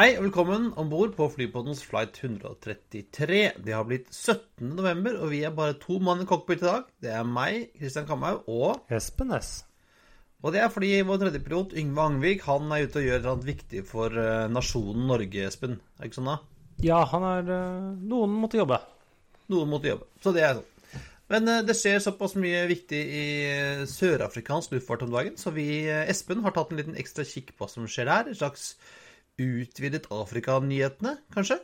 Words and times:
Hei 0.00 0.14
og 0.16 0.22
velkommen 0.24 0.70
om 0.80 0.88
bord 0.88 1.10
på 1.12 1.26
Flypodens 1.28 1.82
flight 1.84 2.16
133. 2.22 3.40
Det 3.60 3.74
har 3.76 3.82
blitt 3.84 4.06
17. 4.08 4.70
november, 4.78 5.18
og 5.20 5.28
vi 5.28 5.42
er 5.44 5.50
bare 5.52 5.74
to 5.76 5.98
mann 6.00 6.22
i 6.22 6.24
cockpit 6.24 6.62
i 6.62 6.64
dag. 6.64 6.86
Det 7.04 7.10
er 7.12 7.26
meg, 7.28 7.66
Kristian 7.76 8.06
Kamhaug, 8.08 8.46
og 8.48 8.94
Espen 8.96 9.34
S. 9.36 9.50
Og 10.40 10.54
det 10.54 10.62
er 10.62 10.72
fordi 10.72 10.94
vår 11.04 11.20
tredje 11.20 11.42
pilot, 11.44 11.74
Yngve 11.82 12.06
Angvik, 12.06 12.46
han 12.48 12.72
er 12.72 12.86
ute 12.86 13.02
og 13.02 13.10
gjør 13.10 13.26
noe 13.26 13.44
viktig 13.44 13.82
for 13.90 14.16
eh, 14.22 14.46
nasjonen 14.48 15.04
Norge, 15.10 15.42
Espen. 15.50 15.76
Er 15.76 16.00
det 16.00 16.08
ikke 16.08 16.20
sånn, 16.22 16.30
da? 16.32 16.38
Ja, 16.86 17.02
han 17.12 17.26
er 17.34 17.52
eh, 17.58 17.92
Noen 18.14 18.40
måtte 18.40 18.62
jobbe. 18.62 18.80
Noen 19.52 19.68
måtte 19.74 19.92
jobbe. 19.92 20.08
Så 20.24 20.32
det 20.32 20.46
er 20.48 20.56
sånn. 20.62 21.04
Men 21.34 21.52
eh, 21.58 21.60
det 21.68 21.76
skjer 21.76 22.00
såpass 22.06 22.38
mye 22.40 22.64
viktig 22.72 23.02
i 23.20 23.28
sørafrikansk 23.98 24.78
luftfart 24.78 25.04
om 25.04 25.12
dagen, 25.12 25.36
så 25.36 25.52
vi, 25.52 25.68
Espen, 26.06 26.40
har 26.48 26.56
tatt 26.56 26.72
en 26.72 26.80
liten 26.80 26.96
ekstra 27.04 27.28
kikk 27.28 27.52
på 27.52 27.66
hva 27.66 27.72
som 27.74 27.84
skjer 27.84 28.08
der. 28.08 28.32
En 28.32 28.42
slags 28.46 28.70
utvidet 29.40 30.08
Afrika-nyhetene, 30.12 31.16
kanskje. 31.34 31.60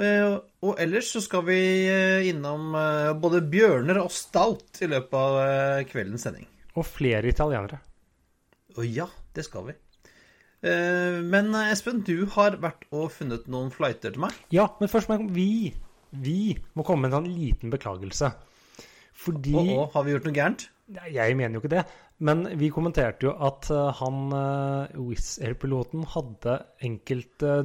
Eh, 0.00 0.38
og 0.64 0.78
ellers 0.80 1.10
så 1.12 1.20
skal 1.20 1.44
vi 1.44 1.60
eh, 1.84 2.24
innom 2.30 2.72
eh, 2.78 3.12
både 3.20 3.42
bjørner 3.52 4.00
og 4.00 4.12
stout 4.14 4.80
i 4.80 4.88
løpet 4.88 5.16
av 5.18 5.86
kveldens 5.90 6.24
sending. 6.26 6.46
Og 6.72 6.86
flere 6.88 7.28
italienere. 7.28 7.82
Å 8.72 8.84
ja, 8.88 9.08
det 9.36 9.44
skal 9.44 9.68
vi. 9.68 9.78
Men 10.62 11.50
Espen, 11.58 12.04
du 12.06 12.22
har 12.36 12.54
vært 12.62 12.84
og 12.94 13.08
funnet 13.10 13.48
noen 13.50 13.72
flighter 13.74 14.14
til 14.14 14.22
meg. 14.22 14.36
Ja, 14.54 14.68
men 14.78 14.88
først 14.88 15.10
må 15.10 15.16
Vi, 15.34 15.72
vi 16.14 16.54
må 16.78 16.84
komme 16.86 17.02
med 17.02 17.10
en 17.10 17.16
sånn 17.16 17.32
liten 17.34 17.72
beklagelse. 17.72 18.30
Fordi 19.24 19.56
Å, 19.58 19.64
å 19.82 19.88
har 19.90 20.06
vi 20.06 20.14
gjort 20.14 20.28
noe 20.28 20.36
gærent? 20.36 20.68
Jeg 21.10 21.36
mener 21.36 21.58
jo 21.58 21.64
ikke 21.64 21.72
det. 21.74 21.82
Men 22.22 22.44
vi 22.58 22.70
kommenterte 22.70 23.26
jo 23.26 23.32
at 23.34 23.70
eh, 23.72 23.88
han 23.98 24.20
uh, 24.30 25.00
Wizz 25.08 25.40
Air-piloten 25.42 26.04
hadde 26.12 26.58
enkelte 26.84 27.56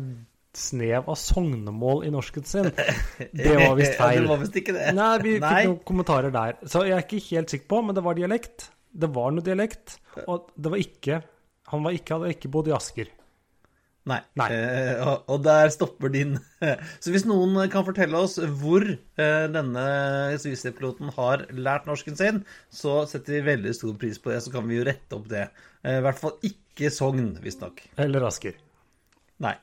snev 0.57 1.09
av 1.11 1.17
sognemål 1.21 2.07
i 2.07 2.11
norsken 2.13 2.47
sin. 2.47 2.71
Det 2.71 3.53
var 3.59 3.75
visst 3.77 3.97
feil. 4.01 4.23
det 4.23 4.31
var 4.31 4.41
visst 4.41 4.57
ikke 4.57 4.73
det. 4.77 4.87
Nei, 4.97 5.11
vi 5.21 5.35
fikk 5.35 5.45
Nei. 5.45 5.61
noen 5.69 5.83
kommentarer 5.85 6.33
der. 6.33 6.57
Så 6.65 6.81
jeg 6.87 6.97
er 6.97 7.05
ikke 7.05 7.21
helt 7.29 7.53
sikker 7.53 7.69
på, 7.75 7.83
men 7.85 7.97
det 7.97 8.03
var 8.07 8.17
dialekt. 8.17 8.71
Det 8.97 9.11
var 9.13 9.35
noe 9.35 9.45
dialekt. 9.45 9.99
Og 10.25 10.49
det 10.57 10.73
var 10.73 10.81
ikke 10.81 11.21
Han 11.67 11.83
var 11.83 11.93
ikke, 11.93 12.15
hadde 12.15 12.31
ikke 12.31 12.49
bodd 12.49 12.69
i 12.71 12.73
Asker. 12.73 13.09
Nei. 14.07 14.19
Nei. 14.39 14.47
Eh, 14.55 15.01
og, 15.03 15.41
der 15.43 15.71
stopper 15.73 16.11
din 16.13 16.37
Så 17.03 17.11
hvis 17.11 17.25
noen 17.27 17.57
kan 17.71 17.85
fortelle 17.87 18.21
oss 18.23 18.37
hvor 18.59 18.85
eh, 18.87 19.47
denne 19.51 19.87
Swiss-piloten 20.39 21.11
har 21.17 21.43
lært 21.51 21.89
norsken 21.89 22.15
sin, 22.19 22.43
så 22.71 23.01
setter 23.09 23.37
vi 23.37 23.49
veldig 23.49 23.75
stor 23.75 23.97
pris 23.99 24.21
på 24.21 24.31
det, 24.31 24.39
så 24.45 24.53
kan 24.53 24.67
vi 24.69 24.79
jo 24.79 24.87
rette 24.87 25.17
opp 25.17 25.27
det. 25.31 25.49
Eh, 25.83 25.99
I 25.99 26.05
hvert 26.05 26.21
fall 26.21 26.37
ikke 26.47 26.91
Sogn, 26.93 27.33
visstnok. 27.43 27.83
Eller 27.99 28.29
Asker. 28.29 28.55
Nei. 29.43 29.53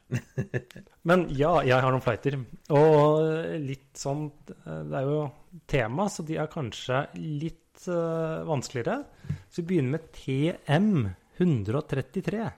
Men 1.09 1.27
ja, 1.35 1.57
jeg 1.67 1.81
har 1.81 1.91
noen 1.91 2.05
flighter. 2.05 2.39
Og 2.75 3.25
litt 3.59 3.97
sånn 3.99 4.29
Det 4.47 4.95
er 4.95 5.09
jo 5.09 5.25
tema, 5.71 6.07
så 6.11 6.23
de 6.27 6.39
er 6.39 6.51
kanskje 6.53 7.01
litt 7.17 7.89
uh, 7.89 8.45
vanskeligere. 8.47 9.01
Så 9.49 9.63
vi 9.63 9.67
begynner 9.73 9.97
med 9.97 10.11
TM 10.15 11.09
133. 11.39 12.45
Eh, 12.45 12.53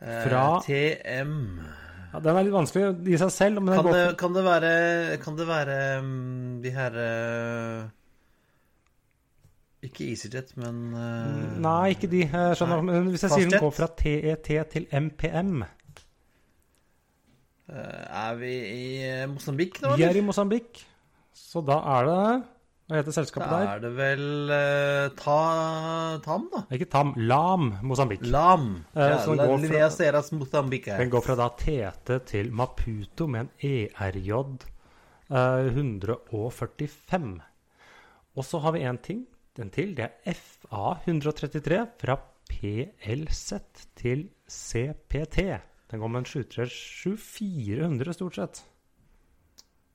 Fra- 0.00 0.60
TM 0.64 1.34
Ja, 2.10 2.18
den 2.18 2.34
er 2.36 2.42
litt 2.46 2.54
vanskelig 2.54 3.06
i 3.06 3.18
seg 3.20 3.30
selv, 3.30 3.60
kan 3.70 3.86
det, 3.86 4.04
kan 4.18 4.32
det 4.34 4.42
være 4.42 4.70
Kan 5.22 5.36
det 5.38 5.46
være 5.46 5.74
um, 6.00 6.60
de 6.64 6.70
her 6.74 6.96
uh, 6.98 7.84
Ikke 9.86 10.08
EasyJet, 10.10 10.56
men 10.60 10.80
uh, 10.96 11.60
Nei, 11.62 11.92
ikke 11.94 12.10
de. 12.10 12.24
Jeg 12.26 12.56
skjønner. 12.58 12.82
Nei. 12.82 12.96
Men 12.98 13.12
hvis 13.12 13.22
jeg 13.28 13.30
sier 13.36 13.52
den 13.52 13.62
går 13.62 13.76
fra 13.76 13.88
TET 14.00 14.50
til 14.72 14.88
MPM 14.90 15.62
uh, 15.62 15.68
Er 17.76 18.40
vi 18.40 18.54
i 18.56 18.82
eh, 19.06 19.28
Mosambik 19.30 19.78
nå, 19.84 19.94
Vi 20.00 20.08
er 20.08 20.18
i 20.18 20.24
Mosambik, 20.26 20.82
så 21.36 21.62
da 21.62 21.78
er 21.98 22.10
det 22.10 22.24
Hva 22.90 22.98
heter 22.98 23.14
selskapet 23.14 23.50
der? 23.52 23.66
Da 23.68 23.74
er 23.76 23.82
det 23.84 23.90
vel 23.94 24.24
uh, 24.50 25.16
ta, 25.20 25.36
Tam, 26.24 26.48
da? 26.50 26.62
Ikke 26.74 26.88
TAM, 26.90 27.12
LAM 27.16 27.68
Mosambik. 27.86 28.24
Lam. 28.26 28.64
Uh, 28.90 28.98
Ja, 29.04 29.18
så 29.22 29.36
La 29.38 29.46
går 29.46 29.62
fra- 29.62 30.22
Mosambik 30.40 30.86
her. 30.90 30.98
Den 30.98 31.10
går 31.12 31.22
fra 31.22 31.36
da 31.38 31.46
Tete 31.60 32.18
til 32.26 32.50
Maputo 32.52 33.28
med 33.30 33.46
en 33.46 33.50
ERJ 33.94 34.32
uh, 34.34 35.70
145. 35.70 37.40
Og 38.36 38.44
så 38.46 38.58
har 38.62 38.72
vi 38.74 38.82
en 38.86 38.98
ting, 38.98 39.22
den 39.56 39.70
til. 39.70 39.94
Det 39.94 40.08
er 40.26 40.34
FA 40.34 40.96
133 41.06 41.86
fra 42.00 42.18
PLZ 42.50 43.52
til 43.98 44.28
CPT. 44.50 45.38
Den 45.90 45.98
går 46.02 46.08
med 46.08 46.20
en 46.24 46.26
737-400 46.26 48.12
stort 48.14 48.34
sett. 48.38 48.62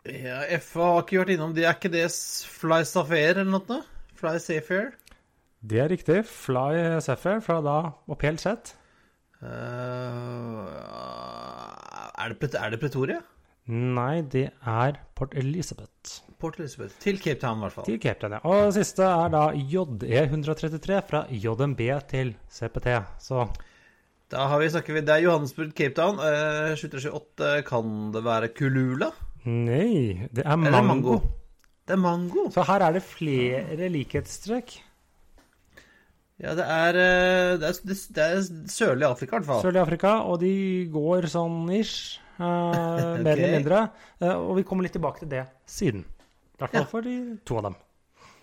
Ja, 0.05 0.43
FA 0.61 0.91
har 0.93 1.01
ikke 1.01 1.23
vært 1.23 1.33
innom 1.33 1.53
det. 1.57 1.65
Er 1.65 1.77
ikke 1.77 1.89
det 1.93 2.05
Fly 2.53 2.83
Safair 2.85 3.39
eller 3.41 3.49
noe? 3.55 3.81
Fly 4.19 4.37
Safair? 4.41 4.91
Det 5.65 5.79
er 5.81 5.89
riktig. 5.89 6.19
Fly 6.29 6.99
Safair 7.01 7.41
fra 7.41 7.57
da 7.65 7.77
og 8.05 8.25
sett. 8.37 8.75
Uh, 9.41 10.65
er, 12.21 12.33
det, 12.37 12.53
er 12.53 12.69
det 12.73 12.79
Pretoria? 12.81 13.19
Nei, 13.65 14.21
det 14.21 14.51
er 14.61 15.01
Port 15.17 15.33
Elizabeth. 15.33 16.21
Port 16.39 16.59
Elizabeth. 16.59 16.93
Til 17.01 17.17
Cape 17.17 17.41
Town, 17.41 17.57
i 17.57 17.65
hvert 17.65 17.73
fall. 17.73 17.87
Til 17.89 17.99
Cape 17.99 18.21
Town, 18.21 18.37
ja. 18.37 18.41
Og 18.45 18.73
siste 18.77 19.05
er 19.09 19.33
da 19.33 19.47
JE 19.57 20.25
133 20.29 21.01
fra 21.09 21.25
JMB 21.33 21.81
til 22.11 22.35
CPT. 22.45 22.99
Så 23.17 23.47
Da 24.29 24.47
har 24.49 24.61
vi 24.61 24.69
snakker 24.69 24.93
vi, 24.93 25.01
Det 25.01 25.17
er 25.17 25.25
Johannesburg, 25.25 25.73
Cape 25.73 25.97
Town. 25.97 26.21
Uh, 26.21 26.77
738, 26.77 27.65
kan 27.65 28.11
det 28.13 28.23
være 28.25 28.53
Kulula? 28.53 29.09
Nei, 29.45 30.27
det 30.33 30.43
er 30.45 30.57
mango. 30.57 30.81
mango? 30.87 31.15
Det 31.85 31.93
er 31.93 32.01
mango. 32.01 32.47
Så 32.53 32.63
her 32.65 32.81
er 32.81 32.95
det 32.97 33.03
flere 33.05 33.89
likhetstrekk. 33.93 34.79
Ja, 36.41 36.51
det 36.57 36.65
er, 36.67 36.97
eh, 36.99 37.57
det 37.61 37.69
er, 37.69 37.93
det 38.17 38.23
er 38.25 38.41
sørlig 38.73 39.05
Afrika, 39.07 39.37
i 39.37 39.39
hvert 39.39 39.47
fall. 39.47 39.61
Sørlig 39.63 39.81
Afrika, 39.85 40.15
og 40.27 40.41
de 40.41 40.51
går 40.91 41.29
sånn 41.31 41.69
ish. 41.77 42.19
eh, 42.35 42.43
mer 43.23 43.37
eller 43.37 43.53
mindre. 43.61 43.83
Uh, 44.19 44.33
og 44.49 44.55
vi 44.57 44.63
kommer 44.67 44.83
litt 44.83 44.91
tilbake 44.97 45.21
til 45.21 45.29
det 45.31 45.45
siden. 45.71 46.01
I 46.03 46.57
hvert 46.59 46.71
fall 46.73 46.81
Ja. 46.81 46.89
for 46.91 47.01
de 47.05 47.37
to 47.45 47.55
av 47.57 47.63
dem. 47.69 47.75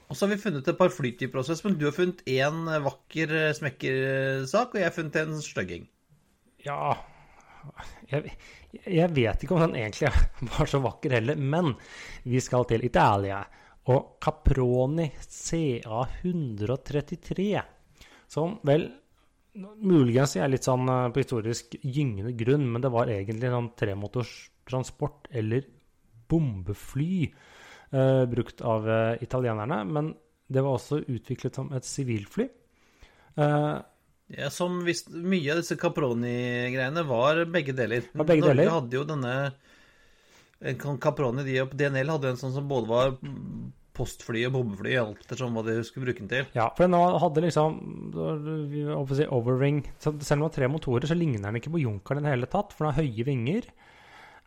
Og 0.08 0.16
så 0.16 0.26
har 0.26 0.34
vi 0.36 0.40
funnet 0.40 0.68
et 0.68 0.78
par 0.78 0.88
flytyper 0.88 1.38
også, 1.42 1.58
men 1.64 1.76
du 1.78 1.84
har 1.84 1.92
funnet 1.92 2.22
én 2.28 2.64
vakker 2.84 3.52
smekkersak, 3.56 4.72
og 4.74 4.80
jeg 4.80 4.84
har 4.84 4.96
funnet 4.96 5.16
en 5.16 5.40
stygging. 5.42 5.88
Ja 6.64 6.94
jeg, 8.10 8.32
jeg 8.72 9.12
vet 9.12 9.42
ikke 9.44 9.54
om 9.56 9.60
den 9.66 9.76
egentlig 9.82 10.08
var 10.54 10.66
så 10.70 10.78
vakker 10.82 11.10
heller, 11.18 11.36
men 11.36 11.74
vi 12.24 12.40
skal 12.42 12.64
til 12.70 12.84
Italia. 12.86 13.38
Og 13.92 14.00
Caproni 14.22 15.08
CA133, 15.18 17.62
som 18.30 18.60
vel 18.66 18.82
muligens 19.82 20.36
er 20.38 20.48
litt 20.48 20.64
sånn 20.64 20.88
eh, 20.88 21.10
på 21.12 21.20
historisk 21.20 21.74
gyngende 21.82 22.32
grunn, 22.38 22.72
men 22.72 22.82
det 22.84 22.90
var 22.94 23.06
egentlig 23.12 23.46
en 23.48 23.56
sånn 23.58 23.76
tremotors 23.76 24.50
transport 24.68 25.28
eller 25.34 25.62
bombefly 26.30 27.26
eh, 27.26 28.24
brukt 28.30 28.62
av 28.64 28.88
eh, 28.88 29.22
italienerne. 29.26 29.84
Men 29.84 30.14
det 30.52 30.62
var 30.64 30.72
også 30.78 30.96
utviklet 31.04 31.54
som 31.58 31.72
et 31.76 31.86
sivilfly. 31.88 32.46
Eh, 33.36 33.76
Ja, 34.32 34.48
som 34.50 34.80
visst 34.86 35.10
mye 35.12 35.52
av 35.52 35.60
disse 35.60 35.76
Caproni-greiene 35.80 37.02
var 37.08 37.42
begge 37.52 37.74
deler. 37.76 38.06
Var 38.14 38.28
begge 38.28 38.46
Norge 38.46 38.56
deler. 38.56 38.72
hadde 38.72 38.96
jo 38.96 39.04
denne 39.08 39.34
Caproni, 41.02 41.44
de 41.44 41.58
og 41.64 41.72
DNL 41.74 42.12
hadde 42.14 42.30
en 42.32 42.38
sånn 42.40 42.54
som 42.54 42.68
både 42.70 42.88
var 42.88 43.16
postfly 43.92 44.44
og 44.48 44.54
bombefly, 44.54 44.94
alt 44.96 45.24
ettersom 45.26 45.56
hva 45.56 45.64
de 45.66 45.74
skulle 45.84 46.06
bruke 46.08 46.22
den 46.22 46.30
til. 46.30 46.46
Ja, 46.56 46.70
for 46.76 46.86
den 46.86 46.96
hadde 46.96 47.42
liksom 47.44 47.80
si 49.12 49.26
overring 49.26 49.82
så 50.00 50.14
Selv 50.22 50.38
om 50.38 50.38
den 50.38 50.46
har 50.46 50.54
tre 50.54 50.70
motorer, 50.72 51.08
så 51.08 51.18
ligner 51.18 51.50
den 51.50 51.60
ikke 51.60 51.74
på 51.74 51.82
Junkeren 51.82 52.22
i 52.22 52.28
det 52.28 52.36
hele 52.36 52.48
tatt, 52.52 52.72
for 52.72 52.86
den 52.86 52.94
har 52.94 53.02
høye 53.02 53.26
vinger. 53.28 53.68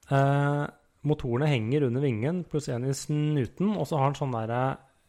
Eh, 0.09 0.63
motorene 1.05 1.51
henger 1.51 1.85
under 1.89 2.01
vingen, 2.01 2.43
pluss 2.49 2.71
en 2.73 2.87
i 2.89 2.95
snuten, 2.95 3.75
og 3.75 3.85
så 3.89 4.01
har 4.01 4.11
den 4.11 4.21
sånn 4.23 4.35
derre 4.35 4.63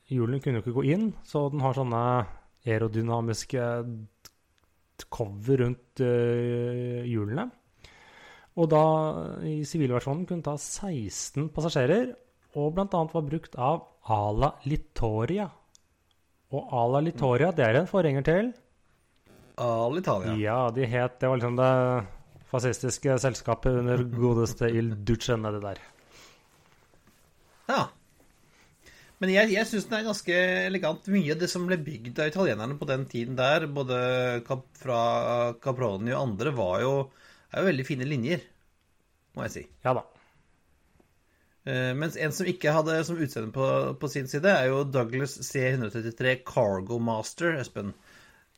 Hjulene 0.06 0.38
kunne 0.38 0.60
jo 0.60 0.62
ikke 0.62 0.76
gå 0.76 0.84
inn, 0.94 1.06
så 1.26 1.48
den 1.50 1.64
har 1.64 1.74
sånne 1.74 2.00
aerodynamiske 2.66 3.62
cover 5.12 5.62
rundt 5.64 6.00
uh, 6.00 7.04
hjulene. 7.04 7.48
Og 8.56 8.70
da 8.72 8.84
i 9.44 9.58
sivilversjonen 9.68 10.24
kunne 10.28 10.44
ta 10.46 10.56
16 10.56 11.50
passasjerer, 11.52 12.14
og 12.56 12.72
bl.a. 12.72 12.86
var 12.88 13.26
brukt 13.26 13.58
av 13.60 13.82
Ala 14.08 14.54
Litoria. 14.64 15.50
Og 16.56 16.72
Ala 16.72 17.02
Litoria, 17.04 17.50
det 17.52 17.66
er 17.66 17.82
en 17.82 17.90
forhenger 17.90 18.24
til 18.24 18.54
Alitalia. 19.56 20.34
Ja, 20.36 20.70
de 20.70 20.84
het 20.84 21.20
Det 21.20 21.28
var 21.28 21.36
liksom 21.36 21.56
det 21.56 22.06
fascistiske 22.50 23.18
selskapet 23.18 23.78
under 23.80 24.04
godeste 24.04 24.68
Il 24.68 25.04
Duce 25.04 25.36
nedi 25.36 25.60
der. 25.60 25.78
Ja. 27.68 27.88
Men 29.22 29.32
jeg, 29.32 29.52
jeg 29.54 29.68
syns 29.68 29.86
den 29.88 29.96
er 29.98 30.08
ganske 30.10 30.40
elegant. 30.66 31.06
Mye 31.12 31.32
av 31.32 31.40
det 31.40 31.48
som 31.48 31.64
ble 31.68 31.78
bygd 31.80 32.18
av 32.20 32.28
italienerne 32.28 32.76
på 32.76 32.88
den 32.88 33.06
tiden 33.08 33.38
der, 33.38 33.64
både 33.72 34.00
Cap 34.48 34.66
fra 34.76 34.98
Caproni 35.62 36.12
og 36.12 36.20
andre, 36.20 36.52
var 36.56 36.82
jo, 36.82 36.92
er 37.52 37.62
jo 37.62 37.70
veldig 37.70 37.86
fine 37.88 38.08
linjer, 38.08 38.44
må 39.36 39.46
jeg 39.46 39.54
si. 39.54 39.64
Ja 39.86 39.96
da. 39.96 40.04
Uh, 41.66 41.96
mens 41.98 42.14
en 42.20 42.34
som 42.34 42.46
ikke 42.46 42.74
hadde 42.76 42.98
som 43.08 43.18
utseende 43.18 43.50
på, 43.54 43.70
på, 43.98 44.10
sin 44.12 44.28
side, 44.30 44.52
er 44.52 44.68
jo 44.70 44.84
Douglas 44.84 45.38
C133 45.48 46.36
Cargo 46.46 47.00
Master, 47.02 47.56
Espen. 47.58 47.94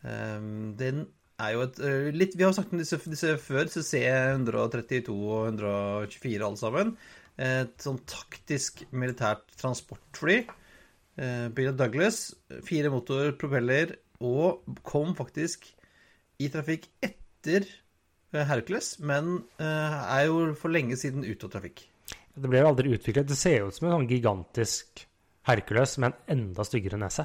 Um, 0.02 0.74
den 0.78 1.06
er 1.40 1.54
jo 1.54 1.62
et 1.64 1.78
uh, 1.82 2.10
litt 2.14 2.36
Vi 2.38 2.44
har 2.44 2.52
snakket 2.54 2.76
om 2.76 2.82
disse, 2.82 2.98
disse 3.06 3.32
før, 3.40 3.70
så 3.70 3.80
C132 3.86 5.14
og 5.14 5.48
124 5.54 6.44
alle 6.50 6.60
sammen. 6.60 6.92
Et 7.38 7.84
sånn 7.84 8.00
taktisk 8.10 8.82
militært 8.90 9.44
transportfly. 9.60 10.40
Bill 11.54 11.70
Douglas. 11.78 12.32
Fire 12.66 12.90
motorer, 12.90 13.36
propeller, 13.38 13.96
og 14.22 14.66
kom 14.86 15.14
faktisk 15.18 15.68
i 16.42 16.48
trafikk 16.50 16.88
etter 17.02 17.66
Hercules, 18.34 18.96
men 18.98 19.38
er 19.58 20.26
jo 20.26 20.48
for 20.58 20.74
lenge 20.74 20.98
siden 20.98 21.22
ute 21.26 21.46
av 21.46 21.54
trafikk. 21.54 21.84
Det 22.38 22.50
ble 22.50 22.62
jo 22.62 22.70
aldri 22.70 22.94
utviklet. 22.94 23.28
Det 23.28 23.38
ser 23.38 23.66
ut 23.66 23.74
som 23.74 23.88
en 23.88 23.96
sånn 23.96 24.10
gigantisk 24.10 25.04
Hercules 25.48 25.96
med 25.98 26.12
en 26.12 26.38
enda 26.38 26.66
styggere 26.66 27.00
nese. 27.00 27.24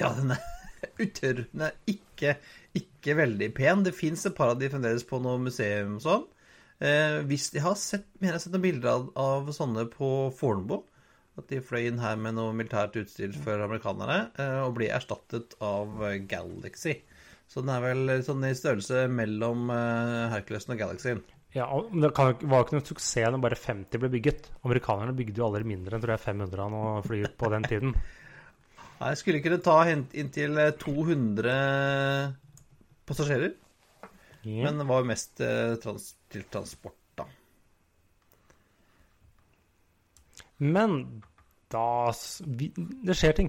Ja, 0.00 0.12
den 0.16 0.32
er 0.34 0.42
utørr. 1.04 1.44
Den 1.52 1.66
er 1.68 1.74
ikke, 1.90 2.36
ikke 2.78 3.16
veldig 3.18 3.50
pen. 3.56 3.84
Det 3.86 3.94
fins 3.96 4.24
et 4.28 4.36
par 4.36 4.54
av 4.54 4.60
de 4.60 4.70
fremdeles 4.72 5.04
på 5.08 5.20
noe 5.22 5.40
museum 5.42 5.98
og 5.98 6.06
sånn. 6.06 6.24
Eh, 6.80 7.18
hvis 7.28 7.50
de 7.54 7.62
har 7.62 7.76
sett, 7.78 8.08
mener 8.18 8.32
jeg 8.32 8.40
har 8.40 8.44
sett 8.46 8.56
noen 8.56 8.64
bilder 8.64 8.92
av, 8.94 9.10
av, 9.18 9.52
sånne 9.54 9.86
på 9.92 10.08
Fornebu. 10.38 10.80
At 11.40 11.48
de 11.48 11.62
fløy 11.64 11.86
inn 11.88 12.00
her 12.02 12.18
med 12.20 12.36
noe 12.36 12.52
militært 12.56 12.96
utstyr 13.00 13.32
for 13.44 13.60
amerikanere 13.64 14.18
eh, 14.36 14.58
og 14.66 14.74
blir 14.76 14.92
erstattet 14.92 15.54
av 15.64 16.02
Galaxy. 16.28 16.98
Så 17.48 17.60
den 17.60 17.72
er 17.72 17.84
vel 17.84 18.12
sånn 18.24 18.44
i 18.48 18.54
størrelse 18.56 19.06
mellom 19.12 19.70
eh, 19.72 20.32
Herculesen 20.32 20.74
og 20.74 20.82
Galaxyen. 20.82 21.22
Ja, 21.52 21.66
men 21.90 22.00
Det 22.00 22.12
kan, 22.16 22.32
var 22.48 22.62
jo 22.62 22.66
ikke 22.66 22.76
noen 22.78 22.88
suksess 22.88 23.32
når 23.32 23.42
bare 23.44 23.60
50 23.60 24.00
ble 24.00 24.12
bygget. 24.12 24.48
Amerikanerne 24.64 25.16
bygde 25.16 25.40
jo 25.40 25.48
aldri 25.50 25.66
mindre 25.68 25.96
enn 25.96 26.04
tror 26.04 26.14
jeg 26.14 26.24
500 26.24 26.64
av 26.64 26.72
noe 26.72 26.94
fly 27.04 27.24
på 27.36 27.50
den 27.52 27.68
tiden. 27.68 27.96
Nei, 29.02 29.12
Skulle 29.18 29.42
ikke 29.42 29.52
det 29.52 29.64
ta 29.66 29.82
inntil 29.90 30.60
200 30.80 31.56
passasjerer. 33.08 33.52
Yeah. 34.42 34.64
Men 34.66 34.80
det 34.80 34.88
var 34.88 35.02
jo 35.02 35.10
mest 35.10 35.42
eh, 35.44 35.74
trans 35.82 36.12
til 36.32 36.44
transport, 36.52 36.98
da. 37.18 37.26
Men 40.62 40.98
da 41.72 42.12
Det 42.12 43.16
skjer 43.16 43.38
ting. 43.38 43.48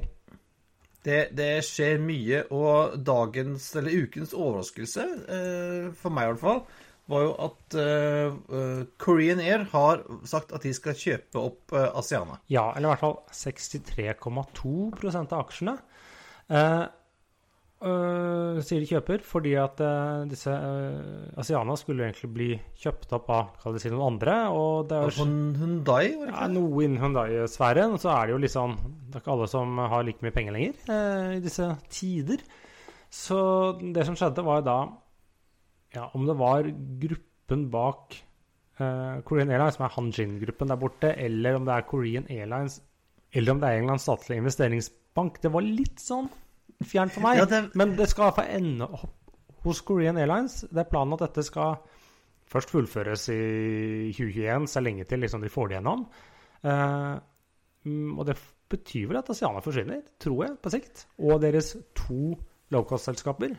Det, 1.04 1.36
det, 1.36 1.66
skjer 1.68 2.00
mye, 2.00 2.46
og 2.56 2.96
dagens, 3.04 3.66
eller 3.76 4.06
ukens 4.06 4.32
overraskelse, 4.32 5.04
eh, 5.36 5.92
for 6.00 6.16
meg 6.16 6.30
i 6.30 6.32
hvert 6.32 6.46
fall, 6.46 6.62
var 7.12 7.26
jo 7.26 7.34
at 7.44 7.76
uh, 7.76 8.32
Korean 8.96 9.42
Air 9.44 9.66
har 9.74 10.08
sagt 10.24 10.56
at 10.56 10.64
de 10.64 10.72
skal 10.72 10.96
kjøpe 10.96 11.36
opp 11.42 11.76
Asiana. 11.76 12.40
Ja, 12.48 12.72
eller 12.78 12.88
i 12.88 12.92
hvert 12.94 13.04
fall 13.04 13.20
63,2% 13.36 15.36
av 15.36 15.42
aksjene. 15.42 15.76
Uh, 16.48 16.88
sier 17.84 18.80
de 18.80 18.88
kjøper 18.88 19.24
fordi 19.28 19.54
at 19.60 19.82
disse 20.32 20.54
Asiana 21.40 21.76
skulle 21.76 22.06
egentlig 22.06 22.30
bli 22.32 22.48
kjøpt 22.80 23.16
opp 23.18 23.32
av 23.36 23.50
kall 23.60 23.76
det 23.76 23.84
si 23.84 23.92
noen 23.92 24.14
andre. 24.14 24.36
Og 24.56 24.88
det 24.88 24.98
er 24.98 25.10
jo 25.10 25.26
Hundai? 25.28 26.04
Var 26.16 26.28
det 26.28 26.32
ikke? 26.32 26.32
Ja, 26.32 26.50
noe 26.54 26.86
innen 26.86 27.02
Hundai-sfæren. 27.02 27.98
Så 28.00 28.12
er 28.14 28.30
det 28.30 28.36
jo 28.36 28.40
litt 28.40 28.50
liksom 28.54 28.78
Det 29.10 29.18
er 29.18 29.26
ikke 29.26 29.34
alle 29.36 29.50
som 29.52 29.84
har 29.94 30.08
like 30.08 30.24
mye 30.24 30.36
penger 30.36 30.56
lenger 30.56 30.94
i 31.36 31.42
disse 31.44 31.68
tider. 31.92 32.46
Så 33.14 33.40
det 33.94 34.08
som 34.08 34.16
skjedde, 34.18 34.46
var 34.46 34.64
da 34.66 34.78
ja, 35.94 36.08
om 36.18 36.26
det 36.26 36.36
var 36.40 36.66
gruppen 37.04 37.68
bak 37.74 38.16
uh, 38.80 39.22
Korean 39.28 39.52
Airlines, 39.54 39.78
som 39.78 39.86
er 39.86 39.94
Hanjin-gruppen 39.94 40.72
der 40.72 40.80
borte, 40.82 41.12
eller 41.22 41.60
om 41.60 41.68
det 41.68 41.76
er 41.76 41.86
Korean 41.90 42.26
Airlines, 42.34 42.80
eller 43.34 43.54
om 43.54 43.62
det 43.62 43.70
er 43.70 43.82
Englands 43.82 44.08
statlige 44.08 44.42
investeringsbank. 44.42 45.38
Det 45.44 45.52
var 45.54 45.68
litt 45.68 46.02
sånn 46.02 46.32
fjernt 46.88 47.16
for 47.16 47.26
meg. 47.26 47.42
Ja, 47.42 47.50
det... 47.50 47.66
Men 47.80 47.96
det 47.98 48.10
skal 48.12 48.30
iallfall 48.30 48.54
ende 48.58 48.88
opp 48.88 49.20
hos 49.64 49.82
Korean 49.88 50.20
Airlines. 50.20 50.62
Det 50.70 50.84
er 50.84 50.90
planen 50.92 51.16
at 51.16 51.26
dette 51.28 51.46
skal 51.48 51.78
først 52.54 52.74
fullføres 52.74 53.28
i 53.34 54.12
2021, 54.14 54.68
så 54.70 54.84
lenge 54.84 55.08
til 55.10 55.24
liksom 55.24 55.44
de 55.44 55.52
får 55.52 55.72
det 55.72 55.78
gjennom. 55.80 56.08
Uh, 56.64 57.16
og 58.18 58.26
det 58.28 58.38
betyr 58.72 59.10
vel 59.10 59.20
at 59.20 59.30
Asiana 59.32 59.62
forsvinner, 59.64 60.02
tror 60.22 60.46
jeg, 60.46 60.58
på 60.64 60.72
sikt. 60.74 61.06
Og 61.20 61.42
deres 61.44 61.74
to 61.98 62.34
low-cost-selskaper. 62.74 63.56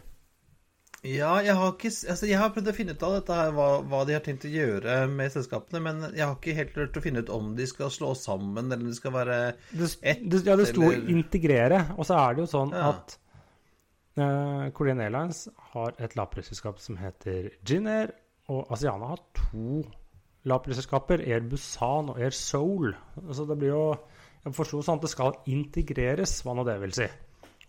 Ja, 1.04 1.34
jeg 1.44 1.52
har, 1.58 1.74
ikke, 1.74 1.90
altså 2.14 2.28
jeg 2.30 2.38
har 2.40 2.52
prøvd 2.54 2.70
å 2.70 2.72
finne 2.76 2.94
ut 2.96 3.02
av 3.04 3.18
dette 3.18 3.36
her, 3.36 3.50
hva, 3.52 3.66
hva, 3.84 3.98
de 4.08 4.14
har 4.16 4.22
tenkt 4.24 4.46
å 4.48 4.52
gjøre 4.52 4.94
med 5.12 5.34
selskapene, 5.34 5.82
men 5.84 5.98
jeg 6.14 6.24
har 6.24 6.32
ikke 6.38 6.54
helt 6.56 6.72
klart 6.72 6.96
å 6.96 7.02
finne 7.04 7.20
ut 7.20 7.32
om 7.34 7.50
de 7.58 7.66
skal 7.68 7.90
slå 7.92 8.14
sammen, 8.16 8.70
eller 8.70 8.86
om 8.86 8.88
de 8.88 8.96
skal 8.96 9.12
være 9.12 9.36
ett 9.52 10.22
det, 10.24 10.40
Ja, 10.48 10.56
det 10.56 10.70
sto 10.70 10.86
eller... 10.88 11.10
'integrere', 11.12 11.82
og 11.98 12.08
så 12.08 12.16
er 12.22 12.38
det 12.38 12.44
jo 12.46 12.48
sånn 12.54 12.72
ja. 12.72 12.86
at 12.94 13.18
uh, 14.16 14.70
Korean 14.72 15.02
Airlines 15.04 15.44
har 15.74 15.92
et 16.00 16.16
lavprisselskap 16.16 16.80
som 16.80 16.96
heter 16.96 17.50
Ginair, 17.68 18.14
og 18.48 18.72
Asiana 18.72 19.12
har 19.12 19.20
to 19.36 19.82
lavprisselskaper, 20.48 21.20
Air 21.28 21.44
Busan 21.48 22.08
og 22.12 22.20
Air 22.20 22.32
Seoul. 22.36 22.94
Så 23.32 23.44
det 23.48 23.56
blir 23.60 23.72
jo 23.72 23.84
Jeg 24.44 24.52
forsto 24.52 24.82
sånn 24.84 24.98
at 25.00 25.04
det 25.06 25.08
skal 25.08 25.38
integreres, 25.48 26.34
hva 26.44 26.52
nå 26.52 26.66
det 26.68 26.74
vil 26.82 26.92
si. 26.92 27.06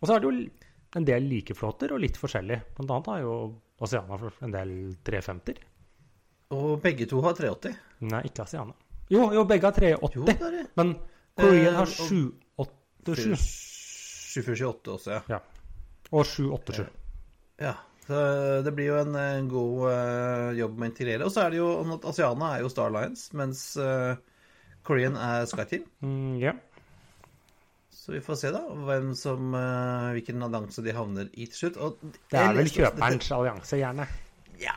Og 0.02 0.10
så 0.10 0.18
er 0.18 0.24
det 0.24 0.28
jo 0.28 0.65
en 0.95 1.06
del 1.07 1.27
likeflåter 1.30 1.94
og 1.95 2.01
litt 2.03 2.18
forskjellig. 2.19 2.59
Blant 2.77 2.92
annet 2.92 3.09
har 3.12 3.24
jo 3.24 3.36
Asiana 3.83 4.19
en 4.45 4.54
del 4.54 4.73
350-er. 5.06 5.64
Og 6.56 6.78
begge 6.83 7.07
to 7.09 7.19
har 7.25 7.35
380? 7.35 7.80
Nei, 8.11 8.21
ikke 8.30 8.45
Asiana. 8.45 8.75
Jo, 9.11 9.28
jo 9.35 9.44
begge 9.49 9.69
har 9.69 9.75
380, 9.75 10.16
jo, 10.18 10.25
det 10.30 10.52
det. 10.54 10.64
men 10.80 10.94
Korean 11.37 11.75
har 11.78 11.90
787. 11.90 13.49
728 14.35 14.95
også, 14.95 15.11
ja. 15.11 15.21
ja. 15.35 15.42
Og 16.11 16.25
787. 16.25 16.87
Ja. 17.61 17.75
Så 18.06 18.18
det 18.61 18.71
blir 18.78 18.92
jo 18.92 18.97
en, 19.02 19.16
en 19.18 19.47
god 19.49 19.85
uh, 19.90 20.49
jobb 20.54 20.78
med 20.78 20.87
å 20.87 20.92
integrere. 20.92 21.25
Og 21.25 21.33
så 21.33 21.45
er 21.45 21.54
det 21.54 21.57
jo 21.57 21.69
at 21.95 22.06
Asiana 22.11 22.52
er 22.54 22.61
jo 22.61 22.69
Star 22.69 22.94
Lines, 22.94 23.28
mens 23.33 23.64
uh, 23.81 24.14
Korean 24.85 25.18
er 25.18 25.47
SkyTeam. 25.49 25.87
Mm, 26.06 26.35
ja. 26.44 26.54
Så 28.06 28.12
vi 28.14 28.19
får 28.21 28.38
se, 28.38 28.50
da, 28.54 28.59
hvem 28.85 29.07
som, 29.18 29.47
uh, 29.57 30.12
hvilken 30.14 30.45
allianse 30.45 30.83
de 30.85 30.94
havner 30.94 31.30
i 31.33 31.47
til 31.50 31.57
slutt. 31.57 31.78
Og, 31.81 32.04
det 32.30 32.38
er 32.38 32.52
vel 32.54 32.68
kjøperens 32.69 33.31
allianse, 33.33 33.80
gjerne? 33.80 34.06
Ja, 34.62 34.76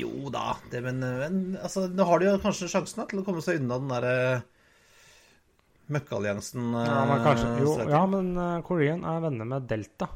jo 0.00 0.30
da. 0.32 0.54
Det, 0.72 0.80
men, 0.86 1.02
men 1.04 1.42
altså, 1.60 1.84
nå 1.92 2.06
har 2.08 2.22
de 2.22 2.30
jo 2.30 2.38
kanskje 2.40 2.70
sjansen 2.72 3.02
da, 3.02 3.04
til 3.10 3.20
å 3.20 3.24
komme 3.26 3.44
seg 3.44 3.60
unna 3.60 3.76
den 3.76 3.92
derre 3.92 4.14
møkkalliansen. 5.92 6.70
Uh, 6.72 6.86
ja, 6.86 7.02
men 7.10 7.20
kanskje, 7.26 7.50
jo, 7.60 7.74
ja, 7.92 8.00
men 8.14 8.32
Korean 8.64 9.04
er 9.04 9.20
venner 9.26 9.50
med 9.52 9.68
Delta. 9.68 10.08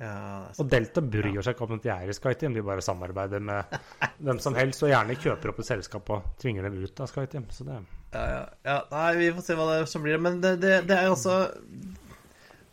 Ja, 0.00 0.12
og 0.60 0.68
Delta 0.68 1.00
bryr 1.04 1.30
ja. 1.32 1.46
seg 1.46 1.56
ikke 1.56 1.64
om 1.64 1.78
at 1.78 1.86
de 1.86 1.94
er 1.94 2.12
i 2.12 2.18
SkyTeam, 2.18 2.52
de 2.56 2.66
bare 2.66 2.84
samarbeider 2.84 3.40
med 3.44 3.72
hvem 4.28 4.44
som 4.44 4.60
helst 4.60 4.84
og 4.84 4.92
gjerne 4.92 5.16
kjøper 5.16 5.54
opp 5.54 5.64
et 5.64 5.72
selskap 5.72 6.12
og 6.12 6.28
tvinger 6.44 6.68
dem 6.68 6.76
ut 6.84 7.00
av 7.00 7.08
SkyTeam. 7.08 7.48
Så 7.56 7.64
det 7.68 7.80
ja, 8.12 8.22
ja, 8.26 8.44
ja. 8.66 8.76
Nei, 8.90 9.08
vi 9.20 9.30
får 9.36 9.46
se 9.46 9.56
hva 9.58 9.66
det 9.72 9.80
som 9.90 10.04
blir. 10.04 10.20
Men 10.22 10.40
det, 10.42 10.56
det, 10.62 10.74
det 10.90 10.96
er 10.96 11.10
altså 11.10 11.36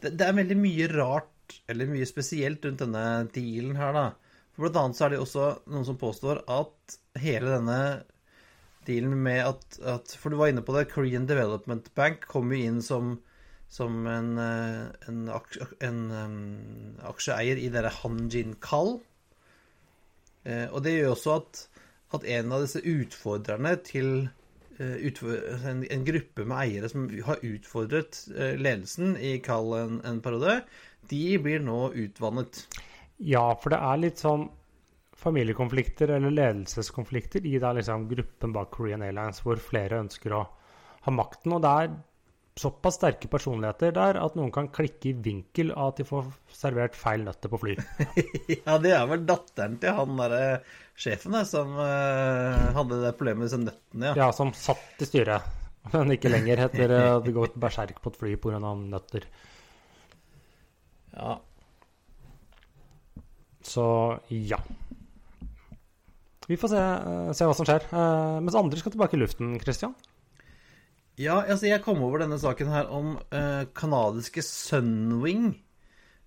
det, 0.02 0.14
det, 0.14 0.24
er 0.26 0.38
veldig 0.38 0.58
mye 0.60 0.90
rart, 0.94 1.58
eller 1.70 1.90
mye 1.92 2.08
spesielt, 2.10 2.66
rundt 2.66 2.84
denne 2.84 3.06
dealen 3.36 3.78
her, 3.80 3.96
da. 3.96 4.08
For 4.56 4.66
blant 4.66 4.82
annet 4.82 5.00
så 5.00 5.06
er 5.08 5.14
det 5.14 5.22
også 5.22 5.48
noen 5.70 5.86
som 5.88 6.00
påstår 6.02 6.42
at 6.50 6.98
hele 7.22 7.54
denne 7.54 7.80
dealen 8.88 9.14
med 9.22 9.44
at, 9.44 9.80
at 9.86 10.14
For 10.18 10.34
du 10.34 10.40
var 10.40 10.50
inne 10.50 10.64
på 10.66 10.74
det, 10.74 10.88
Korean 10.94 11.28
Development 11.30 11.92
Bank 11.98 12.26
kom 12.32 12.54
jo 12.54 12.62
inn 12.70 12.84
som 12.86 13.18
som 13.68 14.06
en, 14.08 14.38
en, 14.40 15.18
en, 15.28 15.32
en 15.84 15.98
um, 16.12 16.36
aksjeeier 17.10 17.60
i 17.60 17.68
dere 17.68 17.92
Hanjin 17.92 18.54
Kall. 18.64 18.94
Eh, 20.48 20.68
og 20.72 20.84
det 20.86 20.96
gjør 20.96 21.14
også 21.14 21.34
at, 21.42 21.64
at, 22.16 22.28
en 22.38 22.54
av 22.56 22.64
disse 22.64 22.80
utfordrerne 22.80 23.74
til 23.88 24.12
eh, 24.24 24.30
en, 24.84 25.82
en 25.84 26.06
gruppe 26.06 26.46
med 26.46 26.58
eiere 26.62 26.90
som 26.92 27.08
har 27.26 27.42
utfordret 27.46 28.20
eh, 28.36 28.56
ledelsen 28.60 29.16
i 29.18 29.38
kall 29.44 29.74
en, 29.78 29.98
en 30.06 30.22
periode, 30.22 30.60
de 31.10 31.24
blir 31.42 31.64
nå 31.64 31.92
utvannet. 31.98 32.66
Ja, 33.18 33.50
for 33.58 33.74
det 33.74 33.82
er 33.82 34.04
litt 34.04 34.22
sånn 34.22 34.48
familiekonflikter 35.18 36.12
eller 36.14 36.34
ledelseskonflikter 36.34 37.46
i 37.50 37.58
da 37.62 37.72
liksom 37.74 38.06
gruppen 38.12 38.54
bak 38.54 38.70
Korean 38.76 39.02
Airlines, 39.02 39.42
hvor 39.42 39.58
flere 39.62 40.04
ønsker 40.04 40.36
å 40.38 40.44
ha 41.08 41.14
makten. 41.14 41.56
Og 41.58 41.64
det 41.64 41.72
er 41.74 41.96
såpass 42.58 42.98
sterke 42.98 43.30
personligheter 43.32 43.94
der 43.96 44.20
at 44.22 44.36
noen 44.38 44.52
kan 44.54 44.70
klikke 44.74 45.12
i 45.12 45.16
vinkel 45.28 45.72
av 45.76 45.94
at 45.94 46.02
de 46.02 46.08
får 46.08 46.28
servert 46.54 46.98
feil 46.98 47.26
nøtter 47.28 47.52
på 47.54 47.60
fly. 47.62 47.76
ja, 48.58 48.78
det 48.84 48.94
er 48.98 49.06
vel 49.12 49.26
datteren 49.30 49.78
til 49.82 49.98
han 49.98 50.18
derre 50.20 50.42
sjefen 50.98 51.38
der 51.38 51.46
som 51.50 51.76
uh, 51.78 52.74
hadde 52.74 53.02
det 53.04 53.14
problemet 53.20 53.44
med 53.44 53.50
disse 53.50 53.62
nøttene, 53.62 54.10
ja. 54.10 54.16
Ja, 54.26 54.30
som 54.34 54.54
satt 54.58 55.04
i 55.06 55.10
styret, 55.10 55.46
men 55.94 56.16
ikke 56.18 56.34
lenger 56.34 56.66
etter 56.66 56.96
at 56.98 57.28
det 57.28 57.36
går 57.36 57.54
berserk 57.62 58.02
på 58.02 58.14
et 58.14 58.22
fly 58.24 58.34
pga. 58.42 58.62
nøtter. 58.62 59.30
ja. 61.14 61.38
Så 63.68 63.86
ja. 64.32 64.62
Vi 66.48 66.56
får 66.56 66.72
se, 66.72 66.82
eh, 66.82 67.32
se 67.36 67.48
hva 67.48 67.56
som 67.56 67.68
skjer. 67.68 67.84
Uh, 67.92 68.40
mens 68.40 68.56
andre 68.56 68.80
skal 68.80 68.94
tilbake 68.94 69.18
i 69.18 69.20
luften, 69.20 69.58
Christian. 69.60 69.96
Ja, 71.18 71.40
altså 71.50 71.66
jeg 71.66 71.82
kom 71.82 72.04
over 72.06 72.22
denne 72.22 72.38
saken 72.38 72.68
her 72.70 72.92
om 72.94 73.16
uh, 73.34 73.64
kanadiske 73.76 74.44
Sunwing. 74.46 75.56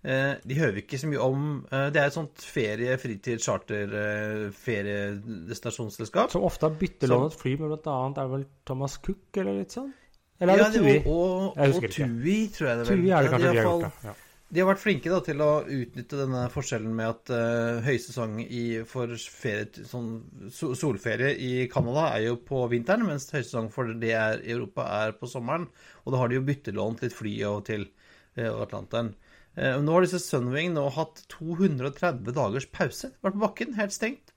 Uh, 0.02 0.34
de 0.48 0.56
hører 0.56 0.80
ikke 0.80 0.98
så 0.98 1.06
mye 1.10 1.20
om. 1.22 1.44
uh, 1.70 1.86
det 1.94 2.00
er 2.00 2.08
et 2.08 2.16
sånt 2.16 2.42
ferie-, 2.42 2.96
fritid-, 2.98 3.42
charter-, 3.44 3.92
uh, 3.94 4.48
feriedestinasjonsselskap. 4.56 6.32
Som 6.32 6.46
ofte 6.48 6.66
har 6.66 6.74
byttelånet 6.80 7.36
fly 7.38 7.54
med 7.60 7.74
bl.a. 7.76 7.96
er 8.08 8.16
det 8.18 8.28
vel 8.32 8.46
Thomas 8.66 8.96
Cook 9.04 9.38
eller 9.42 9.60
litt 9.60 9.76
sånn? 9.76 9.92
Eller 10.40 10.56
er 10.56 10.62
Ja, 10.64 10.70
det 10.72 10.80
ja, 10.80 10.82
Tui? 10.82 11.12
Og, 11.12 11.52
og, 11.52 11.76
og. 11.76 11.86
Tui, 11.92 12.36
tror 12.56 12.68
jeg 12.70 12.80
det 12.80 12.84
er. 12.84 12.90
Tui 12.90 12.96
er 12.96 13.00
det 13.04 13.08
Ja, 13.10 13.22
kanskje 13.28 13.38
de, 13.38 13.54
de 13.54 13.60
har 13.60 13.70
gjort. 13.70 14.04
Ja. 14.08 14.14
De 14.50 14.62
har 14.62 14.66
vært 14.66 14.82
flinke 14.82 15.10
da, 15.12 15.20
til 15.22 15.42
å 15.44 15.62
utnytte 15.62 16.18
denne 16.18 16.42
forskjellen 16.50 16.94
med 16.96 17.06
at 17.12 17.30
uh, 17.30 17.80
høysesong 17.86 18.40
i, 18.42 18.64
for 18.88 19.12
ferie, 19.30 19.84
sånn, 19.86 20.10
so- 20.50 20.72
solferie 20.78 21.36
i 21.38 21.52
Canada 21.70 22.08
er 22.16 22.26
jo 22.26 22.40
på 22.48 22.64
vinteren, 22.72 23.06
mens 23.06 23.30
høysesong 23.30 23.70
for 23.74 23.92
det 24.02 24.10
er 24.18 24.42
i 24.42 24.54
Europa 24.56 24.88
er 25.04 25.14
på 25.20 25.30
sommeren. 25.30 25.68
Og 26.02 26.14
da 26.14 26.22
har 26.22 26.30
de 26.32 26.40
jo 26.40 26.46
byttelånt 26.48 27.04
litt 27.04 27.14
fly 27.14 27.36
og 27.52 27.62
til 27.70 27.86
uh, 27.86 28.58
Atlanteren. 28.64 29.14
Uh, 29.54 29.78
nå 29.78 29.94
har 29.94 30.06
disse 30.06 30.22
Sunwing 30.24 30.74
nå 30.74 30.88
hatt 30.98 31.22
230 31.36 32.34
dagers 32.34 32.66
pause. 32.74 33.14
Vært 33.22 33.38
på 33.38 33.46
bakken, 33.46 33.78
helt 33.78 33.94
stengt. 33.94 34.34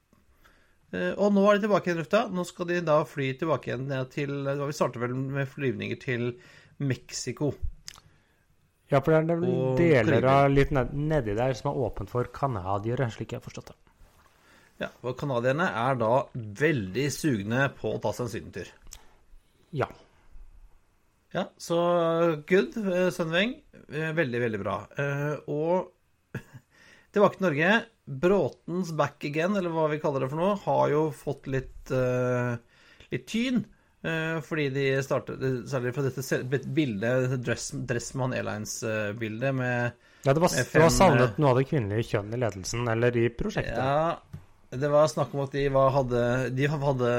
Eh, 0.94 1.14
og 1.18 1.34
nå 1.34 1.44
er 1.50 1.58
de 1.58 1.66
tilbake 1.66 1.90
i 1.92 1.98
lufta. 1.98 2.28
Nå 2.30 2.46
skal 2.48 2.70
de 2.70 2.82
da 2.86 3.02
fly 3.10 3.32
tilbake 3.40 3.72
igjen 3.72 3.88
ned 3.90 4.12
til 4.14 4.34
Vi 4.46 4.76
starter 4.78 5.02
vel 5.02 5.16
med 5.18 5.50
flyvninger 5.50 6.00
til 6.02 6.28
Mexico. 6.78 7.54
Ja, 8.92 9.00
for 9.00 9.14
det 9.14 9.20
er 9.22 9.40
vel 9.40 9.76
deler 9.80 10.26
av 10.30 10.52
litt 10.52 10.72
ned, 10.76 10.92
nedi 10.94 11.34
der 11.38 11.54
som 11.58 11.72
er 11.72 11.80
åpent 11.88 12.12
for 12.12 12.28
canadiere, 12.36 13.08
slik 13.14 13.32
jeg 13.34 13.40
har 13.42 13.46
forstått 13.46 13.72
det. 13.72 13.78
Ja, 14.82 14.90
og 15.06 15.16
Canadierne 15.20 15.68
er 15.70 15.96
da 16.02 16.12
veldig 16.34 17.06
sugne 17.14 17.68
på 17.78 17.94
å 17.94 18.00
ta 18.04 18.12
seg 18.18 18.26
en 18.26 18.32
sydentur. 18.34 18.72
Ja. 19.74 19.88
Ja, 21.34 21.48
så 21.58 21.78
good, 22.50 22.76
Sønneveng, 23.14 23.56
Eh, 23.94 24.14
Veldig, 24.16 24.40
veldig 24.42 24.60
bra. 24.62 24.74
Eh, 24.98 25.34
Og 25.52 25.92
tilbake 27.14 27.36
til 27.38 27.46
Norge. 27.46 27.72
Bråtens 28.24 28.92
back 28.98 29.24
again, 29.28 29.56
eller 29.60 29.70
hva 29.74 29.88
vi 29.92 30.00
kaller 30.02 30.24
det 30.24 30.30
for 30.32 30.40
noe, 30.40 30.56
har 30.66 30.90
jo 30.92 31.02
fått 31.16 31.48
litt, 31.52 31.92
eh, 31.94 32.56
litt 33.14 33.28
tyn. 33.30 33.64
Eh, 34.04 34.38
Fordi 34.46 34.70
de 34.76 34.88
startet 35.06 35.44
Særlig 35.72 35.94
fra 35.96 36.06
dette 36.08 36.62
bildet, 36.68 37.26
dette 37.26 37.42
Dress, 37.44 37.72
Dressman 37.90 38.36
Airlines-bildet 38.38 39.56
med 39.58 40.10
ja 40.24 40.32
det, 40.32 40.40
var, 40.40 40.54
FN, 40.56 40.72
det 40.72 40.82
var 40.86 40.92
savnet 40.96 41.40
noe 41.42 41.50
av 41.52 41.58
det 41.60 41.66
kvinnelige 41.68 42.14
kjønn 42.14 42.30
i 42.32 42.38
ledelsen, 42.40 42.86
eller 42.88 43.18
i 43.20 43.26
prosjektet. 43.36 43.76
Ja, 43.76 44.40
det 44.72 44.90
var 44.90 45.10
snakk 45.12 45.34
om 45.36 45.42
at 45.44 45.56
de 45.56 45.66
var, 45.74 45.90
hadde, 45.98 46.22
de 46.56 46.70
hadde 46.72 47.10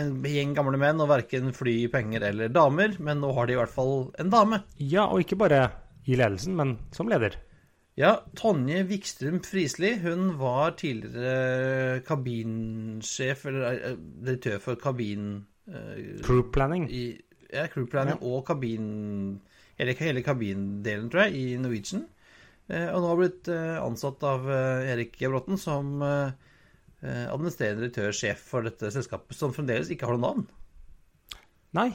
en 0.00 0.14
gjeng 0.24 0.54
gamle 0.56 0.80
menn 0.80 1.02
og 1.04 1.10
verken 1.10 1.52
fly, 1.52 1.74
penger 1.92 2.24
eller 2.30 2.48
damer, 2.54 2.96
men 3.04 3.20
nå 3.20 3.34
har 3.36 3.46
de 3.46 3.54
i 3.54 3.58
hvert 3.60 3.74
fall 3.74 4.08
en 4.22 4.32
dame. 4.32 4.62
Ja, 4.80 5.04
og 5.10 5.26
ikke 5.26 5.38
bare 5.44 5.66
i 6.08 6.16
ledelsen, 6.16 6.56
men 6.56 6.78
som 6.96 7.12
leder. 7.12 7.36
Ja, 7.96 8.14
Tonje 8.36 8.82
Wikstrøm 8.88 9.38
Frisli, 9.44 9.94
hun 10.02 10.34
var 10.40 10.74
tidligere 10.80 12.00
kabinsjef, 12.04 13.44
eller 13.48 13.76
eh, 13.76 14.00
direktør 14.24 14.64
for 14.70 14.80
kabin... 14.80 15.46
eh, 15.70 16.18
Crew 16.24 16.42
planning. 16.52 16.88
i, 16.90 17.04
ja, 17.50 17.66
crew 17.72 17.88
planning 17.90 18.20
og 18.22 18.44
kabin... 18.48 19.40
Eller 19.76 19.98
hele 20.00 20.22
kabindelen, 20.24 21.10
tror 21.12 21.26
jeg, 21.26 21.36
i 21.36 21.56
Norwegian. 21.60 22.06
Uh, 22.66 22.88
og 22.94 23.02
nå 23.02 23.08
har 23.10 23.18
blitt 23.20 23.50
uh, 23.52 23.76
ansatt 23.84 24.24
av 24.26 24.48
Erik 24.50 25.18
Bråten 25.20 25.60
som 25.60 26.00
administrerende 27.06 27.84
direktør, 27.84 28.14
sjef 28.16 28.40
for 28.48 28.64
dette 28.66 28.88
selskapet, 28.90 29.36
som 29.36 29.52
fremdeles 29.54 29.90
ikke 29.92 30.08
har 30.08 30.16
noe 30.16 30.24
navn. 30.24 30.46
Nei. 31.76 31.90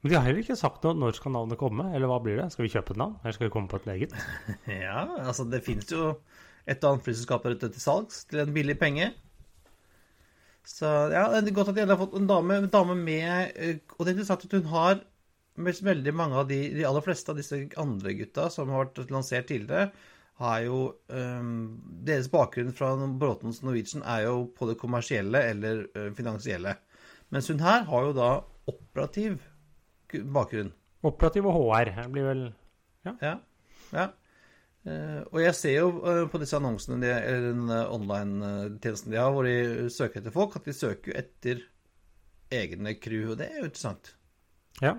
Men 0.00 0.10
de 0.10 0.16
har 0.16 0.24
heller 0.26 0.42
ikke 0.42 0.56
sagt 0.58 0.84
noe 0.86 0.96
når 0.96 1.16
skal 1.18 1.34
navnet 1.36 1.60
komme, 1.60 1.88
eller 1.94 2.10
hva 2.10 2.18
blir 2.24 2.40
det? 2.40 2.48
Skal 2.54 2.66
vi 2.66 2.72
kjøpe 2.72 2.94
et 2.94 3.00
navn, 3.00 3.18
eller 3.20 3.36
skal 3.36 3.48
vi 3.48 3.52
komme 3.54 3.70
på 3.70 3.80
et 3.80 3.88
eget? 3.94 4.16
Ja, 4.86 5.04
altså 5.28 5.46
det 5.50 5.62
finnes 5.66 5.92
jo 5.92 6.14
et 6.66 6.82
og 6.82 6.96
annet 6.96 7.06
flyselskap 7.06 7.46
der 7.46 7.56
ute 7.56 7.70
til 7.74 7.82
salgs 7.82 8.24
til 8.30 8.42
en 8.42 8.54
billig 8.56 8.76
penge. 8.80 9.12
Så 10.66 10.88
ja, 11.14 11.28
det 11.30 11.52
er 11.52 11.54
godt 11.54 11.70
at 11.70 11.78
de 11.78 11.86
har 11.86 12.00
fått 12.00 12.16
en 12.18 12.26
dame, 12.26 12.58
en 12.58 12.72
dame 12.72 12.96
med 12.98 13.52
eh, 13.54 13.76
Og 13.94 14.02
det 14.02 14.10
er 14.10 14.16
interessant 14.16 14.46
at 14.48 14.56
hun 14.58 14.72
har 14.72 15.04
veldig 15.56 16.12
mange 16.12 16.36
av 16.36 16.48
de, 16.50 16.58
de 16.74 16.84
aller 16.84 17.04
fleste 17.04 17.32
av 17.32 17.38
disse 17.38 17.60
andre 17.80 18.12
gutta 18.18 18.50
som 18.52 18.68
har 18.74 18.84
vært 18.84 19.12
lansert 19.14 19.46
tidligere, 19.48 19.88
har 20.36 20.58
jo 20.66 20.80
um, 21.08 21.78
Deres 22.04 22.28
bakgrunn 22.28 22.74
fra 22.76 22.90
Bråtens 22.92 23.62
Norwegian 23.64 24.04
er 24.04 24.26
jo 24.26 24.42
på 24.52 24.68
det 24.68 24.76
kommersielle 24.82 25.40
eller 25.54 25.86
uh, 25.96 26.10
finansielle. 26.18 26.74
Mens 27.32 27.48
hun 27.48 27.62
her 27.64 27.86
har 27.88 28.04
jo 28.04 28.12
da 28.18 28.28
operativ 28.68 29.38
bakgrunn. 30.12 30.74
Operativ 31.06 31.48
og 31.48 31.56
HR 31.56 31.94
det 31.94 32.06
blir 32.12 32.28
vel 32.28 32.44
Ja. 33.06 33.14
ja. 33.22 33.34
Eh, 33.94 34.08
og 34.86 35.40
jeg 35.42 35.54
ser 35.58 35.80
jo 35.80 35.88
eh, 36.06 36.28
på 36.30 36.38
disse 36.38 36.54
annonsene, 36.58 37.00
de, 37.02 37.08
eller 37.10 37.48
den 37.48 37.70
eh, 37.74 37.94
online-tjenesten 37.96 39.10
de 39.10 39.18
har, 39.18 39.32
hvor 39.34 39.44
de 39.48 39.88
søker 39.90 40.20
etter 40.20 40.34
folk, 40.34 40.52
at 40.58 40.66
de 40.68 40.74
søker 40.76 41.10
jo 41.10 41.16
etter 41.18 41.56
egne 42.54 42.92
crew, 43.02 43.32
og 43.32 43.38
det 43.40 43.46
er 43.50 43.56
jo 43.58 43.66
interessant. 43.66 44.04
Ja. 44.78 44.92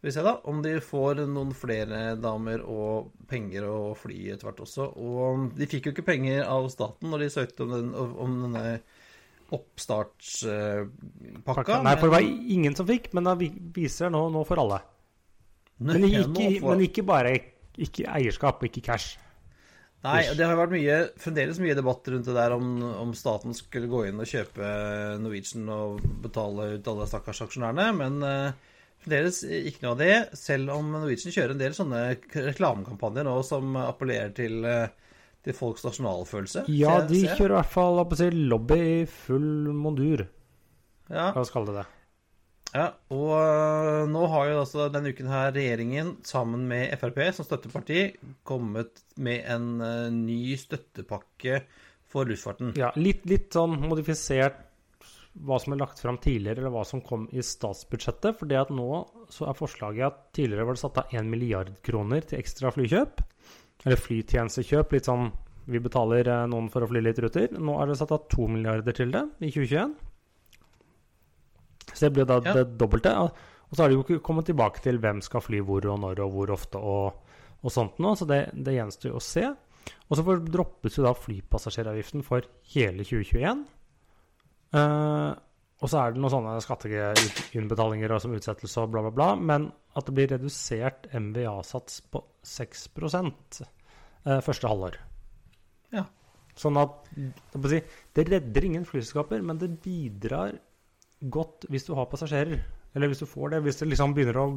Vi 0.00 0.12
ser 0.14 0.24
da, 0.24 0.32
om 0.48 0.62
de 0.64 0.80
får 0.82 1.14
noen 1.28 1.52
flere 1.54 2.16
damer 2.18 2.60
og 2.64 3.12
penger 3.30 3.64
og 3.68 3.96
fly 4.00 4.30
etter 4.32 4.46
hvert 4.48 4.60
også. 4.64 4.84
Og 4.96 5.52
de 5.58 5.66
fikk 5.68 5.86
jo 5.86 5.92
ikke 5.92 6.08
penger 6.08 6.44
av 6.48 6.68
staten 6.72 7.10
når 7.12 7.18
de 7.26 7.34
søkte 7.34 7.62
om, 7.66 7.70
den, 7.76 7.92
om 7.92 8.30
denne 8.46 8.80
oppstartspakka. 9.52 11.82
Nei, 11.84 11.96
for 12.00 12.06
det 12.08 12.16
var 12.16 12.24
ingen 12.24 12.72
som 12.78 12.86
fikk, 12.88 13.12
men 13.14 13.24
da 13.28 13.36
viser 13.36 14.08
det 14.08 14.14
nå, 14.16 14.22
nå 14.32 14.40
for 14.48 14.56
alle. 14.64 14.80
Men 15.80 16.04
ikke, 16.04 16.48
men 16.64 16.82
ikke 16.84 17.04
bare 17.08 17.32
ikke 17.78 18.08
eierskap, 18.10 18.62
ikke 18.66 18.82
cash. 18.84 19.18
Nei, 20.00 20.22
det 20.32 20.46
har 20.48 20.56
vært 20.56 20.72
mye, 20.72 20.96
fremdeles 21.20 21.58
mye 21.60 21.76
debatt 21.76 22.06
rundt 22.08 22.24
det 22.24 22.34
der 22.36 22.54
om, 22.54 22.78
om 23.02 23.10
staten 23.16 23.52
skulle 23.56 23.90
gå 23.90 24.06
inn 24.08 24.22
og 24.22 24.30
kjøpe 24.30 24.70
Norwegian 25.20 25.68
og 25.74 26.00
betale 26.24 26.70
ut 26.78 26.88
alle 26.88 27.08
stakkars 27.10 27.42
aksjonærene, 27.44 27.90
men 27.98 28.16
uh, 28.24 28.70
fremdeles 29.04 29.42
ikke 29.44 29.84
noe 29.84 29.92
av 29.92 30.00
det. 30.00 30.16
Selv 30.40 30.72
om 30.78 30.88
Norwegian 30.94 31.36
kjører 31.36 31.52
en 31.52 31.60
del 31.60 31.76
sånne 31.76 32.00
reklamekampanjer 32.48 33.28
nå 33.28 33.36
som 33.44 33.76
appellerer 33.82 34.32
til, 34.40 34.64
uh, 34.64 34.88
til 35.44 35.58
folks 35.58 35.84
nasjonalfølelse. 35.84 36.64
Ja, 36.72 37.02
de 37.04 37.26
kjører 37.26 37.58
i 37.58 37.60
hvert 37.60 37.74
fall 37.76 38.00
lobby 38.48 38.80
i 38.80 38.98
full 39.04 39.68
mondur, 39.76 40.24
Ja, 41.10 41.28
la 41.28 41.42
oss 41.42 41.52
kalle 41.52 41.74
det 41.74 41.82
det. 41.82 41.88
Ja, 42.74 42.86
og 43.10 44.08
nå 44.10 44.24
har 44.32 44.48
jo 44.50 44.58
altså 44.62 44.88
denne 44.92 45.12
uken 45.14 45.30
her 45.30 45.52
regjeringen 45.56 46.16
sammen 46.26 46.66
med 46.70 46.94
Frp 47.00 47.22
som 47.34 47.46
støtteparti 47.46 48.04
kommet 48.46 49.02
med 49.18 49.46
en 49.50 49.70
øh, 49.82 50.08
ny 50.14 50.56
støttepakke 50.60 51.64
for 52.10 52.30
luftfarten. 52.30 52.74
Ja, 52.78 52.92
litt, 52.98 53.24
litt 53.30 53.50
sånn 53.54 53.78
modifisert 53.82 54.66
hva 55.46 55.60
som 55.62 55.74
er 55.74 55.80
lagt 55.80 56.00
fram 56.02 56.18
tidligere, 56.18 56.58
eller 56.64 56.74
hva 56.74 56.82
som 56.86 57.02
kom 57.06 57.28
i 57.30 57.42
statsbudsjettet. 57.44 58.38
For 58.38 58.50
det 58.50 58.58
at 58.58 58.72
nå 58.74 58.88
så 59.30 59.46
er 59.48 59.58
forslaget 59.58 60.06
at 60.08 60.24
tidligere 60.36 60.66
var 60.66 60.76
det 60.76 60.82
satt 60.82 60.98
av 61.04 61.14
1 61.14 61.30
milliard 61.30 61.70
kroner 61.86 62.26
til 62.26 62.40
ekstra 62.40 62.72
flykjøp. 62.74 63.22
Eller 63.86 64.00
flytjenestekjøp. 64.00 64.96
Litt 64.96 65.08
sånn 65.08 65.30
vi 65.70 65.80
betaler 65.82 66.26
eh, 66.26 66.46
noen 66.50 66.70
for 66.72 66.84
å 66.84 66.90
fly 66.90 67.02
litt 67.04 67.20
ruter. 67.22 67.52
Nå 67.54 67.78
er 67.80 67.90
det 67.90 67.98
satt 68.00 68.14
av 68.16 68.26
2 68.32 68.48
milliarder 68.56 68.96
til 68.96 69.14
det 69.14 69.22
i 69.38 69.52
2021. 69.52 69.94
Så 71.92 72.06
det 72.06 72.12
blir 72.16 72.26
da 72.28 72.40
Ja. 72.44 72.54
det 72.54 72.78
dobbelte. 72.78 73.14
Og 73.70 73.76
så 73.76 73.82
har 73.82 73.88
de 73.88 73.94
jo 73.98 74.04
ikke 74.04 74.22
kommet 74.22 74.46
tilbake 74.46 74.80
til 74.82 74.98
hvem 74.98 75.20
skal 75.22 75.40
fly 75.40 75.60
hvor 75.62 75.84
og 75.86 76.00
når 76.00 76.20
og 76.24 76.32
hvor 76.32 76.50
ofte 76.50 76.78
og, 76.78 77.14
og 77.62 77.70
sånt 77.70 77.98
nå, 77.98 78.16
så 78.18 78.26
det, 78.26 78.50
det 78.54 78.74
gjenstår 78.74 79.12
jo 79.12 79.20
å 79.20 79.22
se. 79.22 79.44
Og 80.10 80.16
så 80.18 80.24
droppes 80.44 80.96
jo 80.98 81.04
da 81.06 81.12
flypassasjeravgiften 81.14 82.24
for 82.26 82.42
hele 82.74 83.04
2021. 83.06 83.62
Uh, 84.74 85.34
Og 85.80 85.88
så 85.88 85.96
er 86.02 86.12
det 86.12 86.20
noen 86.20 86.32
sånne 86.34 86.58
skatteinnbetalinger 86.60 88.12
som 88.20 88.34
utsettelse 88.36 88.82
og 88.82 88.90
bla, 88.92 89.00
bla, 89.06 89.12
bla. 89.16 89.28
Men 89.36 89.70
at 89.96 90.06
det 90.06 90.14
blir 90.14 90.28
redusert 90.34 91.06
MVA-sats 91.16 92.02
på 92.12 92.20
6 92.44 92.88
eh, 93.00 94.40
første 94.44 94.68
halvår. 94.68 94.98
Ja. 95.96 96.04
Sånn 96.54 96.76
at 96.76 97.08
si, 97.72 97.80
Det 98.12 98.26
redder 98.28 98.64
ingen 98.68 98.84
flyselskaper, 98.84 99.40
men 99.40 99.58
det 99.58 99.70
bidrar 99.80 100.58
godt 101.20 101.66
hvis 101.70 101.86
du 101.88 101.94
har 101.98 102.08
passasjerer. 102.10 102.60
Eller 102.94 103.10
hvis 103.10 103.22
du 103.22 103.28
får 103.28 103.54
det. 103.54 103.62
Hvis 103.66 103.78
det 103.82 103.88
liksom 103.90 104.14
begynner 104.16 104.40
å 104.40 104.48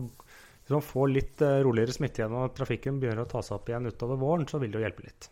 liksom 0.63 0.83
få 0.85 1.05
litt 1.11 1.41
eh, 1.43 1.59
roligere 1.65 1.93
smitte 1.93 2.21
igjen 2.23 2.35
og 2.39 2.53
trafikken 2.57 2.99
begynner 3.01 3.25
å 3.25 3.29
ta 3.29 3.41
seg 3.45 3.59
opp 3.59 3.69
igjen 3.69 3.89
utover 3.91 4.19
våren, 4.21 4.47
så 4.49 4.61
vil 4.61 4.71
det 4.73 4.79
jo 4.79 4.85
hjelpe 4.87 5.05
litt. 5.05 5.29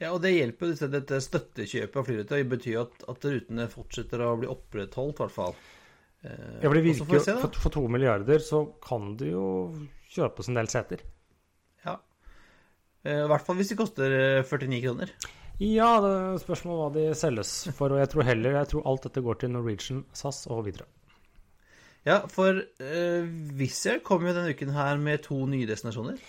Ja, 0.00 0.10
og 0.12 0.20
det 0.24 0.34
hjelper 0.34 0.72
jo 0.72 0.88
dette, 0.92 1.20
støttekjøpet 1.24 1.96
av 1.96 2.04
flyruter. 2.08 2.40
Det 2.42 2.50
betyr 2.52 2.80
at, 2.82 3.04
at 3.08 3.28
rutene 3.32 3.68
fortsetter 3.72 4.24
å 4.26 4.34
bli 4.40 4.48
opprettholdt, 4.52 5.20
i 5.20 5.24
hvert 5.24 5.36
fall. 5.36 5.54
Eh, 6.24 6.58
Ja, 6.60 6.66
for 6.66 6.76
det 6.76 6.84
virker 6.84 7.16
jo 7.16 7.22
for, 7.44 7.60
for 7.62 7.76
to 7.76 7.84
milliarder 7.92 8.42
så 8.44 8.64
kan 8.84 9.14
det 9.20 9.30
jo 9.32 9.46
kjøpes 10.12 10.50
en 10.50 10.58
del 10.58 10.68
seter. 10.72 11.04
Ja. 11.86 11.96
Eh, 13.06 13.22
I 13.22 13.30
hvert 13.30 13.46
fall 13.46 13.56
hvis 13.60 13.72
de 13.72 13.78
koster 13.78 14.12
eh, 14.12 14.42
49 14.44 14.82
kroner. 14.84 15.12
Ja, 15.62 15.88
det 16.04 16.10
er 16.12 16.40
spørsmål 16.42 16.80
hva 16.82 16.88
de 16.92 17.06
selges 17.16 17.52
for, 17.76 17.94
og 17.94 18.02
jeg 18.02 18.10
tror 18.12 18.26
heller 18.28 18.58
jeg 18.58 18.68
tror 18.74 18.88
alt 18.90 19.06
dette 19.08 19.22
går 19.24 19.38
til 19.40 19.54
Norwegian, 19.54 20.02
SAS 20.12 20.42
og 20.52 20.66
videre. 20.66 20.84
Ja, 22.06 22.20
for 22.30 22.60
uh, 22.60 23.30
Wizz 23.58 23.86
Air 23.88 24.02
kom 24.04 24.26
jo 24.28 24.34
denne 24.36 24.52
uken 24.52 24.74
her 24.76 25.00
med 25.00 25.24
to 25.24 25.40
nye 25.48 25.66
destinasjoner. 25.66 26.20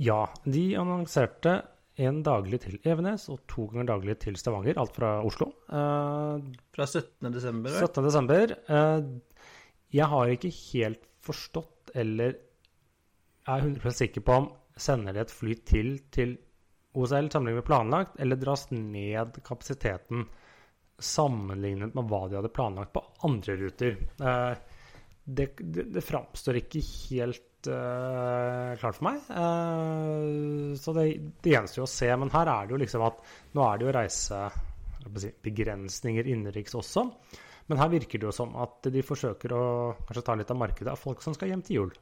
Ja, 0.00 0.22
de 0.46 0.62
annonserte 0.80 1.58
en 2.00 2.22
daglig 2.24 2.62
til 2.62 2.78
Evenes 2.88 3.26
og 3.32 3.42
to 3.50 3.66
ganger 3.68 3.90
daglig 3.90 4.14
til 4.22 4.38
Stavanger, 4.40 4.78
alt 4.80 4.94
fra 4.96 5.16
Oslo. 5.26 5.50
Uh, 5.68 6.38
Fra 6.72 6.86
17. 6.86 7.26
desember. 7.34 7.74
vel? 7.74 7.90
17. 7.90 8.06
desember. 8.06 8.54
Eh, 8.70 9.02
jeg 9.98 10.06
har 10.14 10.30
ikke 10.32 10.52
helt 10.54 11.02
forstått, 11.26 11.90
eller 11.98 12.38
er 13.50 13.66
100% 13.66 13.98
sikker 13.98 14.24
på 14.24 14.38
om 14.38 14.48
sender 14.80 15.18
de 15.18 15.24
et 15.26 15.34
fly 15.34 15.58
til 15.66 15.98
til 16.14 16.38
OSL 16.92 17.30
sammenlignet 17.30 17.62
med 17.62 17.66
planlagt, 17.68 18.20
eller 18.20 18.38
dras 18.40 18.66
ned 18.70 19.38
kapasiteten 19.46 20.26
sammenlignet 21.00 21.94
med 21.94 22.10
hva 22.10 22.26
de 22.28 22.38
hadde 22.38 22.52
planlagt 22.52 22.92
på 22.92 23.02
andre 23.26 23.56
ruter. 23.56 23.96
Eh, 24.20 24.52
det, 25.24 25.46
det, 25.58 25.86
det 25.94 26.02
framstår 26.04 26.58
ikke 26.60 26.82
helt 26.82 27.70
eh, 27.70 28.72
klart 28.80 28.98
for 28.98 29.06
meg. 29.06 29.20
Eh, 29.30 30.74
så 30.80 30.94
det, 30.96 31.06
det 31.42 31.54
gjenstår 31.54 31.82
jo 31.82 31.86
å 31.86 31.92
se. 31.94 32.10
Men 32.20 32.32
her 32.34 32.50
er 32.52 32.66
det 32.66 32.76
jo 32.76 32.82
liksom 32.82 33.06
at 33.06 33.22
nå 33.56 33.64
er 33.66 33.80
det 33.80 33.88
jo 33.88 33.96
reise 33.96 34.42
begrensninger 35.46 36.28
innenriks 36.28 36.76
også. 36.76 37.06
Men 37.70 37.78
her 37.80 37.90
virker 37.92 38.20
det 38.20 38.26
jo 38.28 38.34
som 38.34 38.56
at 38.60 38.90
de 38.90 39.02
forsøker 39.06 39.52
å 39.54 39.64
kanskje 40.02 40.24
ta 40.26 40.34
litt 40.36 40.50
av 40.50 40.58
markedet 40.58 40.92
av 40.92 41.00
folk 41.00 41.22
som 41.24 41.36
skal 41.36 41.52
hjem 41.52 41.62
til 41.66 41.78
jul. 41.78 41.92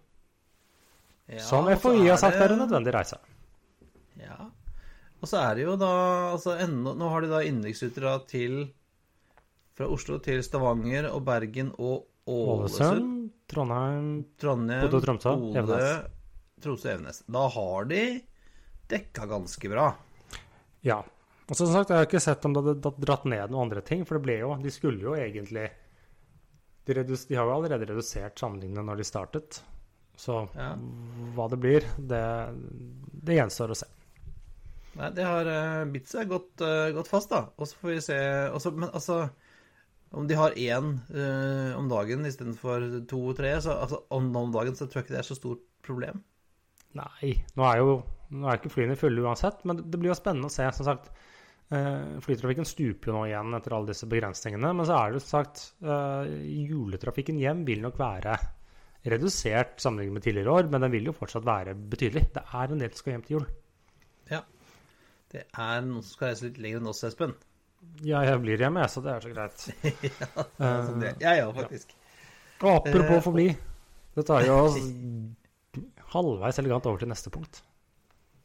Ja, 1.28 1.42
som 1.44 1.68
FHI 1.68 2.08
har 2.08 2.16
sagt 2.16 2.38
det... 2.38 2.46
er 2.46 2.54
en 2.54 2.62
nødvendig 2.64 2.94
reise. 2.96 3.18
Ja. 4.16 4.48
Og 5.18 5.26
så 5.26 5.40
er 5.42 5.56
det 5.58 5.64
jo 5.66 5.74
da 5.80 5.90
altså 6.32 6.54
enda, 6.62 6.92
Nå 6.94 7.08
har 7.10 7.24
de 7.24 7.30
da 7.32 7.40
innenriksruter 7.46 8.20
til 8.30 8.58
fra 9.78 9.86
Oslo 9.94 10.18
til 10.22 10.40
Stavanger 10.42 11.08
og 11.12 11.22
Bergen 11.26 11.72
og 11.78 12.06
Ålesund. 12.28 13.28
Trondheim 13.48 14.08
Trondheim, 14.38 14.82
Bodø, 14.84 15.00
Tromsø, 15.04 15.34
Bodø, 15.38 15.60
Evenes. 15.62 16.08
Tromsø, 16.62 16.90
Evenes. 16.92 17.22
Da 17.30 17.44
har 17.54 17.86
de 17.90 18.02
dekka 18.90 19.26
ganske 19.30 19.70
bra. 19.70 19.86
Ja. 20.86 20.98
Og 21.48 21.56
som 21.56 21.70
sagt, 21.72 21.90
jeg 21.90 21.96
har 22.02 22.08
ikke 22.08 22.20
sett 22.20 22.44
om 22.44 22.52
det 22.54 22.64
hadde 22.66 22.92
dratt 23.00 23.24
ned 23.30 23.50
noen 23.54 23.68
andre 23.68 23.80
ting, 23.86 24.02
for 24.04 24.18
det 24.18 24.26
ble 24.26 24.34
jo 24.42 24.50
De 24.60 24.70
skulle 24.74 25.00
jo 25.00 25.14
egentlig 25.16 25.64
De, 26.84 26.96
redus, 26.98 27.24
de 27.30 27.38
har 27.38 27.48
jo 27.48 27.54
allerede 27.56 27.86
redusert 27.88 28.38
sammenlignende 28.40 28.84
når 28.84 29.00
de 29.00 29.06
startet. 29.08 29.60
Så 30.18 30.42
Ja. 30.56 30.74
hva 31.36 31.46
det 31.48 31.58
blir, 31.62 31.84
det, 31.96 32.22
det 33.24 33.36
gjenstår 33.38 33.72
å 33.72 33.78
se. 33.78 33.88
Nei, 34.96 35.10
det 35.14 35.26
har 35.26 35.50
uh, 35.52 35.84
bitt 35.92 36.08
seg 36.10 36.30
godt, 36.30 36.64
uh, 36.64 36.88
godt 36.96 37.10
fast, 37.10 37.30
da. 37.30 37.44
Og 37.58 37.68
så 37.68 37.78
får 37.78 37.92
vi 37.92 38.00
se 38.08 38.18
også, 38.56 38.72
Men 38.74 38.88
altså 38.88 39.18
Om 40.10 40.26
de 40.26 40.38
har 40.38 40.56
én 40.56 40.94
uh, 41.12 41.76
om 41.76 41.90
dagen 41.90 42.24
istedenfor 42.26 42.86
to-tre, 43.10 43.52
så 43.60 43.76
altså, 43.84 44.00
om, 44.16 44.30
om 44.36 44.54
dagen 44.54 44.74
så 44.74 44.86
tror 44.86 45.02
jeg 45.02 45.08
ikke 45.08 45.18
det 45.18 45.22
er 45.22 45.28
så 45.28 45.36
stort 45.38 45.66
problem. 45.84 46.22
Nei, 46.96 47.34
nå 47.54 47.66
er 47.68 47.82
jo 47.82 47.98
nå 48.34 48.48
er 48.48 48.58
ikke 48.58 48.72
flyene 48.72 48.98
fulle 48.98 49.24
uansett, 49.24 49.64
men 49.68 49.80
det 49.80 49.96
blir 49.96 50.12
jo 50.12 50.18
spennende 50.18 50.50
å 50.50 50.52
se. 50.52 50.66
Som 50.76 50.88
sagt, 50.88 51.08
eh, 51.72 52.18
flytrafikken 52.24 52.68
stuper 52.68 53.10
jo 53.10 53.16
nå 53.16 53.24
igjen 53.28 53.56
etter 53.56 53.76
alle 53.76 53.92
disse 53.92 54.08
begrensningene. 54.10 54.74
Men 54.76 54.88
så 54.88 54.98
er 54.98 55.08
det 55.08 55.20
jo 55.20 55.24
som 55.24 55.34
sagt 55.38 55.64
eh, 55.80 56.34
juletrafikken 56.68 57.40
hjem 57.40 57.64
vil 57.68 57.84
nok 57.84 57.96
være 58.00 58.36
redusert 59.08 59.78
sammenlignet 59.80 60.18
med 60.18 60.26
tidligere 60.26 60.58
år, 60.58 60.68
men 60.68 60.84
den 60.84 60.92
vil 60.92 61.08
jo 61.08 61.16
fortsatt 61.16 61.46
være 61.46 61.76
betydelig. 61.88 62.26
Det 62.36 62.44
er 62.44 62.74
en 62.74 62.84
del 62.84 62.92
som 62.92 63.00
skal 63.00 63.16
hjem 63.16 63.26
til 63.28 63.38
jul. 63.38 63.48
Det 65.32 65.44
er 65.44 65.80
noen 65.84 66.02
som 66.02 66.14
skal 66.14 66.32
reise 66.32 66.48
litt 66.48 66.58
lenger 66.62 66.82
enn 66.82 66.90
oss, 66.90 67.04
Espen. 67.04 67.36
Ja, 68.02 68.24
jeg 68.26 68.40
blir 68.42 68.60
hjemme, 68.60 68.82
jeg, 68.82 68.92
så 68.94 69.02
det 69.04 69.14
er 69.14 69.24
så 69.24 69.32
greit. 69.32 69.66
Ja, 70.58 70.70
det, 71.02 71.14
jeg 71.22 71.46
òg, 71.46 71.54
faktisk. 71.60 71.94
Og 72.58 72.70
apropos 72.74 73.18
Eh, 73.18 73.22
få 73.22 73.32
det 74.18 74.26
tar 74.26 74.42
jo 74.42 74.54
oss 74.64 74.78
halvveis 76.14 76.58
elegant 76.58 76.86
over 76.90 76.98
til 76.98 77.10
neste 77.10 77.30
punkt. 77.30 77.60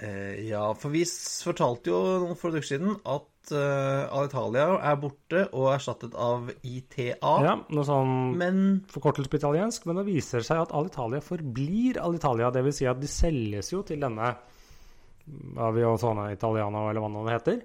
Eh, 0.04 0.44
ja, 0.50 0.66
for 0.78 0.94
vi 0.94 1.04
fortalte 1.06 1.92
jo 1.94 2.00
noen 2.26 2.38
få 2.38 2.52
dager 2.54 2.66
siden 2.68 2.96
at 3.08 3.54
uh, 3.54 4.10
Alitalia 4.18 4.66
er 4.84 4.98
borte 5.00 5.46
og 5.54 5.70
erstattet 5.74 6.16
av 6.20 6.50
ITA. 6.66 7.34
Ja, 7.46 7.54
noe 7.70 7.86
sånn 7.88 8.34
Men 8.40 8.58
forkortelse 8.92 9.32
på 9.32 9.40
italiensk, 9.40 9.86
men 9.88 10.02
det 10.02 10.08
viser 10.10 10.46
seg 10.46 10.66
at 10.66 10.74
Alitalia 10.76 11.24
forblir 11.24 12.02
Alitalia. 12.02 12.52
Dvs. 12.54 12.82
Si 12.82 12.90
at 12.90 13.02
de 13.02 13.10
selges 13.10 13.72
jo 13.74 13.84
til 13.88 14.04
denne 14.04 14.34
Aviosone 15.64 16.32
Italiano, 16.34 16.88
eller 16.90 17.04
hva 17.04 17.26
det 17.26 17.38
heter. 17.38 17.62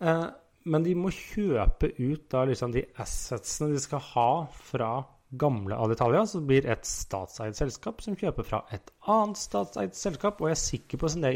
Eh, 0.00 0.26
men 0.68 0.84
de 0.84 0.96
må 0.98 1.12
kjøpe 1.14 1.94
ut 1.96 2.26
da 2.32 2.44
liksom 2.48 2.74
de 2.74 2.84
assetsene 3.00 3.72
de 3.72 3.80
skal 3.82 4.02
ha 4.12 4.30
fra 4.52 4.90
gamle 5.28 5.76
Alitalia, 5.76 6.22
så 6.26 6.40
blir 6.40 6.66
et 6.72 6.86
statseid 6.88 7.56
selskap 7.56 8.00
som 8.00 8.16
kjøper 8.16 8.46
fra 8.48 8.62
et 8.72 8.92
annet 9.12 9.40
statseid 9.40 9.96
selskap. 9.96 10.40
Og 10.40 10.48
jeg 10.48 10.56
er 10.56 10.62
sikker 10.62 11.00
på 11.00 11.08
at 11.10 11.18
det, 11.24 11.32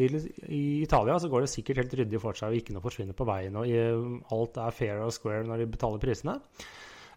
i, 0.49 0.63
Italia 0.83 1.19
så 1.21 1.29
går 1.33 1.45
det 1.45 1.53
sikkert 1.53 1.83
helt 1.83 1.97
ryddig 2.01 2.21
for 2.23 2.39
seg, 2.39 2.53
og 2.53 2.61
ikke 2.61 2.77
noe 2.77 2.85
forsvinner 2.85 3.17
på 3.17 3.29
veien, 3.29 3.59
og 3.59 4.33
alt 4.33 4.63
er 4.65 4.77
fair 4.77 5.03
og 5.05 5.13
square 5.15 5.45
når 5.49 5.65
de 5.65 5.69
betaler 5.75 6.03
prisene. 6.03 6.39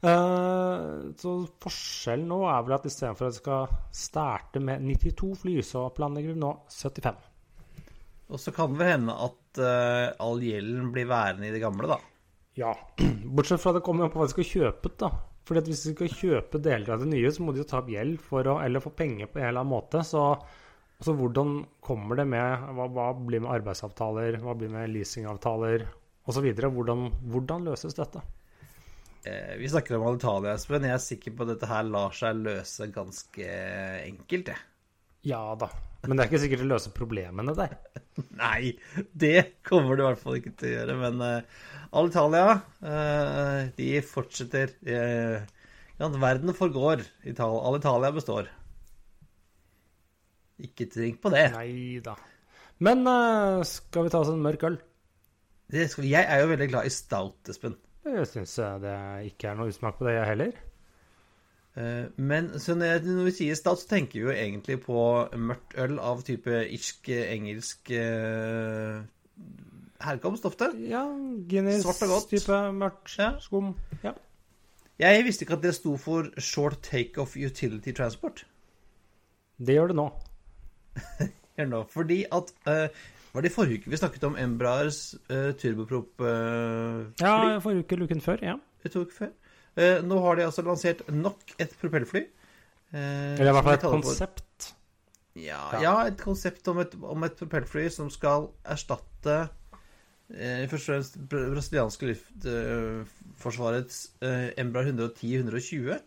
Eh, 0.05 0.89
så 1.21 1.37
forskjellen 1.63 2.27
nå 2.29 2.41
er 2.51 2.65
vel 2.65 2.75
at 2.75 2.89
istedenfor 2.89 3.29
at 3.29 3.37
de 3.37 3.39
skal 3.39 3.79
starte 3.95 4.63
med 4.63 4.83
92 4.83 5.31
fly, 5.45 5.55
så 5.63 5.87
planlegger 5.95 6.35
vi 6.35 6.43
nå 6.43 6.51
75. 6.75 7.23
Og 8.31 8.41
så 8.41 8.51
kan 8.55 8.73
det 8.73 8.81
vel 8.81 8.91
hende 8.95 9.15
at 9.27 9.61
uh, 9.61 10.25
all 10.25 10.41
gjelden 10.41 10.89
blir 10.93 11.07
værende 11.09 11.49
i 11.49 11.53
det 11.53 11.61
gamle, 11.61 11.89
da. 11.91 11.99
Ja, 12.57 12.73
bortsett 13.35 13.61
fra 13.61 13.75
det 13.75 13.83
kommer 13.85 14.05
an 14.05 14.13
på 14.13 14.21
hva 14.21 14.27
de 14.29 14.35
skal 14.35 14.47
kjøpe 14.49 14.93
da. 14.99 15.11
Fordi 15.45 15.61
at 15.61 15.67
hvis 15.69 15.83
de 15.85 15.93
skal 15.93 16.15
kjøpe 16.19 16.61
deler 16.65 16.95
av 16.95 17.03
det 17.03 17.09
nye, 17.11 17.29
så 17.31 17.45
må 17.45 17.53
de 17.53 17.61
jo 17.61 17.67
ta 17.69 17.83
opp 17.83 17.91
gjeld 17.93 18.17
for 18.23 18.47
å, 18.49 18.57
eller 18.65 18.81
få 18.81 18.95
penger 18.97 19.29
på 19.29 19.41
en 19.41 19.49
eller 19.51 19.61
annen 19.61 19.75
måte. 19.75 20.01
Så, 20.07 20.23
så 21.05 21.13
hvordan 21.13 21.59
kommer 21.85 22.17
det 22.17 22.25
med 22.31 22.71
hva, 22.73 22.87
hva 22.95 23.11
blir 23.19 23.43
med 23.45 23.53
arbeidsavtaler, 23.59 24.39
hva 24.41 24.55
blir 24.57 24.73
med 24.73 24.89
leasingavtaler 24.95 25.85
osv.? 26.25 26.49
Hvordan, 26.49 27.11
hvordan 27.29 27.69
løses 27.69 27.97
dette? 27.99 28.23
Eh, 29.25 29.53
vi 29.61 29.69
snakker 29.69 29.99
om 29.99 30.07
Alitalia, 30.09 30.55
Espen. 30.57 30.89
Jeg 30.89 30.97
er 30.97 31.03
sikker 31.03 31.37
på 31.37 31.45
at 31.45 31.53
dette 31.53 31.69
her 31.69 31.85
lar 31.93 32.17
seg 32.17 32.41
løse 32.41 32.89
ganske 32.93 33.51
enkelt, 34.05 34.49
jeg. 34.55 34.65
Ja 35.25 35.41
da, 35.57 35.71
men 36.05 36.17
det 36.17 36.25
er 36.25 36.29
ikke 36.29 36.41
sikkert 36.43 36.61
det 36.63 36.69
løser 36.69 36.93
problemene 36.95 37.55
der. 37.57 37.73
Nei, 38.43 38.75
det 39.17 39.61
kommer 39.65 39.97
det 39.97 40.03
i 40.03 40.07
hvert 40.09 40.21
fall 40.21 40.37
ikke 40.39 40.53
til 40.59 40.69
å 40.69 40.73
gjøre. 40.75 40.97
Men 41.01 41.23
uh, 41.23 41.63
Alitalia, 41.97 42.59
uh, 42.85 43.61
de 43.77 43.89
fortsetter. 44.05 44.75
Uh, 44.85 46.13
verden 46.21 46.53
forgår. 46.57 47.05
Ital 47.27 47.57
Alitalia 47.71 48.13
består. 48.15 48.51
Ikke 50.61 50.87
tenk 50.91 51.19
på 51.23 51.33
det. 51.33 51.47
Nei 51.55 52.03
da. 52.05 52.15
Men 52.85 53.01
uh, 53.09 53.63
skal 53.67 54.05
vi 54.05 54.13
ta 54.13 54.21
oss 54.21 54.33
en 54.33 54.43
mørk 54.45 54.67
øl? 54.69 54.77
jeg 55.73 56.21
er 56.21 56.43
jo 56.43 56.49
veldig 56.51 56.67
glad 56.69 56.85
i 56.85 56.91
stout, 56.93 57.49
Espen. 57.49 57.73
Jeg 58.05 58.27
syns 58.29 58.51
det 58.83 58.95
ikke 59.31 59.49
er 59.49 59.55
noe 59.57 59.71
usmak 59.71 59.97
på 59.97 60.05
det, 60.05 60.13
jeg 60.19 60.29
heller. 60.29 60.59
Eh, 61.75 62.05
Men 62.17 62.53
så 62.59 62.75
når, 62.75 63.03
vi 63.27 63.31
sier 63.35 63.55
stout, 63.59 63.81
så 63.83 63.87
tenker 63.89 64.13
vi 64.19 64.23
jo 64.25 64.31
egentlig 64.31 64.77
på 64.85 64.99
mørkt 65.35 65.75
øl 65.81 65.97
av 65.99 66.21
type 66.23 66.61
irsk-engelsk 66.71 67.91
eh, 67.91 69.01
herkomst 70.05 70.45
ofte. 70.47 70.69
Ja, 70.89 71.03
Guinness 71.49 71.83
Svart 71.83 72.01
og 72.07 72.13
godt. 72.13 72.29
type 72.31 72.59
mørkt 72.79 73.17
Ja. 73.19 73.33
skum. 73.39 73.73
Ja. 74.03 74.13
Jeg 74.99 75.25
visste 75.25 75.43
ikke 75.43 75.57
at 75.57 75.63
det 75.63 75.73
sto 75.75 75.97
for 75.99 76.29
Short 76.39 76.77
Takeoff 76.83 77.35
Utility 77.35 77.91
Transport. 77.91 78.45
Det 79.59 79.75
gjør 79.75 79.87
det 79.91 79.95
nå. 79.95 80.05
gjør 81.57 81.65
det 81.65 81.69
nå, 81.69 81.83
fordi 81.91 82.23
at 82.31 82.53
eh, 82.67 82.87
Var 83.35 83.41
det 83.43 83.51
i 83.51 83.53
forrige 83.53 83.81
uke 83.81 83.89
vi 83.91 83.97
snakket 83.99 84.23
om 84.23 84.37
Embraers 84.39 85.15
uh, 85.29 85.51
turboprop 85.59 86.21
uh, 86.23 87.03
Ja, 87.19 87.57
forrige 87.59 87.79
uke 87.83 87.95
eller 87.97 88.05
uken 88.07 88.21
før. 88.23 88.37
Ja. 88.41 88.53
Jeg 88.83 88.91
tok 88.93 89.11
før? 89.11 89.27
Eh, 89.77 90.01
nå 90.07 90.19
har 90.23 90.37
de 90.39 90.45
altså 90.47 90.63
lansert 90.63 91.01
nok 91.11 91.55
et 91.59 91.73
propellfly. 91.81 92.21
eh, 92.93 93.35
Eller 93.35 93.51
i 93.51 93.55
hvert 93.57 93.63
fall 93.67 93.73
et 93.79 93.81
konsept. 93.91 94.71
Ja, 95.35 95.59
Ja. 95.73 95.79
ja, 95.83 95.95
et 96.07 96.17
konsept 96.21 96.67
om 96.71 96.79
et, 96.79 96.93
om 97.03 97.23
et 97.27 97.35
propellfly 97.35 97.89
som 97.91 98.07
skal 98.09 98.47
erstatte 98.63 99.49
eh, 100.31 100.63
først 100.71 100.87
og 100.87 100.93
fremst 100.93 101.17
brasilianske 101.29 102.07
luftforsvarets 102.13 103.97
Embraer 104.57 104.93
110-120. 104.93 105.99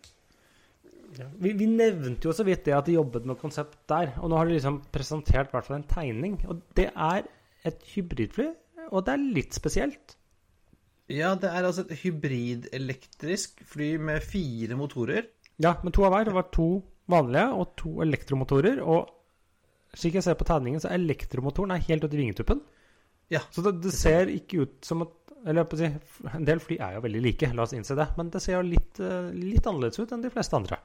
Vi, 1.41 1.51
vi 1.57 1.65
nevnte 1.65 2.27
jo 2.29 2.33
så 2.33 2.45
vidt 2.45 2.65
det 2.67 2.73
at 2.77 2.85
de 2.89 2.93
jobbet 2.97 3.25
med 3.25 3.37
konsept 3.41 3.77
der, 3.89 4.11
og 4.21 4.29
nå 4.29 4.37
har 4.37 4.45
de 4.49 4.57
liksom 4.57 4.81
presentert 4.93 5.49
i 5.49 5.55
hvert 5.55 5.65
fall 5.65 5.79
en 5.79 5.87
tegning. 5.89 6.35
Og 6.49 6.61
det 6.77 6.89
er 6.93 7.25
et 7.65 7.79
hybridfly, 7.95 8.49
og 8.89 9.05
det 9.07 9.15
er 9.15 9.23
litt 9.37 9.57
spesielt. 9.57 10.15
Ja, 11.09 11.33
det 11.35 11.49
er 11.49 11.65
altså 11.65 11.81
et 11.87 11.99
hybridelektrisk 12.03 13.63
fly 13.65 13.95
med 13.97 14.21
fire 14.23 14.75
motorer. 14.77 15.27
Ja, 15.59 15.75
men 15.83 15.93
to 15.95 16.05
av 16.05 16.13
hver. 16.13 16.27
Det 16.29 16.35
var 16.35 16.49
to 16.53 16.67
vanlige 17.09 17.47
og 17.57 17.71
to 17.81 17.95
elektromotorer. 18.05 18.81
Og 18.85 19.09
slik 19.97 20.19
jeg 20.19 20.23
ser 20.27 20.37
på 20.39 20.45
tegningen, 20.47 20.81
så 20.83 20.91
er 20.91 20.99
elektromotoren 21.01 21.73
er 21.75 21.81
helt 21.87 22.05
ute 22.05 22.13
i 22.17 22.21
vingetuppen. 22.21 22.61
Ja. 23.33 23.41
Så 23.53 23.61
det, 23.65 23.79
det 23.83 23.93
ser 23.93 24.29
ikke 24.33 24.63
ut 24.65 24.85
som 24.85 25.03
at 25.05 25.15
Eller 25.45 25.61
jeg 25.63 25.69
på 25.71 25.77
å 25.77 25.79
si, 25.79 25.87
en 26.35 26.43
del 26.43 26.59
fly 26.59 26.75
er 26.83 26.95
jo 26.97 27.01
veldig 27.05 27.19
like, 27.23 27.47
la 27.55 27.63
oss 27.63 27.71
innse 27.71 27.95
det. 27.95 28.09
Men 28.17 28.27
det 28.33 28.41
ser 28.43 28.57
jo 28.57 28.63
litt, 28.67 28.97
eh, 28.99 29.29
litt 29.31 29.67
annerledes 29.69 30.01
ut 30.01 30.11
enn 30.11 30.25
de 30.25 30.31
fleste 30.33 30.57
andre. 30.57 30.75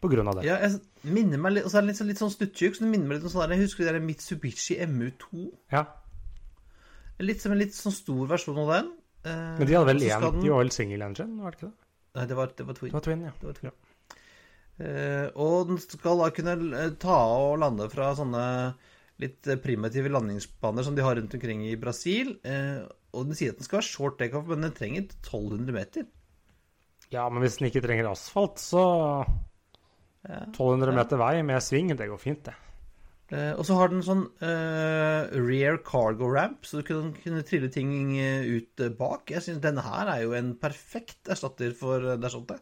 På 0.00 0.08
grunn 0.08 0.30
av 0.30 0.38
det. 0.38 0.46
Ja, 0.48 0.54
jeg 0.62 0.78
minner 1.04 1.36
meg 1.42 1.52
litt, 1.52 1.66
Og 1.66 1.70
så 1.70 1.76
er 1.78 1.84
det 1.84 1.90
litt, 1.90 1.98
sånn- 1.98 2.08
litt 2.08 2.22
sånn 2.22 2.32
stuttjukk, 2.32 2.78
så 2.78 2.80
det 2.86 2.88
minner 2.94 3.10
meg 3.10 3.18
litt 3.18 3.26
om 3.28 3.34
sånn 3.34 3.44
der, 3.44 3.56
Jeg 3.58 3.66
husker 3.66 3.84
det 3.84 3.92
der 3.92 4.06
Mitsubishi 4.06 4.78
MU2. 4.86 5.50
Ja. 5.76 5.84
Litt 7.20 7.42
som 7.44 7.52
en 7.52 7.58
litt 7.60 7.76
sånn 7.76 7.92
stor 7.92 8.24
versjon 8.32 8.58
av 8.64 8.72
den. 8.72 8.88
Eh, 9.24 9.58
Men 9.58 9.66
de 9.68 9.76
hadde 9.76 9.88
vel 9.92 10.04
én 10.04 10.24
den... 10.26 10.40
De 10.44 10.52
var 10.52 10.62
vel 10.62 10.72
single 10.74 11.08
engine, 11.08 11.40
var 11.42 11.54
det 11.54 11.60
ikke 11.60 11.70
det? 11.70 11.90
Nei, 12.14 12.24
det 12.30 12.36
var, 12.38 12.50
det 12.54 12.66
var 12.68 12.76
Twin. 12.78 12.90
Det 12.92 12.98
var 12.98 13.04
Twin, 13.08 13.22
ja. 13.26 13.32
Det 13.40 13.48
var 13.48 13.56
Twin. 13.58 13.76
Eh, 14.84 15.28
og 15.38 15.68
den 15.70 15.78
skal 15.82 16.20
da 16.20 16.28
kunne 16.34 16.54
eh, 16.80 16.90
ta 17.02 17.16
og 17.38 17.56
lande 17.62 17.86
fra 17.92 18.10
sånne 18.18 18.42
litt 19.22 19.46
primitive 19.62 20.10
landingsbaner 20.10 20.82
som 20.86 20.96
de 20.96 21.04
har 21.06 21.14
rundt 21.18 21.34
omkring 21.36 21.60
i 21.68 21.76
Brasil. 21.78 22.32
Uh, 22.42 22.82
og 23.14 23.28
den 23.28 23.38
sier 23.38 23.52
at 23.54 23.60
den 23.60 23.66
skal 23.66 23.78
være 23.78 23.86
short 23.86 24.16
takeoff, 24.18 24.48
men 24.50 24.66
den 24.66 24.74
trenger 24.74 25.04
1200 25.06 25.76
meter. 25.76 26.08
Ja, 27.14 27.28
men 27.30 27.44
hvis 27.44 27.60
den 27.60 27.68
ikke 27.68 27.84
trenger 27.84 28.10
asfalt, 28.10 28.58
så 28.58 28.82
Ja. 30.24 30.40
1200 30.50 30.96
meter 30.96 31.20
vei 31.20 31.42
med 31.46 31.62
sving, 31.62 31.92
det 31.94 32.08
går 32.10 32.18
fint, 32.18 32.42
det. 32.48 32.56
Eh, 33.34 33.52
og 33.58 33.66
så 33.66 33.76
har 33.78 33.90
den 33.90 34.04
sånn 34.04 34.26
uh, 34.44 35.32
rear 35.34 35.80
cargo 35.86 36.28
ramp, 36.30 36.66
så 36.68 36.80
du 36.80 36.86
kunne, 36.86 37.14
kunne 37.24 37.42
trille 37.46 37.70
ting 37.72 38.14
eh, 38.20 38.46
ut 38.46 38.84
bak. 38.98 39.32
Jeg 39.32 39.42
synes 39.46 39.62
denne 39.64 39.82
her 39.82 40.10
er 40.12 40.22
jo 40.22 40.36
en 40.38 40.52
perfekt 40.60 41.32
erstatter 41.32 41.74
for 41.78 42.04
uh, 42.14 42.18
det. 42.20 42.60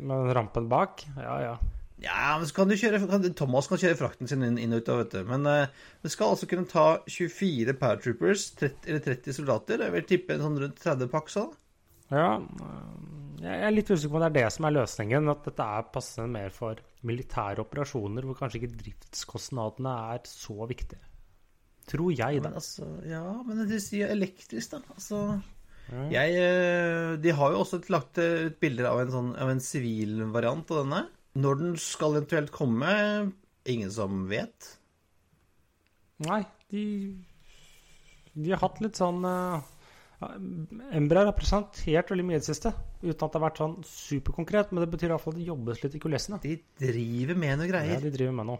Men 0.00 0.30
rampen 0.36 0.70
bak, 0.70 1.04
ja 1.20 1.38
ja. 1.44 1.56
Ja, 2.02 2.34
men 2.36 2.48
så 2.48 2.56
kan 2.56 2.68
du 2.68 2.74
kjøre 2.76 2.98
kan, 3.06 3.26
Thomas 3.38 3.68
kan 3.70 3.78
kjøre 3.80 3.96
frakten 3.96 4.28
sin 4.28 4.42
inn, 4.44 4.56
inn 4.60 4.74
og 4.74 4.82
ut, 4.82 4.88
av, 4.92 5.02
vet 5.02 5.14
du. 5.14 5.20
Men 5.28 5.46
uh, 5.50 5.90
det 6.04 6.12
skal 6.12 6.34
altså 6.34 6.48
kunne 6.50 6.70
ta 6.70 6.86
24 7.04 7.76
paratroopers, 7.80 8.48
30, 8.62 8.88
eller 8.88 9.04
30 9.04 9.38
soldater. 9.42 9.84
Jeg 9.84 9.96
vil 9.98 10.08
tippe 10.08 10.36
en 10.36 10.46
sånn 10.46 10.58
rundt 10.62 10.80
30 10.82 11.12
pakk 11.12 11.30
sånn. 11.32 11.52
Ja, 12.12 12.36
øh, 12.38 13.23
jeg 13.40 13.64
er 13.66 13.72
litt 13.74 13.90
usikker 13.90 14.12
på 14.12 14.18
om 14.18 14.22
det 14.24 14.28
er 14.30 14.36
det 14.36 14.52
som 14.54 14.66
er 14.68 14.74
løsningen. 14.76 15.30
At 15.32 15.48
dette 15.48 15.66
er 15.78 15.88
passende 15.94 16.28
mer 16.34 16.52
for 16.54 16.80
militære 17.06 17.64
operasjoner, 17.64 18.26
hvor 18.28 18.38
kanskje 18.38 18.60
ikke 18.62 18.78
driftskostnadene 18.82 19.94
er 20.14 20.22
så 20.28 20.68
viktige. 20.70 21.02
Tror 21.90 22.14
jeg, 22.16 22.40
Men 22.40 22.54
da. 22.54 22.60
altså, 22.62 22.86
ja, 23.04 23.24
men 23.44 23.66
det 23.68 23.82
sier 23.84 24.12
elektrisk, 24.14 24.76
da. 24.76 24.94
Altså 24.96 25.24
Ja. 25.92 26.06
Jeg 26.08 26.36
eh, 26.40 27.10
De 27.20 27.32
har 27.36 27.50
jo 27.52 27.58
også 27.60 27.82
lagt 27.92 28.16
ut 28.16 28.54
bilder 28.56 28.86
av 28.88 29.02
en 29.02 29.10
sånn 29.12 29.26
Av 29.36 29.50
en 29.52 29.60
sivil 29.60 30.22
variant 30.32 30.70
av 30.72 30.78
denne. 30.80 31.02
Når 31.36 31.58
den 31.60 31.74
skal 31.76 32.16
eventuelt 32.16 32.48
komme, 32.54 32.88
ingen 33.68 33.90
som 33.92 34.22
vet. 34.30 34.70
Nei, 36.24 36.40
de 36.72 36.84
De 38.32 38.54
har 38.54 38.62
hatt 38.64 38.80
litt 38.80 38.96
sånn 38.96 39.20
uh, 39.28 39.60
Embraer 40.94 41.28
har 41.30 41.36
presentert 41.36 42.10
veldig 42.12 42.24
mye 42.28 42.36
i 42.38 42.42
det 42.42 42.48
siste, 42.48 42.72
uten 43.02 43.24
at 43.26 43.32
det 43.32 43.38
har 43.40 43.44
vært 43.48 43.60
sånn 43.62 43.76
superkonkret. 43.88 44.72
Men 44.72 44.84
det 44.84 44.90
betyr 44.94 45.12
iallfall 45.12 45.34
at 45.34 45.40
det 45.40 45.46
jobbes 45.48 45.82
litt 45.84 45.94
i 45.98 46.02
kulissene. 46.02 46.40
De 46.42 46.56
driver 46.80 47.36
med 47.44 47.58
noe 47.60 47.66
Ja, 47.68 47.72
greier. 47.72 48.00
de 48.04 48.10
driver 48.14 48.32
med 48.40 48.46
noe. 48.52 48.58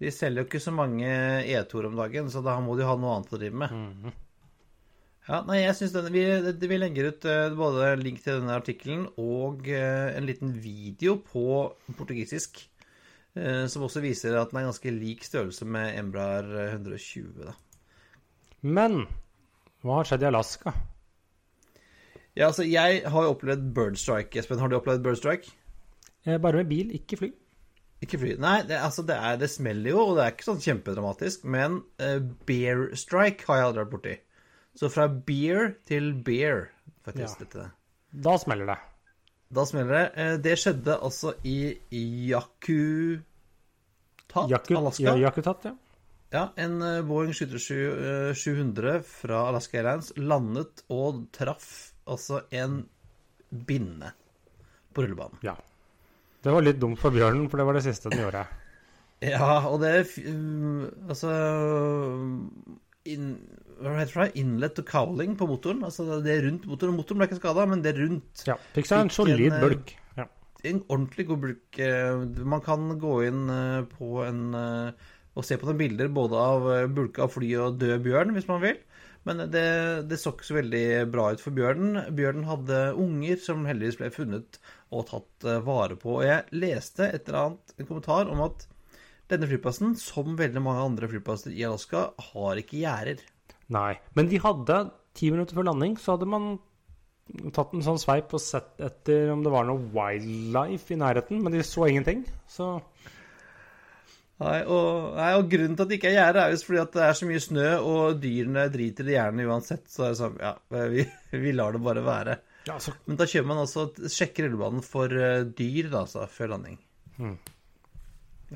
De 0.00 0.10
selger 0.10 0.42
jo 0.42 0.48
ikke 0.48 0.60
så 0.64 0.72
mange 0.74 1.06
E2-er 1.46 1.86
om 1.86 1.96
dagen, 1.96 2.26
så 2.30 2.42
da 2.44 2.58
må 2.60 2.76
de 2.76 2.84
ha 2.88 2.96
noe 2.98 3.14
annet 3.16 3.32
å 3.32 3.38
drive 3.38 3.54
med. 3.64 3.70
Mhm. 3.72 4.12
Ja, 5.28 5.38
nei, 5.48 5.62
jeg 5.62 5.74
synes 5.78 5.92
denne, 5.94 6.10
vi, 6.12 6.24
det- 6.52 6.68
vi 6.68 6.76
legger 6.76 7.06
ut 7.08 7.24
eh, 7.24 7.48
både 7.56 7.94
link 8.02 8.20
til 8.22 8.40
denne 8.42 8.58
artikkelen 8.60 9.06
og 9.16 9.66
eh, 9.68 10.10
en 10.18 10.26
liten 10.26 10.52
video 10.60 11.14
på 11.16 11.72
portugisisk, 11.96 12.60
eh, 13.34 13.64
som 13.72 13.86
også 13.86 14.02
viser 14.04 14.36
at 14.36 14.50
den 14.50 14.60
er 14.60 14.66
ganske 14.68 14.92
lik 14.92 15.24
størrelse 15.24 15.64
med 15.64 15.96
Embraer 15.96 16.44
120. 16.74 17.32
Da. 17.46 17.54
Men 18.60 19.06
hva 19.84 20.00
har 20.00 20.08
skjedd 20.08 20.24
i 20.24 20.28
Alaska? 20.30 20.72
Ja, 22.34 22.48
altså, 22.48 22.64
jeg 22.66 23.02
har 23.06 23.26
jo 23.28 23.34
opplevd 23.36 23.68
bird 23.76 23.98
strike, 24.00 24.40
Espen. 24.40 24.58
Har 24.58 24.68
du 24.72 24.78
opplevd 24.80 25.04
bird 25.04 25.20
strike? 25.20 25.52
Eh, 26.26 26.38
Bare 26.42 26.62
med 26.62 26.70
bil, 26.72 26.90
ikke 26.96 27.18
fly. 27.20 27.28
Ikke 28.02 28.18
fly. 28.20 28.32
Nei, 28.42 28.56
det, 28.68 28.78
altså, 28.82 29.04
det, 29.06 29.14
er, 29.16 29.36
det 29.40 29.48
smeller 29.52 29.92
jo, 29.94 30.00
og 30.08 30.16
det 30.18 30.24
er 30.24 30.32
ikke 30.34 30.48
sånn 30.48 30.62
kjempedramatisk, 30.64 31.44
men 31.48 31.78
uh, 32.02 32.18
bear 32.48 32.88
strike 32.98 33.46
har 33.46 33.60
jeg 33.60 33.68
aldri 33.68 33.84
vært 33.84 33.92
borti. 33.94 34.16
Så 34.74 34.90
fra 34.90 35.06
beer 35.08 35.76
til 35.86 36.10
bear, 36.26 36.66
faktisk, 37.06 37.38
Ja. 37.38 37.44
dette. 37.46 37.68
Da 38.26 38.34
smeller 38.42 38.66
det. 38.72 38.78
Da 39.54 39.62
smeller 39.70 39.94
det. 39.94 40.04
Eh, 40.18 40.36
Det 40.42 40.56
skjedde 40.58 40.96
altså 41.06 41.36
i 41.46 41.78
Yakutat, 42.32 43.22
Alaska. 44.74 45.04
ja, 45.06 45.14
Yakutat, 45.28 45.64
ja. 45.70 45.74
Ja, 46.32 46.48
en 46.56 46.80
eh, 46.82 47.02
Boeing 47.06 47.34
737 47.34 48.34
700 48.40 49.02
fra 49.06 49.44
Alaska 49.50 49.78
Airlines 49.78 50.12
landet 50.16 50.82
og 50.90 51.26
traff 51.36 51.92
altså 52.10 52.40
en 52.50 52.84
binne 53.50 54.12
på 54.94 55.04
rullebanen. 55.04 55.38
ja. 55.42 55.56
Det 56.44 56.52
var 56.52 56.60
litt 56.60 56.76
dumt 56.76 56.98
for 57.00 57.08
bjørnen, 57.14 57.46
for 57.48 57.56
det 57.56 57.64
var 57.64 57.72
det 57.78 57.86
siste 57.86 58.10
den 58.12 58.20
gjorde. 58.26 58.44
Ja, 59.24 59.62
og 59.70 59.78
det 59.80 60.10
um, 60.26 60.82
Altså 61.08 61.30
in, 63.08 63.30
Hva 63.80 63.94
heter 63.96 64.26
det? 64.26 64.40
Inlet 64.42 64.80
og 64.82 64.88
cowling 64.90 65.36
på 65.40 65.46
motoren. 65.48 65.80
Altså 65.86 66.18
det 66.20 66.34
er 66.34 66.44
rundt 66.44 66.66
motoren. 66.68 66.96
Motoren 66.98 67.22
ble 67.22 67.28
ikke 67.30 67.38
skada, 67.40 67.64
men 67.70 67.80
det 67.84 67.94
er 67.94 68.02
rundt. 68.04 68.44
Ja, 68.44 68.58
Fikk 68.76 68.90
seg 68.90 69.06
en 69.06 69.12
solid 69.14 69.46
eh, 69.48 69.62
bulk. 69.62 69.94
Ja. 70.18 70.26
En 70.68 70.82
ordentlig 70.88 71.26
god 71.30 71.48
eh, 71.80 72.44
Man 72.44 72.62
kan 72.64 72.86
gå 73.00 73.14
inn 73.30 73.42
eh, 73.54 73.80
på 73.94 74.20
en 74.26 74.44
eh, 74.60 75.10
og 75.34 75.46
se 75.46 75.58
på 75.58 75.68
noen 75.68 75.80
bilder 75.80 76.10
både 76.14 76.40
av 76.40 76.68
eh, 76.72 76.90
bulka 76.90 77.28
fly 77.30 77.50
og 77.62 77.78
død 77.80 78.04
bjørn, 78.04 78.34
hvis 78.36 78.50
man 78.50 78.62
vil. 78.62 78.78
Men 79.24 79.40
det, 79.48 79.64
det 80.10 80.18
så 80.20 80.34
ikke 80.34 80.46
så 80.46 80.58
veldig 80.58 80.86
bra 81.12 81.30
ut 81.32 81.40
for 81.40 81.56
bjørnen. 81.56 82.12
Bjørnen 82.16 82.44
hadde 82.48 82.80
unger 83.00 83.40
som 83.40 83.64
heldigvis 83.64 83.96
ble 84.00 84.10
funnet 84.12 84.58
og 84.92 85.06
tatt 85.08 85.48
eh, 85.48 85.62
vare 85.64 85.96
på. 86.00 86.18
Og 86.18 86.26
jeg 86.26 86.60
leste 86.60 87.08
et 87.08 87.30
eller 87.30 87.40
annet, 87.46 87.74
en 87.78 87.88
kommentar 87.88 88.30
om 88.32 88.44
at 88.44 88.66
denne 89.32 89.48
flyplassen, 89.48 89.94
som 89.96 90.36
veldig 90.36 90.60
mange 90.62 90.84
andre 90.84 91.08
flyplasser 91.08 91.54
i 91.56 91.64
Alaska, 91.64 92.10
har 92.32 92.60
ikke 92.60 92.82
gjerder. 92.82 93.24
Nei. 93.72 93.94
Men 94.14 94.28
de 94.28 94.42
hadde 94.44 94.78
ti 95.16 95.30
minutter 95.32 95.56
før 95.56 95.70
landing, 95.70 95.96
så 96.00 96.14
hadde 96.14 96.28
man 96.28 96.54
tatt 97.56 97.72
en 97.72 97.84
sånn 97.84 98.00
sveip 98.00 98.34
og 98.36 98.42
sett 98.42 98.76
etter 98.84 99.30
om 99.32 99.40
det 99.44 99.52
var 99.54 99.64
noe 99.64 99.88
wildlife 99.94 100.92
i 100.92 101.00
nærheten, 101.00 101.40
men 101.40 101.54
de 101.54 101.64
så 101.64 101.88
ingenting. 101.88 102.26
Så 102.50 102.76
Nei 104.42 104.56
og, 104.66 105.12
nei, 105.14 105.28
og 105.38 105.46
grunnen 105.52 105.76
til 105.78 105.84
at 105.84 105.90
det 105.92 105.96
ikke 106.00 106.08
er 106.10 106.16
gjerde, 106.16 106.42
er 106.42 106.54
visst 106.56 106.66
fordi 106.66 106.80
at 106.82 106.96
det 106.96 107.02
er 107.06 107.18
så 107.20 107.28
mye 107.28 107.42
snø, 107.44 107.66
og 107.86 108.16
dyrene 108.22 108.64
driter 108.74 109.06
i 109.10 109.14
gjerne 109.14 109.44
uansett. 109.46 109.84
Så 109.92 110.08
er 110.08 110.14
det 110.14 110.18
sånn, 110.18 110.40
ja, 110.42 110.54
vi, 110.90 111.04
vi 111.44 111.52
lar 111.54 111.76
det 111.76 111.82
bare 111.84 112.02
være. 112.06 112.34
ja, 112.66 112.78
så 112.82 112.96
Men 113.06 113.20
da 113.20 113.28
kjører 113.30 113.50
man 113.52 113.62
også 113.62 113.86
sjekker 114.10 114.48
rullebanen 114.48 114.82
for 114.86 115.14
eh, 115.14 115.44
dyr, 115.46 115.92
da, 115.92 116.02
altså, 116.02 116.26
før 116.34 116.56
landing. 116.56 116.80
Mm. 117.20 117.36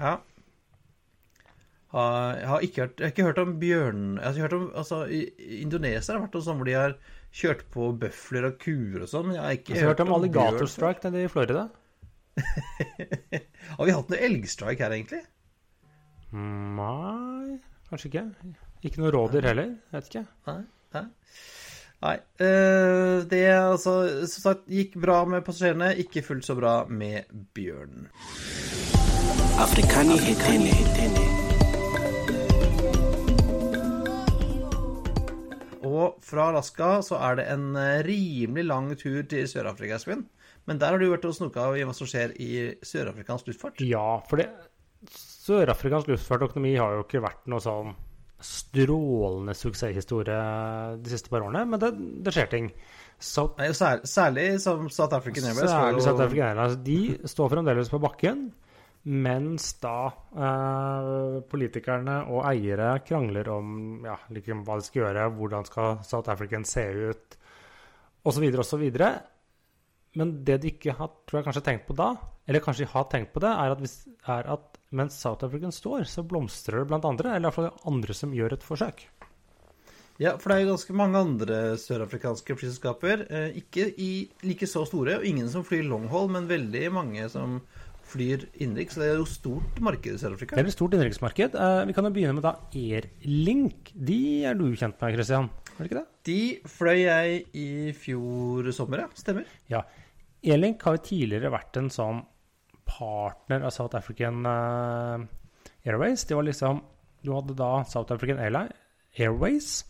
Ja. 0.03 0.17
Jeg 1.89 2.49
har 2.51 2.65
ikke 2.67 2.83
hørt, 2.85 2.99
jeg 2.99 3.07
har 3.07 3.15
ikke 3.15 3.29
hørt 3.31 3.39
om 3.41 3.55
bjørn... 3.63 4.03
Jeg 4.19 4.27
har 4.27 4.45
hørt 4.45 4.59
om, 4.59 4.67
altså, 4.77 4.99
Indonesia 5.09 6.13
har 6.13 6.27
vært 6.27 6.35
noe 6.37 6.45
sånn 6.45 6.59
hvor 6.61 6.69
de 6.69 6.75
har 6.77 6.99
kjørt 7.39 7.63
på 7.73 7.87
bøfler 8.03 8.51
og 8.51 8.59
kuer 8.61 9.07
og 9.07 9.09
sånn, 9.09 9.31
men 9.31 9.39
jeg 9.39 9.45
har 9.47 9.57
ikke 9.57 9.73
Jeg 9.73 9.85
har 9.87 9.95
hørt 9.95 10.03
om 10.05 10.11
bjørn. 10.11 10.19
alligator 10.19 10.69
strike 10.69 11.07
nede 11.09 11.25
i 11.25 11.31
Florida. 11.33 11.69
Har 13.79 13.89
vi 13.89 13.95
hatt 13.95 14.13
noe 14.13 14.21
elgstrike 14.29 14.85
her, 14.85 14.95
egentlig? 14.99 15.23
Nei, 16.33 17.57
kanskje 17.89 18.11
ikke. 18.11 18.25
Ikke 18.85 19.01
noe 19.01 19.13
rådyr 19.15 19.49
heller. 19.49 19.71
Vet 19.95 20.11
ikke. 20.11 20.27
Nei. 20.49 20.61
Nei. 20.95 21.05
Nei. 21.99 22.15
eh, 22.45 23.15
det 23.31 23.43
altså, 23.57 23.95
som 24.29 24.45
sagt, 24.45 24.69
gikk 24.71 24.99
bra 25.03 25.23
med 25.27 25.43
passasjerene, 25.47 25.95
ikke 26.05 26.23
fullt 26.27 26.47
så 26.47 26.55
bra 26.59 26.83
med 26.87 27.27
bjørnen. 27.57 28.07
Afrikani 29.59 30.21
hetene. 30.23 31.27
Og 35.89 36.19
fra 36.23 36.51
Alaska 36.53 36.99
så 37.03 37.19
er 37.25 37.41
det 37.41 37.49
en 37.51 37.71
eh, 37.81 38.05
rimelig 38.07 38.69
lang 38.69 38.93
tur 39.01 39.25
til 39.27 39.49
Sør-Afrika, 39.51 39.97
Espen. 39.97 40.29
Men 40.69 40.79
der 40.79 40.93
har 40.93 41.01
du 41.01 41.09
vært 41.09 41.25
og 41.25 41.35
snoka 41.35 41.71
i 41.75 41.85
hva 41.89 41.95
som 41.97 42.07
skjer 42.07 42.37
i 42.45 42.51
sørafrikansk 42.85 43.49
luftfart. 43.49 43.81
Ja, 43.81 44.21
for 44.29 44.43
det 44.43 44.51
Sør-Afrikansk 45.07 46.11
luftfartøkonomi 46.11 46.75
har 46.77 46.97
jo 46.97 47.07
ikke 47.07 47.23
vært 47.25 47.47
noe 47.51 47.63
sånn 47.63 47.95
strålende 48.39 49.55
suksesshistorie 49.59 50.39
de 51.03 51.11
siste 51.11 51.31
par 51.33 51.43
årene, 51.43 51.65
men 51.67 51.81
det, 51.83 51.91
det 52.27 52.35
skjer 52.35 52.51
ting. 52.53 52.69
Så, 53.19 53.49
Nei, 53.59 53.71
og 53.73 53.79
sær, 53.79 54.05
særlig 54.07 54.47
som 54.63 54.87
South 54.95 55.17
African 55.17 55.49
Airways. 55.49 55.73
særlig 55.73 56.05
South 56.05 56.23
African 56.23 56.53
Airways. 56.53 56.77
De 56.87 57.31
står 57.33 57.51
fremdeles 57.55 57.91
på 57.91 57.99
bakken, 58.03 58.45
mens 59.09 59.73
da 59.83 59.97
eh, 60.39 61.41
politikerne 61.51 62.21
og 62.31 62.45
eiere 62.51 62.93
krangler 63.07 63.51
om 63.57 64.07
ja, 64.07 64.15
liksom 64.35 64.63
hva 64.67 64.79
de 64.79 64.87
skal 64.87 65.05
gjøre, 65.07 65.27
hvordan 65.39 65.67
skal 65.67 65.99
South 66.07 66.31
African 66.31 66.67
se 66.69 66.87
ut, 67.11 67.39
osv., 68.29 68.47
osv. 68.63 68.87
Men 70.19 70.35
det 70.47 70.61
de 70.63 70.75
ikke 70.77 70.95
har 70.99 71.11
tror 71.27 71.41
jeg 71.41 71.49
kanskje 71.49 71.67
tenkt 71.67 71.89
på 71.91 71.99
da, 71.99 72.13
eller 72.47 72.63
kanskje 72.65 72.87
de 72.87 72.93
har 72.95 73.11
tenkt 73.11 73.35
på 73.35 73.43
det, 73.43 73.51
er 73.51 73.75
at, 73.75 73.83
hvis, 73.83 73.99
er 74.31 74.53
at 74.55 74.78
mens 74.91 75.19
South 75.21 75.45
African 75.45 75.73
står, 75.75 76.07
så 76.09 76.25
blomstrer 76.27 76.83
det 76.83 76.91
blant 76.91 77.07
andre, 77.09 77.35
eller 77.37 77.51
iallfall 77.51 77.73
andre 77.89 78.17
som 78.17 78.35
gjør 78.35 78.57
et 78.57 78.65
forsøk. 78.65 79.05
Ja, 80.19 80.33
for 80.35 80.51
det 80.51 80.57
er 80.57 80.65
jo 80.65 80.73
ganske 80.73 80.95
mange 80.99 81.21
andre 81.23 81.59
sørafrikanske 81.79 82.57
flyselskaper. 82.59 83.21
Eh, 83.31 83.61
ikke 83.61 83.85
i, 84.03 84.11
like 84.43 84.67
så 84.67 84.83
store, 84.89 85.21
og 85.21 85.27
ingen 85.29 85.47
som 85.53 85.63
flyr 85.67 85.87
long 85.87 86.09
haul, 86.11 86.27
men 86.35 86.49
veldig 86.51 86.89
mange 86.95 87.29
som 87.31 87.61
flyr 88.09 88.49
innenriks. 88.59 88.99
Det 88.99 89.13
er 89.13 89.21
jo 89.21 89.29
stort 89.29 89.79
marked 89.85 90.17
i 90.17 90.19
Sør-Afrika. 90.19 90.57
Det 90.57 90.65
er 90.65 90.71
et 90.73 90.75
stort 90.75 90.97
innenriksmarked. 90.97 91.55
Eh, 91.55 91.85
vi 91.87 91.95
kan 91.95 92.09
jo 92.09 92.13
begynne 92.17 92.35
med 92.35 92.47
da 92.49 92.57
Airlink. 92.73 93.93
De 93.95 94.19
er 94.49 94.59
du 94.59 94.67
kjent 94.73 94.99
med, 94.99 95.15
Christian? 95.15 95.51
Er 95.77 95.79
det 95.79 95.91
ikke 95.91 96.01
det? 96.01 96.07
De 96.27 96.41
fløy 96.75 96.97
jeg 97.05 97.39
i 97.55 97.69
fjor 97.95 98.73
sommer, 98.75 99.05
ja. 99.05 99.13
Stemmer. 99.21 99.47
Ja. 99.71 99.85
Airlink 100.43 100.83
har 100.83 100.99
jo 100.99 101.05
tidligere 101.13 101.55
vært 101.55 101.79
en 101.79 101.93
sånn 101.95 102.25
partner 102.89 103.67
av 103.67 103.75
South 103.75 103.97
African 103.99 104.47
eh, 104.47 105.27
Airways. 105.89 106.25
Det 106.25 106.37
var 106.37 106.49
liksom 106.49 106.83
Du 107.23 107.33
hadde 107.35 107.57
da 107.59 107.83
South 107.85 108.13
African 108.15 108.39
Airways, 109.19 109.85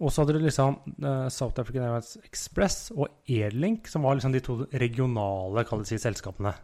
og 0.00 0.10
så 0.10 0.22
hadde 0.22 0.38
du 0.38 0.46
liksom 0.46 0.78
eh, 1.04 1.28
South 1.28 1.60
African 1.60 1.84
Airways 1.84 2.16
Express 2.24 2.90
og 2.96 3.08
Airlink, 3.28 3.90
som 3.92 4.06
var 4.06 4.16
liksom 4.16 4.32
de 4.32 4.40
to 4.40 4.56
regionale 4.72 5.66
si, 5.84 5.98
selskapene. 6.00 6.54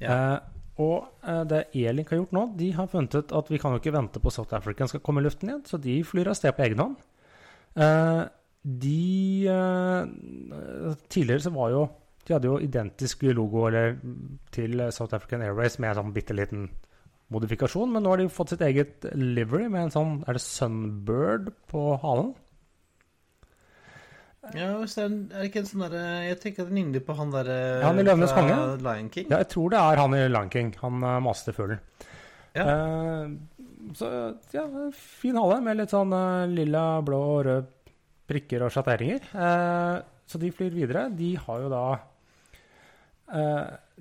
Yeah. 0.00 0.12
Eh, 0.12 0.38
og 0.80 1.26
eh, 1.26 1.42
det 1.50 1.64
Airlink 1.74 2.12
har 2.12 2.22
gjort 2.22 2.36
nå, 2.36 2.44
de 2.56 2.70
har 2.76 2.88
funnet 2.88 3.18
ut 3.18 3.34
at 3.36 3.50
vi 3.52 3.58
kan 3.60 3.74
jo 3.74 3.82
ikke 3.82 3.94
vente 3.94 4.22
på 4.22 4.32
South 4.32 4.54
African 4.56 4.88
skal 4.88 5.02
komme 5.04 5.20
i 5.20 5.26
luften 5.26 5.50
igjen, 5.50 5.64
så 5.66 5.80
de 5.82 5.98
flyr 6.06 6.30
av 6.32 6.38
sted 6.38 6.54
på 6.56 6.64
egen 6.64 6.80
hånd. 6.80 6.96
Eh, 7.76 8.22
de 8.62 9.48
eh, 9.50 10.94
Tidligere 11.10 11.44
så 11.44 11.52
var 11.52 11.72
jo 11.74 11.82
De 12.26 12.36
hadde 12.36 12.48
jo 12.48 12.60
identisk 12.62 13.24
logo 13.34 13.66
eller, 13.68 13.96
til 14.54 14.82
South 14.94 15.16
African 15.16 15.42
Airways 15.42 15.78
med 15.82 15.92
en 15.92 16.00
sånn 16.02 16.14
bitte 16.14 16.36
liten 16.38 16.68
modifikasjon, 17.32 17.90
men 17.92 18.04
nå 18.04 18.12
har 18.12 18.22
de 18.22 18.28
fått 18.32 18.52
sitt 18.52 18.62
eget 18.66 19.06
livery 19.16 19.66
med 19.72 19.88
en 19.88 19.94
sånn 19.94 20.14
Er 20.28 20.36
det 20.36 20.44
Sunbird 20.44 21.50
på 21.70 21.84
halen? 22.02 22.34
Ja, 24.50 24.72
hvis 24.80 24.96
det 24.98 25.04
er, 25.04 25.12
er 25.30 25.44
det 25.44 25.48
ikke 25.52 25.60
en 25.62 25.68
sånn 25.70 25.84
derre 25.84 26.06
Jeg 26.26 26.38
tenker 26.42 26.64
at 26.64 26.70
den 26.72 26.80
ligner 26.80 27.04
på 27.06 27.14
han 27.14 27.30
derre 27.30 27.58
Ja, 27.78 27.88
han 27.88 28.00
i 28.02 28.06
Løvenes 28.06 28.34
konge. 28.34 28.56
Lion 28.82 29.10
King. 29.14 29.28
Ja, 29.30 29.38
jeg 29.44 29.50
tror 29.54 29.70
det 29.72 29.82
er 29.82 30.02
han 30.02 30.16
i 30.18 30.22
Lion 30.26 30.50
King. 30.50 30.72
Han 30.82 31.04
uh, 31.06 31.18
maste 31.22 31.54
fuglen. 31.54 31.78
Ja. 32.58 32.64
Uh, 32.66 33.92
så 33.96 34.08
ja, 34.52 34.64
fin 34.98 35.38
hale 35.38 35.60
med 35.64 35.78
litt 35.78 35.94
sånn 35.94 36.10
uh, 36.14 36.50
lilla, 36.50 36.84
blå 37.06 37.20
og 37.36 37.44
rød 37.46 37.70
prikker 38.32 38.66
og 38.66 38.74
sjatteringer. 38.74 39.22
Uh, 39.30 40.02
så 40.26 40.40
de 40.42 40.50
flyr 40.54 40.74
videre. 40.74 41.06
De 41.14 41.32
har 41.38 41.62
jo 41.62 41.70
da 41.70 41.84
eh, 41.94 42.02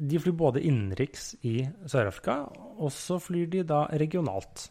De 0.02 0.20
flyr 0.20 0.34
både 0.36 0.62
innenriks 0.66 1.36
i 1.48 1.62
Sør-Afrika, 1.88 2.40
og 2.82 2.90
så 2.92 3.20
flyr 3.22 3.50
de 3.50 3.64
da 3.64 3.86
regionalt. 3.88 4.70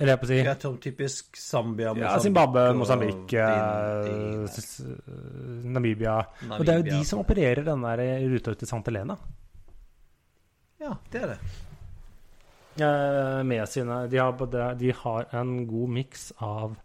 Eller 0.00 0.14
jeg 0.14 0.20
på 0.22 0.24
å 0.24 0.30
si 0.30 0.38
Ja, 0.40 0.54
typisk 0.80 1.36
Zambia, 1.36 1.92
ja, 2.00 2.14
Zimbabwe, 2.18 2.72
Mosambik, 2.74 3.34
eh, 3.36 4.44
s- 4.48 4.80
s- 4.80 4.80
Namibia. 5.64 6.14
Og 6.50 6.64
det 6.64 6.68
er 6.72 6.78
jo 6.78 6.86
de 6.98 7.04
som 7.04 7.20
opererer 7.20 7.62
den 7.64 7.82
der 7.82 7.98
ruta 8.32 8.50
ut 8.54 8.58
til 8.58 8.66
St. 8.66 8.82
Helena. 8.88 9.18
Ja, 10.80 10.94
det 11.12 11.22
er 11.22 11.26
det. 11.34 11.38
Eh, 12.80 13.42
med 13.44 13.68
sine 13.68 14.08
De 14.08 14.16
har, 14.16 14.32
både, 14.32 14.78
de 14.78 14.92
har 14.92 15.26
en 15.34 15.66
god 15.66 15.88
miks 15.90 16.32
av 16.40 16.76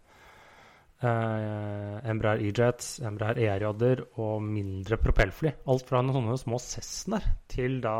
eh, 1.02 2.10
Embraer 2.10 2.42
E-jets, 2.46 2.96
Embraer 3.04 3.40
ERJ-er 3.42 4.04
og 4.22 4.42
mindre 4.44 4.98
propellfly. 5.00 5.52
Alt 5.68 5.88
fra 5.90 6.02
noen 6.02 6.20
sånne 6.20 6.40
små 6.40 6.60
Cessnaer 6.62 7.26
til 7.52 7.80
da 7.84 7.96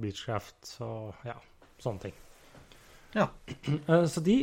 Beechcraft 0.00 0.76
og 0.86 1.26
ja, 1.28 1.36
sånne 1.82 2.06
ting. 2.06 2.20
Ja. 3.14 3.28
Eh, 3.68 4.06
så 4.10 4.22
de 4.24 4.38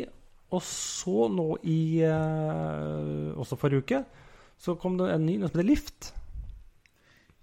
Og 0.52 0.62
så 0.64 1.26
nå 1.28 1.58
i 1.68 2.00
eh, 2.08 3.40
Også 3.40 3.58
forrige 3.60 3.84
uke 3.84 4.00
så 4.62 4.76
kom 4.80 4.98
det 5.00 5.10
en 5.10 5.24
ny 5.26 5.40
noe 5.42 5.50
som 5.50 5.58
heter 5.58 5.66
Lift. 5.66 6.12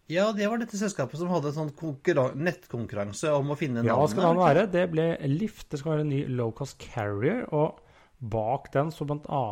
Ja, 0.09 0.31
det 0.33 0.47
var 0.49 0.61
dette 0.61 0.79
selskapet 0.79 1.19
som 1.21 1.29
hadde 1.33 1.51
en 1.51 1.57
sånn 1.57 2.39
nettkonkurranse 2.47 3.33
om 3.35 3.51
å 3.53 3.57
finne 3.59 3.83
Ja, 3.85 3.97
hva 3.99 4.07
skal 4.09 4.25
navnet 4.25 4.45
være? 4.45 4.63
Det 4.71 4.85
ble 4.93 5.07
Lift. 5.33 5.67
Det 5.69 5.81
skal 5.81 5.97
være 5.97 6.07
en 6.07 6.13
ny 6.15 6.21
low 6.31 6.55
cost 6.55 6.79
carrier. 6.79 7.43
Og 7.51 7.83
bak 8.23 8.71
den 8.73 8.95
så 8.95 9.05
bl.a. 9.05 9.43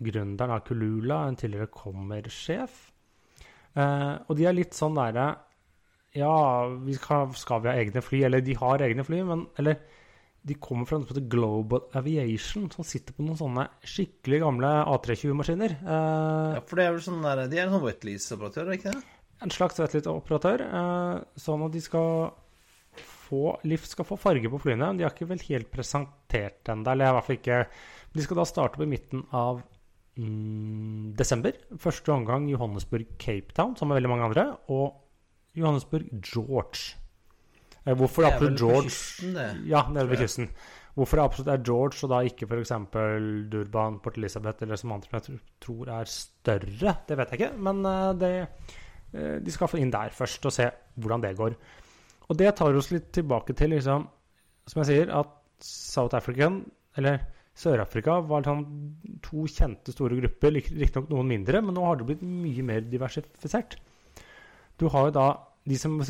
gründeren 0.00 0.54
av 0.56 0.64
Kulula, 0.66 1.22
en 1.28 1.36
tidligere 1.38 1.70
Kommer-sjef. 1.72 2.78
Eh, 3.76 4.14
og 4.26 4.36
de 4.38 4.46
er 4.50 4.56
litt 4.56 4.74
sånn 4.74 4.96
derre 4.98 5.28
Ja, 6.18 6.66
vi 6.82 6.96
skal, 6.98 7.30
skal 7.38 7.60
vi 7.62 7.68
ha 7.70 7.76
egne 7.78 8.02
fly? 8.02 8.24
Eller 8.26 8.42
de 8.42 8.56
har 8.58 8.82
egne 8.82 9.04
fly, 9.06 9.20
men 9.28 9.44
Eller 9.62 9.78
de 10.42 10.56
kommer 10.56 10.88
fra 10.88 10.96
noe 10.98 11.04
som 11.06 11.12
heter 11.14 11.28
Global 11.30 11.82
Aviation, 12.00 12.64
som 12.72 12.82
sitter 12.88 13.12
på 13.12 13.22
noen 13.26 13.36
sånne 13.38 13.66
skikkelig 13.84 14.38
gamle 14.40 14.70
A320-maskiner. 14.88 15.74
Eh, 15.84 16.54
Ja, 16.56 16.62
for 16.66 16.80
det 16.80 16.86
er 16.88 16.94
vel 16.96 17.02
sånn 17.04 17.22
der, 17.22 17.42
De 17.46 17.58
er 17.60 17.66
en 17.68 17.74
sånn 17.76 17.84
wetlease-operatør, 17.84 18.70
er 18.72 18.78
ikke 18.80 18.94
det? 18.96 19.02
en 19.40 19.50
slags 19.50 19.78
operatør, 19.80 20.60
eh, 20.60 21.20
sånn 21.40 21.64
at 21.64 21.72
de 21.72 21.80
skal 21.80 22.32
få 22.96 23.60
Lift 23.64 23.86
skal 23.92 24.04
få 24.04 24.18
farge 24.18 24.50
på 24.50 24.58
flyene. 24.60 24.96
De 24.98 25.04
har 25.04 25.12
ikke 25.14 25.28
vel 25.30 25.38
helt 25.46 25.70
presentert 25.70 26.64
den 26.66 26.82
der, 26.82 26.92
eller 26.96 27.12
i 27.12 27.14
hvert 27.14 27.28
fall 27.28 27.36
ikke 27.38 27.60
De 28.16 28.22
skal 28.24 28.36
da 28.40 28.44
starte 28.48 28.80
på 28.80 28.88
midten 28.90 29.22
av 29.32 29.62
mm, 30.20 31.12
desember. 31.18 31.56
Første 31.80 32.12
omgang 32.12 32.48
Johannesburg 32.50 33.06
Cape 33.18 33.54
Town, 33.56 33.76
sammen 33.76 33.94
med 33.94 34.00
veldig 34.00 34.12
mange 34.12 34.28
andre, 34.30 34.46
og 34.68 35.00
Johannesburg 35.56 36.10
George. 36.20 36.96
Eh, 37.86 37.96
hvorfor 37.96 38.22
Det 38.22 38.30
er 38.30 38.34
absolutt 38.34 38.58
George 38.60 38.90
kysten, 38.90 39.34
det, 39.34 39.48
Ja, 39.68 39.82
nede 39.88 40.10
ved 40.10 40.16
kysten. 40.16 40.50
Hvorfor 40.94 41.16
det 41.16 41.24
absolutt 41.24 41.48
er 41.48 41.64
George, 41.64 41.96
og 42.02 42.10
da 42.10 42.20
ikke 42.26 42.46
f.eks. 42.46 42.72
Durban, 43.52 44.00
Port 44.02 44.18
Elizabeth 44.18 44.62
eller 44.62 44.76
som 44.76 44.92
andre 44.92 45.20
som 45.22 45.34
jeg 45.34 45.40
tror 45.60 45.88
er 45.88 46.04
større, 46.04 46.94
det 47.08 47.18
vet 47.18 47.30
jeg 47.30 47.40
ikke. 47.40 47.52
Men 47.58 47.84
eh, 47.86 48.14
det, 48.20 48.48
eh, 49.14 49.38
de 49.44 49.50
skal 49.50 49.68
få 49.68 49.80
inn 49.80 49.92
der 49.92 50.10
først 50.10 50.46
og 50.46 50.52
se 50.52 50.70
hvordan 50.96 51.22
det 51.22 51.36
går. 51.36 51.54
Og 52.28 52.38
det 52.38 52.54
tar 52.54 52.74
oss 52.74 52.90
litt 52.90 53.12
tilbake 53.12 53.56
til, 53.58 53.70
liksom, 53.70 54.06
som 54.66 54.82
jeg 54.82 54.86
sier, 54.86 55.14
at 55.18 55.36
South 55.60 56.16
African, 56.16 56.62
eller 56.96 57.18
Sør-Afrika, 57.60 58.16
var 58.24 58.46
sånn 58.46 58.64
to 59.24 59.44
kjente 59.50 59.92
store 59.92 60.16
grupper, 60.20 60.54
riktignok 60.56 61.10
noen 61.12 61.28
mindre, 61.34 61.60
men 61.64 61.76
nå 61.76 61.84
har 61.84 62.00
det 62.00 62.06
blitt 62.08 62.24
mye 62.24 62.64
mer 62.64 62.86
diversifisert. 62.88 63.76
Du 64.80 64.86
har 64.94 65.10
jo 65.10 65.14
da 65.18 65.28
de 65.68 65.76
som, 65.76 65.98
hvis, 66.00 66.08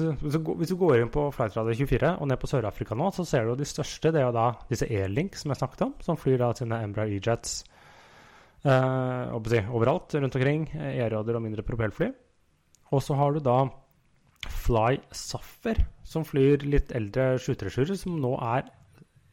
du, 0.70 0.76
går- 0.78 1.00
inn 1.02 1.10
på 1.10 1.24
Flightradar 1.34 1.74
24 1.74 2.12
og 2.22 2.28
ned 2.30 2.38
på 2.38 2.46
Sør-Afrika 2.52 2.94
nå, 2.94 3.08
så 3.12 3.24
ser 3.26 3.48
du 3.50 3.56
de 3.58 3.66
største. 3.66 4.12
Det 4.14 4.20
er 4.22 4.28
jo 4.28 4.36
da 4.36 4.44
disse 4.70 4.86
Airlink 4.86 5.34
som 5.36 5.50
jeg 5.50 5.58
snakket 5.58 5.82
om, 5.88 5.94
som 6.06 6.18
flyr 6.20 6.38
da 6.38 6.52
sine 6.54 6.78
Embraer 6.86 7.10
E-jets 7.16 7.56
eh, 8.62 9.34
overalt 9.74 10.14
rundt 10.14 10.38
omkring. 10.38 10.68
E-rader 10.94 11.38
og 11.40 11.44
mindre 11.48 11.66
propellfly. 11.66 12.12
Og 12.94 13.02
så 13.02 13.18
har 13.18 13.34
du 13.34 13.42
da 13.42 13.58
Fly 14.62 15.00
Saffer, 15.12 15.82
som 16.06 16.24
flyr 16.24 16.62
litt 16.64 16.94
eldre 16.96 17.34
737-er, 17.42 17.98
som 18.00 18.16
nå 18.22 18.36
er 18.54 18.70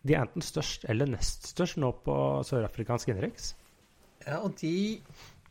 De 0.08 0.15
er 0.15 0.26
enten 0.26 0.46
størst 0.46 0.88
eller 0.91 1.10
nest 1.12 1.50
størst 1.54 1.80
nå 1.82 1.91
på 2.06 2.17
sørafrikansk 2.48 3.12
innenriks. 3.12 3.52
Ja, 4.26 4.39
og 4.41 4.56
de 4.60 5.00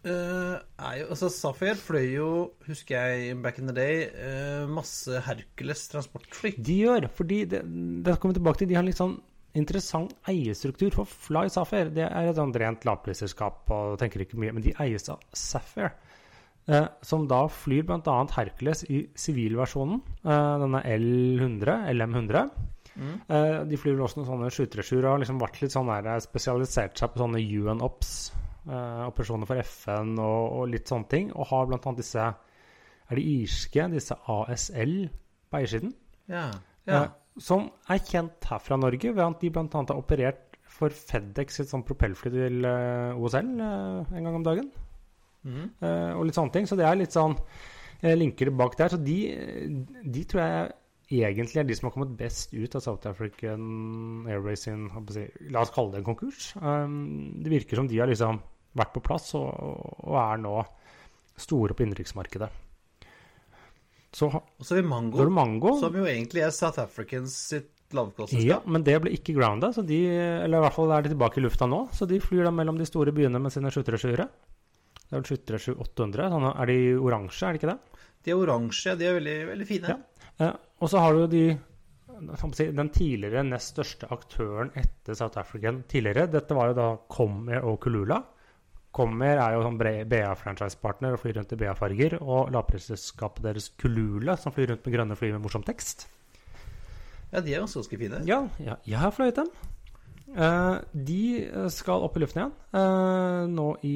uh, 0.05 0.57
er 0.59 0.99
jo 1.01 1.07
Altså, 1.13 1.31
Safir 1.33 1.79
fløy 1.81 2.09
jo, 2.17 2.31
husker 2.67 2.99
jeg, 2.99 3.39
back 3.45 3.61
in 3.61 3.71
the 3.71 3.77
day, 3.77 4.09
uh, 4.17 4.67
masse 4.69 5.23
Hercules 5.29 5.87
transportfly. 5.93 6.57
De 6.59 6.81
gjør, 6.83 7.09
fordi 7.15 7.45
det, 7.53 7.63
det 8.07 8.19
kommer 8.21 8.37
tilbake 8.37 8.63
til, 8.63 8.73
de 8.73 8.79
har 8.79 8.87
litt 8.87 9.01
sånn 9.01 9.19
interessant 9.57 10.13
eierstruktur. 10.29 10.93
For 10.95 11.09
Fly 11.09 11.47
Safir 11.53 11.91
det 11.95 12.07
er 12.09 12.31
et 12.31 12.39
sånt 12.39 12.57
rent 12.61 12.85
lavprisselskap 12.87 13.73
og 13.73 13.97
tenker 14.01 14.25
ikke 14.25 14.41
mye, 14.41 14.55
men 14.57 14.65
de 14.65 14.77
eies 14.83 15.09
av 15.13 15.23
Safir. 15.37 15.95
Eh, 16.67 16.87
som 17.07 17.29
da 17.31 17.45
flyr 17.53 17.85
bl.a. 17.87 18.17
Hercules 18.35 18.83
i 18.91 19.05
sivilversjonen, 19.19 20.01
eh, 20.27 20.55
denne 20.65 20.81
L100, 20.97 21.77
LM100. 21.93 22.49
Mm. 22.97 23.15
Eh, 23.29 23.59
de 23.69 23.79
flyr 23.81 24.01
også 24.01 24.21
noen 24.21 24.31
sånne 24.31 24.51
737 24.51 24.99
og 25.03 25.11
har 25.11 25.23
liksom 25.23 25.43
vært 25.43 25.61
litt 25.63 25.75
sånn 25.75 25.93
der, 25.93 26.25
spesialisert 26.25 26.99
seg 26.99 27.13
på 27.13 27.23
sånne 27.23 27.43
UN-ops, 27.45 28.15
eh, 28.67 29.05
operasjoner 29.07 29.51
for 29.51 29.61
FN 29.63 30.17
og, 30.17 30.43
og 30.61 30.73
litt 30.73 30.91
sånne 30.91 31.11
ting, 31.13 31.31
og 31.35 31.51
har 31.53 31.69
blant 31.71 31.87
annet 31.89 32.03
disse 32.05 32.27
er 33.07 33.21
de 33.21 33.27
irske, 33.37 33.87
disse 33.93 34.17
ASL 34.33 34.97
på 35.51 35.61
eiersiden. 35.61 35.93
Ja. 36.31 36.49
ja. 36.89 37.05
Eh, 37.05 37.15
som 37.43 37.69
er 37.93 38.01
kjent 38.01 38.49
her 38.49 38.63
fra 38.65 38.79
Norge 38.81 39.13
ved 39.13 39.23
at 39.23 39.43
de 39.43 39.53
bl.a. 39.53 39.69
har 39.77 39.97
operert 39.97 40.57
for 40.77 40.93
Fedex 40.93 41.61
sitt 41.61 41.71
sånn 41.71 41.85
propellfly 41.87 42.33
til 42.33 42.67
eh, 42.69 43.17
OSL 43.17 43.53
eh, 43.63 44.17
en 44.17 44.29
gang 44.29 44.39
om 44.39 44.47
dagen. 44.47 44.71
Mm. 45.47 45.69
Eh, 45.81 46.13
og 46.17 46.27
litt 46.27 46.37
sånne 46.37 46.55
ting. 46.57 46.69
Så 46.69 46.79
det 46.79 46.87
er 46.89 46.99
litt 46.99 47.15
sånn 47.15 47.37
eh, 48.03 48.17
linker 48.17 48.51
bak 48.57 48.77
der. 48.79 48.93
Så 48.93 49.01
de, 49.01 49.19
de 50.03 50.25
tror 50.29 50.43
jeg 50.43 50.75
egentlig 51.11 51.61
er 51.63 51.69
de 51.69 51.77
som 51.79 51.89
har 51.89 51.95
kommet 51.95 52.17
best 52.19 52.55
ut 52.55 52.75
av 52.75 52.83
South 52.83 53.07
African 53.09 54.27
Airways 54.27 54.65
sin 54.67 54.89
si, 55.15 55.27
La 55.53 55.63
oss 55.63 55.71
kalle 55.75 55.95
det 55.95 56.03
en 56.03 56.09
konkurs. 56.09 56.51
Um, 56.59 57.43
det 57.43 57.53
virker 57.53 57.79
som 57.79 57.91
de 57.91 58.01
har 58.01 58.11
liksom 58.11 58.41
vært 58.77 58.93
på 58.97 59.05
plass 59.05 59.31
og, 59.39 59.47
og 60.03 60.19
er 60.21 60.43
nå 60.43 60.57
store 61.41 61.77
på 61.77 61.85
innenriksmarkedet. 61.87 62.51
Så 64.17 64.31
Og 64.33 64.65
så 64.65 64.79
har 64.79 64.87
Mango, 64.89 65.29
Mango. 65.31 65.77
som 65.81 65.95
jo 65.95 66.07
egentlig 66.09 66.43
er 66.43 66.53
South 66.55 66.81
Africans 66.81 67.35
sitt 67.53 67.73
Ja, 68.43 68.59
men 68.67 68.83
det 68.83 68.97
ble 68.99 69.13
ikke 69.15 69.35
grounda, 69.37 69.69
så 69.71 69.85
de, 69.87 70.01
eller 70.11 70.59
i 70.59 70.63
hvert 70.65 70.75
fall 70.75 70.91
er 70.91 71.05
de 71.05 71.13
tilbake 71.13 71.39
i 71.39 71.43
lufta 71.45 71.69
nå. 71.71 71.85
Så 71.95 72.09
de 72.11 72.19
flyr 72.19 72.43
da 72.43 72.51
mellom 72.51 72.81
de 72.81 72.87
store 72.89 73.13
byene 73.15 73.39
med 73.39 73.55
sine 73.55 73.71
737-ere. 73.71 74.27
Det 75.07 75.15
er 75.15 75.21
vel 75.23 75.29
737-800. 75.29 76.33
Sånn, 76.33 76.47
er 76.51 76.73
de 76.73 76.79
oransje, 76.99 77.47
er 77.47 77.55
de 77.55 77.61
ikke 77.61 77.71
det? 77.71 78.03
De 78.27 78.33
er 78.35 78.41
oransje, 78.43 78.97
de 78.99 79.07
er 79.07 79.15
veldig, 79.21 79.37
veldig 79.53 79.69
fine. 79.69 79.95
Ja. 79.95 80.16
Eh, 80.39 80.55
og 80.81 80.93
så 80.93 81.03
har 81.03 81.17
du 81.17 81.27
de 81.33 81.45
den 82.17 82.89
tidligere 82.95 83.43
nest 83.45 83.75
største 83.75 84.09
aktøren 84.13 84.71
etter 84.79 85.17
South 85.19 85.39
African 85.39 85.83
tidligere. 85.89 86.31
Dette 86.33 86.57
var 86.57 86.71
jo 86.71 86.79
da 86.79 86.89
Comair 87.13 87.67
og 87.69 87.79
Kulula. 87.85 88.23
Comair 88.97 89.37
er 89.43 89.53
jo 89.53 89.65
sånn 89.67 89.77
BA-franchise-partner 89.77 91.13
og 91.13 91.21
flyr 91.21 91.37
rundt 91.37 91.53
i 91.53 91.59
BA-farger. 91.61 92.17
Og 92.23 92.53
lavprisselskapet 92.55 93.45
deres 93.45 93.69
Kulula, 93.77 94.39
som 94.41 94.55
flyr 94.57 94.73
rundt 94.73 94.87
med 94.89 94.97
grønne 94.97 95.19
fly 95.19 95.35
med 95.35 95.45
morsom 95.45 95.67
tekst. 95.67 96.07
Ja, 97.35 97.43
de 97.43 97.53
er 97.53 97.61
også 97.61 97.83
ganske 97.83 98.01
fine. 98.01 98.23
Ja, 98.29 98.47
ja 98.63 98.79
jeg 98.89 99.03
har 99.03 99.13
fløyet 99.13 99.43
dem. 99.43 99.53
Eh, 100.37 100.77
de 101.11 101.21
skal 101.73 102.05
opp 102.05 102.17
i 102.17 102.23
luften 102.25 102.43
igjen 102.43 102.55
eh, 102.77 103.43
nå 103.53 103.69
i 103.87 103.95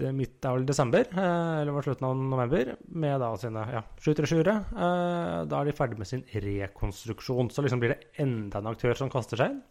det, 0.00 0.12
midt 0.16 0.44
av 0.48 0.64
desember, 0.68 1.06
eh, 1.10 1.60
eller 1.60 1.72
var 1.76 1.86
slutten 1.86 2.08
av 2.08 2.16
november, 2.16 2.74
med 2.88 3.20
da 3.22 3.30
sine 3.40 3.62
ja, 3.72 3.82
737-ere. 4.00 4.56
Eh, 4.72 5.38
da 5.48 5.60
er 5.60 5.70
de 5.70 5.76
ferdig 5.76 6.00
med 6.00 6.10
sin 6.10 6.24
rekonstruksjon. 6.32 7.50
Så 7.50 7.64
liksom 7.64 7.82
blir 7.82 7.94
det 7.94 8.22
enda 8.22 8.60
en 8.60 8.70
aktør 8.72 8.96
som 8.98 9.12
kaster 9.12 9.40
seg 9.40 9.54
inn. 9.54 9.62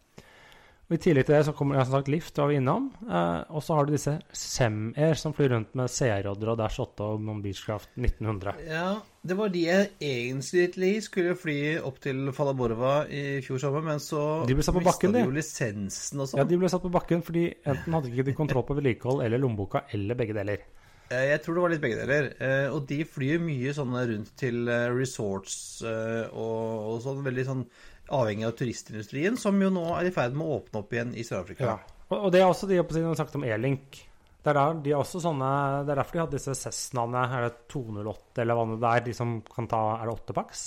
Og 0.86 0.93
I 0.93 1.00
tillegg 1.02 1.26
til 1.26 1.34
det 1.34 1.45
så 1.48 1.54
kommer 1.58 1.80
jeg 1.80 1.88
som 1.88 1.95
sagt 1.98 2.10
Lift, 2.13 2.38
var 2.38 2.52
vi 2.52 2.60
innom. 2.60 2.91
Eh, 3.10 3.39
og 3.58 3.63
så 3.65 3.74
har 3.74 3.88
du 3.88 3.93
disse 3.95 4.12
Sem-Air 4.38 5.17
som 5.17 5.34
flyr 5.34 5.50
rundt 5.56 5.71
med 5.80 5.89
CR-rodder 5.89 6.52
og 6.54 6.60
Dash 6.60 6.78
8 6.84 7.08
og 7.15 7.24
Non 7.26 7.39
Beechcraft 7.41 7.89
1900. 7.98 8.60
Ja, 8.69 8.91
det 9.26 9.38
var 9.39 9.50
de 9.50 9.63
jeg 9.65 9.89
egentlig 9.98 10.91
skulle 11.08 11.34
fly 11.41 11.58
opp 11.82 11.98
til 12.06 12.30
Falaborva 12.38 13.00
i 13.10 13.24
fjor 13.48 13.63
sommer, 13.63 13.82
men 13.88 13.98
så 14.04 14.43
De 14.45 14.54
ble 14.54 14.67
satt 14.67 14.78
på 14.78 14.86
bakken, 14.86 15.15
de 15.17 15.26
jo 15.26 15.34
lisensen 15.34 16.21
og 16.21 16.28
Ja, 16.30 16.43
sånn. 16.43 16.52
De 16.54 16.62
ble 16.62 16.69
satt 16.76 16.86
på 16.86 16.93
bakken 16.93 17.26
fordi 17.26 17.48
enten 17.65 17.98
hadde 17.98 18.13
ikke 18.13 18.28
de 18.30 18.38
kontroll 18.38 18.67
på 18.69 18.78
vedlikehold 18.78 19.26
eller 19.26 19.41
lommeboka, 19.41 19.88
eller 19.98 20.21
begge 20.21 20.38
deler. 20.38 20.62
Eh, 21.10 21.32
Jeg 21.32 21.41
tror 21.41 21.58
det 21.58 21.62
var 21.65 21.74
litt 21.74 21.82
begge 21.82 21.98
deler. 22.06 22.30
Eh, 22.38 22.69
Og 22.69 22.86
de 22.89 23.02
flyr 23.10 23.41
mye 23.41 23.74
sånne 23.74 24.06
rundt 24.13 24.32
til 24.38 24.69
eh, 24.69 24.86
resorts 24.93 25.82
og, 25.82 26.93
og 26.93 27.02
sånn, 27.02 27.26
veldig 27.26 27.45
sånn 27.50 27.65
avhengig 28.13 28.48
av 28.48 28.56
turistindustrien, 28.60 29.38
som 29.39 29.58
jo 29.62 29.72
nå 29.74 29.86
er 29.98 30.10
i 30.10 30.13
ferd 30.13 30.36
med 30.38 30.46
å 30.46 30.60
åpne 30.60 30.82
opp 30.82 30.94
igjen 30.94 31.13
i 31.18 31.26
Sør-Afrika. 31.26 31.72
Ja. 31.72 31.96
Og, 32.13 32.28
det 32.34 32.41
er 32.41 32.50
også 32.50 32.70
de 32.70 32.78
oppe 32.82 33.02
har 33.02 33.18
sagt 33.18 33.36
om 33.38 33.46
E-Link. 33.48 33.98
Det 34.46 34.52
er, 34.52 34.60
der, 34.60 34.80
de 34.86 34.91
er 34.94 35.00
også 35.00 35.24
sånne, 35.24 35.52
det 35.88 35.94
er 35.94 36.00
derfor 36.04 36.18
de 36.18 36.22
hadde 36.22 36.38
disse 36.38 36.54
Cessnaene, 36.60 37.24
er 37.34 37.48
det 37.48 37.63
208 37.74 38.44
eller 38.44 38.60
hva 38.60 38.65
det 38.76 38.91
er, 38.91 39.06
de 39.08 39.15
som 39.18 39.39
kan 39.50 39.65
ta 39.72 39.80
Er 39.96 40.06
det 40.06 40.13
åttepaks? 40.13 40.62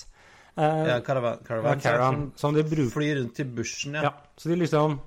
Eh, 0.59 0.81
Ja, 0.89 0.97
Caravan, 1.07 1.39
ja, 1.39 1.47
caravan, 1.47 1.85
Caravan, 1.85 2.25
som 2.43 2.57
de 2.57 2.67
bruker 2.67 2.91
Flyr 2.97 3.21
rundt 3.21 3.37
til 3.39 3.53
bushen, 3.55 3.95
ja. 3.95 4.09
ja. 4.09 4.13
Så 4.35 4.51
de 4.51 4.59
liksom 4.59 4.99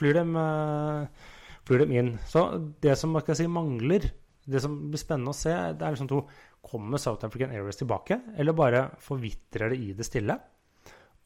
flyr 0.00 0.18
dem, 0.18 0.34
eh, 0.34 1.30
flyr 1.68 1.84
dem 1.84 1.94
inn. 1.94 2.12
Så 2.26 2.48
det 2.82 2.98
som 2.98 3.14
man 3.14 3.22
skal 3.22 3.38
si 3.38 3.46
mangler, 3.46 4.10
det 4.48 4.64
som 4.64 4.74
blir 4.90 4.98
spennende 4.98 5.30
å 5.30 5.38
se, 5.38 5.54
det 5.78 5.86
er 5.86 5.94
liksom 5.94 6.10
to 6.10 6.24
Kommer 6.68 6.98
South 6.98 7.22
African 7.24 7.52
Airways 7.54 7.78
tilbake, 7.78 8.18
eller 8.36 8.52
bare 8.52 8.80
forvitrer 9.00 9.70
det 9.70 9.78
i 9.78 9.92
det 9.96 10.04
stille? 10.04 10.34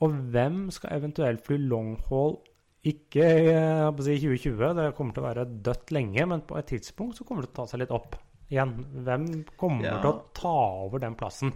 Og 0.03 0.17
hvem 0.35 0.65
skal 0.75 0.97
eventuelt 0.99 1.45
fly 1.47 1.59
long 1.61 1.95
haul 2.09 2.41
ikke 2.83 3.23
jeg 3.23 4.03
si 4.03 4.17
2020, 4.19 4.73
det 4.75 4.89
kommer 4.99 5.15
til 5.15 5.23
å 5.23 5.29
være 5.29 5.45
dødt 5.63 5.93
lenge, 5.95 6.25
men 6.27 6.41
på 6.43 6.57
et 6.59 6.67
tidspunkt 6.73 7.21
så 7.21 7.25
kommer 7.29 7.45
det 7.45 7.53
til 7.53 7.55
å 7.55 7.61
ta 7.63 7.71
seg 7.71 7.83
litt 7.85 7.93
opp 7.95 8.17
igjen. 8.51 8.73
Hvem 9.07 9.27
kommer 9.57 9.85
Ja. 9.87 10.01
til 10.03 10.11
å 10.11 10.25
ta 10.35 10.55
over 10.83 10.99
den 10.99 11.15
plassen? 11.15 11.53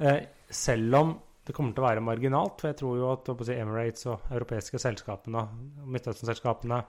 Eh, 0.00 0.22
selv 0.48 0.94
om 0.96 1.18
det 1.44 1.52
kommer 1.54 1.74
til 1.74 1.84
å 1.84 1.88
være 1.90 2.00
marginalt, 2.00 2.60
for 2.60 2.68
jeg 2.72 2.78
tror 2.78 2.96
jo 2.96 3.12
at 3.12 3.44
si, 3.46 3.52
Emirates 3.52 4.06
og 4.06 4.20
europeiske 4.30 4.78
selskapene, 4.80 5.44
Midtøsten-selskapene, 5.84 6.84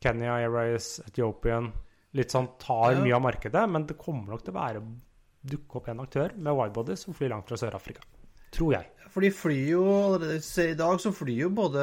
Kenya 0.00 0.38
Airways, 0.40 1.00
Ethiopian, 1.06 1.72
litt 2.14 2.30
sånn 2.32 2.48
tar 2.58 2.92
Ja. 2.94 3.00
mye 3.04 3.16
av 3.16 3.22
markedet, 3.22 3.68
men 3.70 3.84
det 3.86 3.98
kommer 3.98 4.28
nok 4.32 4.44
til 4.44 4.54
å 4.54 4.60
være 4.60 4.82
dukke 5.44 5.76
opp 5.76 5.88
en 5.88 6.00
aktør 6.00 6.34
med 6.36 6.54
widebodies 6.56 7.04
som 7.04 7.12
flyr 7.14 7.28
langt 7.30 7.46
fra 7.48 7.56
Sør-Afrika. 7.56 8.00
Tror 8.54 8.74
jeg. 8.78 8.88
For 9.10 9.26
de 9.26 9.32
flyr 9.34 9.72
jo 9.72 9.82
allerede 9.90 10.38
se, 10.44 10.68
I 10.70 10.78
dag 10.78 11.00
så 11.02 11.10
flyr 11.14 11.46
jo 11.46 11.50
både 11.54 11.82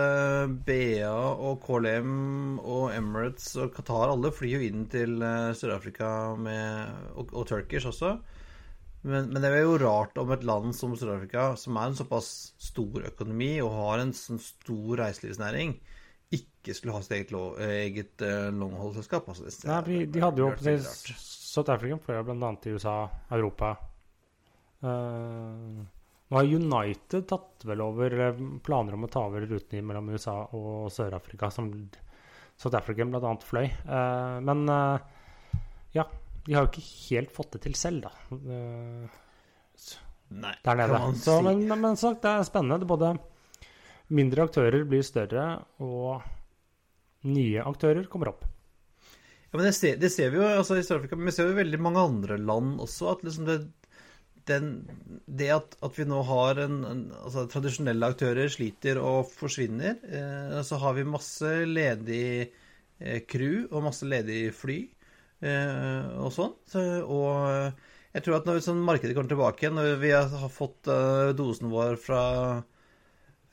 BA 0.68 1.10
og 1.12 1.60
KLM 1.66 2.60
og 2.64 2.94
Emirates 2.96 3.50
og 3.60 3.74
Qatar 3.76 4.14
Alle 4.14 4.32
flyr 4.32 4.56
jo 4.56 4.62
inn 4.64 4.86
til 4.92 5.20
eh, 5.20 5.52
Sør-Afrika 5.58 6.10
med 6.40 7.18
og, 7.20 7.34
og 7.34 7.48
Turkish 7.50 7.90
også. 7.90 8.14
Men, 9.08 9.28
men 9.32 9.44
det 9.44 9.52
er 9.52 9.66
jo 9.66 9.76
rart 9.82 10.16
om 10.20 10.32
et 10.36 10.46
land 10.48 10.72
som 10.76 10.96
Sør-Afrika, 10.96 11.50
som 11.60 11.76
er 11.80 11.92
en 11.92 12.00
såpass 12.00 12.32
stor 12.64 13.04
økonomi 13.12 13.58
og 13.64 13.76
har 13.76 14.04
en 14.04 14.16
sånn 14.16 14.40
stor 14.44 15.04
reiselivsnæring, 15.04 15.76
ikke 16.36 16.76
skulle 16.76 16.96
ha 16.96 17.04
sitt 17.04 17.16
eget, 17.16 17.36
lov, 17.36 17.60
eget 17.64 18.24
eh, 18.24 18.48
longhold-selskap. 18.56 19.28
Altså, 19.32 19.52
Nei, 19.68 19.82
de, 19.88 20.00
de 20.16 20.24
hadde 20.24 20.44
jo. 20.44 20.80
South 21.20 21.76
African 21.76 22.02
fløy 22.04 22.24
bl.a. 22.28 22.56
i 22.56 22.76
USA, 22.76 22.98
Europa. 23.36 23.76
Eh, 24.84 25.86
nå 26.28 26.38
har 26.38 26.50
United 26.58 27.28
tatt 27.30 27.64
vel 27.68 27.82
over 27.86 28.16
eh, 28.20 28.42
planer 28.64 28.98
om 28.98 29.06
å 29.08 29.12
ta 29.12 29.24
over 29.30 29.46
ruten 29.48 29.86
mellom 29.88 30.10
USA 30.12 30.42
og 30.58 30.90
Sør-Afrika, 30.92 31.50
som 31.54 31.70
South 32.60 32.76
African 32.76 33.14
bl.a. 33.14 33.32
fløy. 33.48 33.68
Eh, 33.68 34.40
men 34.44 34.66
eh, 34.74 35.62
ja, 35.96 36.04
de 36.44 36.58
har 36.58 36.66
jo 36.66 36.72
ikke 36.74 36.90
helt 36.90 37.32
fått 37.36 37.56
det 37.56 37.64
til 37.68 37.78
selv, 37.80 38.10
da. 38.10 38.42
Nei, 40.28 40.54
der 40.66 40.82
nede. 40.82 41.00
Si. 41.16 41.24
Så, 41.24 41.40
men, 41.46 41.64
men 41.72 41.96
sagt, 42.00 42.20
det 42.26 42.34
er 42.34 42.48
spennende. 42.48 42.88
Både 42.88 43.14
mindre 44.12 44.50
aktører 44.50 44.84
blir 44.88 45.06
større, 45.08 45.48
og 45.84 46.28
nye 47.28 47.64
aktører 47.64 48.08
kommer 48.12 48.34
opp. 48.34 48.44
Ja, 49.48 49.56
men 49.56 49.70
det 49.70 49.78
ser, 49.78 49.96
det 50.00 50.12
ser 50.12 50.34
vi 50.34 50.42
jo 50.42 50.48
altså, 50.48 50.76
i 50.76 50.84
Sør-Afrika, 50.84 51.16
men 51.16 51.30
vi 51.30 51.38
ser 51.38 51.48
jo 51.48 51.56
veldig 51.56 51.80
mange 51.80 52.04
andre 52.04 52.36
land 52.42 52.82
også. 52.84 53.14
At 53.16 53.24
liksom 53.24 53.48
det, 53.48 53.62
den, 54.50 54.70
det 55.26 55.50
at, 55.56 55.76
at 55.84 55.98
vi 56.00 56.06
nå 56.08 56.22
har 56.28 56.62
en, 56.64 56.78
en 56.88 57.02
altså, 57.24 57.46
Tradisjonelle 57.52 58.12
aktører 58.14 58.52
sliter 58.52 59.00
og 59.02 59.28
forsvinner. 59.32 60.00
Eh, 60.04 60.58
så 60.68 60.80
har 60.82 60.98
vi 60.98 61.08
masse 61.08 61.52
ledig 61.70 62.30
eh, 62.46 63.20
crew 63.30 63.68
og 63.72 63.86
masse 63.90 64.08
ledig 64.08 64.48
fly 64.56 64.80
eh, 65.42 66.08
og 66.22 66.32
sånn. 66.36 66.56
Så, 66.70 66.86
og 67.04 67.74
jeg 68.16 68.26
tror 68.26 68.40
at 68.40 68.48
når 68.50 68.64
sånn, 68.66 68.82
markedet 68.86 69.14
kommer 69.18 69.30
tilbake 69.30 69.66
igjen, 69.66 69.78
når 69.78 70.00
vi 70.02 70.16
har 70.16 70.50
fått 70.54 70.90
eh, 70.90 71.36
dosen 71.38 71.70
vår 71.74 72.00
fra 72.02 72.24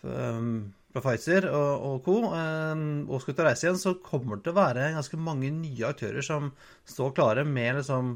um, 0.04 0.72
fra 0.94 1.02
Pfizer 1.02 1.48
og, 1.50 1.72
og 1.88 1.96
co. 2.07 2.14
um, 2.30 2.85
og 3.09 3.22
skal 3.22 3.35
ut 3.35 3.40
og 3.42 3.48
reise 3.48 3.66
igjen, 3.66 3.80
så 3.83 3.96
kommer 4.04 4.38
det 4.38 4.46
til 4.46 4.54
å 4.54 4.61
være 4.61 4.92
ganske 4.94 5.18
mange 5.18 5.50
nye 5.50 5.88
aktører 5.90 6.24
som 6.24 6.52
står 6.88 7.14
klare 7.16 7.44
med 7.48 7.80
liksom 7.80 8.14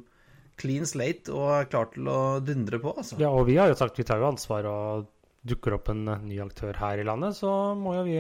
clean 0.59 0.87
slate 0.89 1.33
og 1.35 1.47
er 1.55 1.71
klar 1.71 1.89
til 1.95 2.09
å 2.11 2.19
dundre 2.45 2.81
på. 2.83 2.93
altså. 2.99 3.19
Ja, 3.23 3.31
og 3.31 3.47
vi 3.49 3.57
har 3.61 3.71
jo 3.71 3.79
sagt 3.79 3.99
vi 3.99 4.07
tar 4.09 4.21
jo 4.23 4.29
ansvar 4.31 4.69
og 4.71 5.09
dukker 5.49 5.79
opp 5.79 5.89
en 5.95 6.05
eh, 6.11 6.23
ny 6.29 6.39
aktør 6.45 6.77
her 6.83 7.01
i 7.01 7.07
landet, 7.07 7.39
så 7.39 7.75
må 7.79 7.95
jo 7.99 8.05
vi 8.09 8.19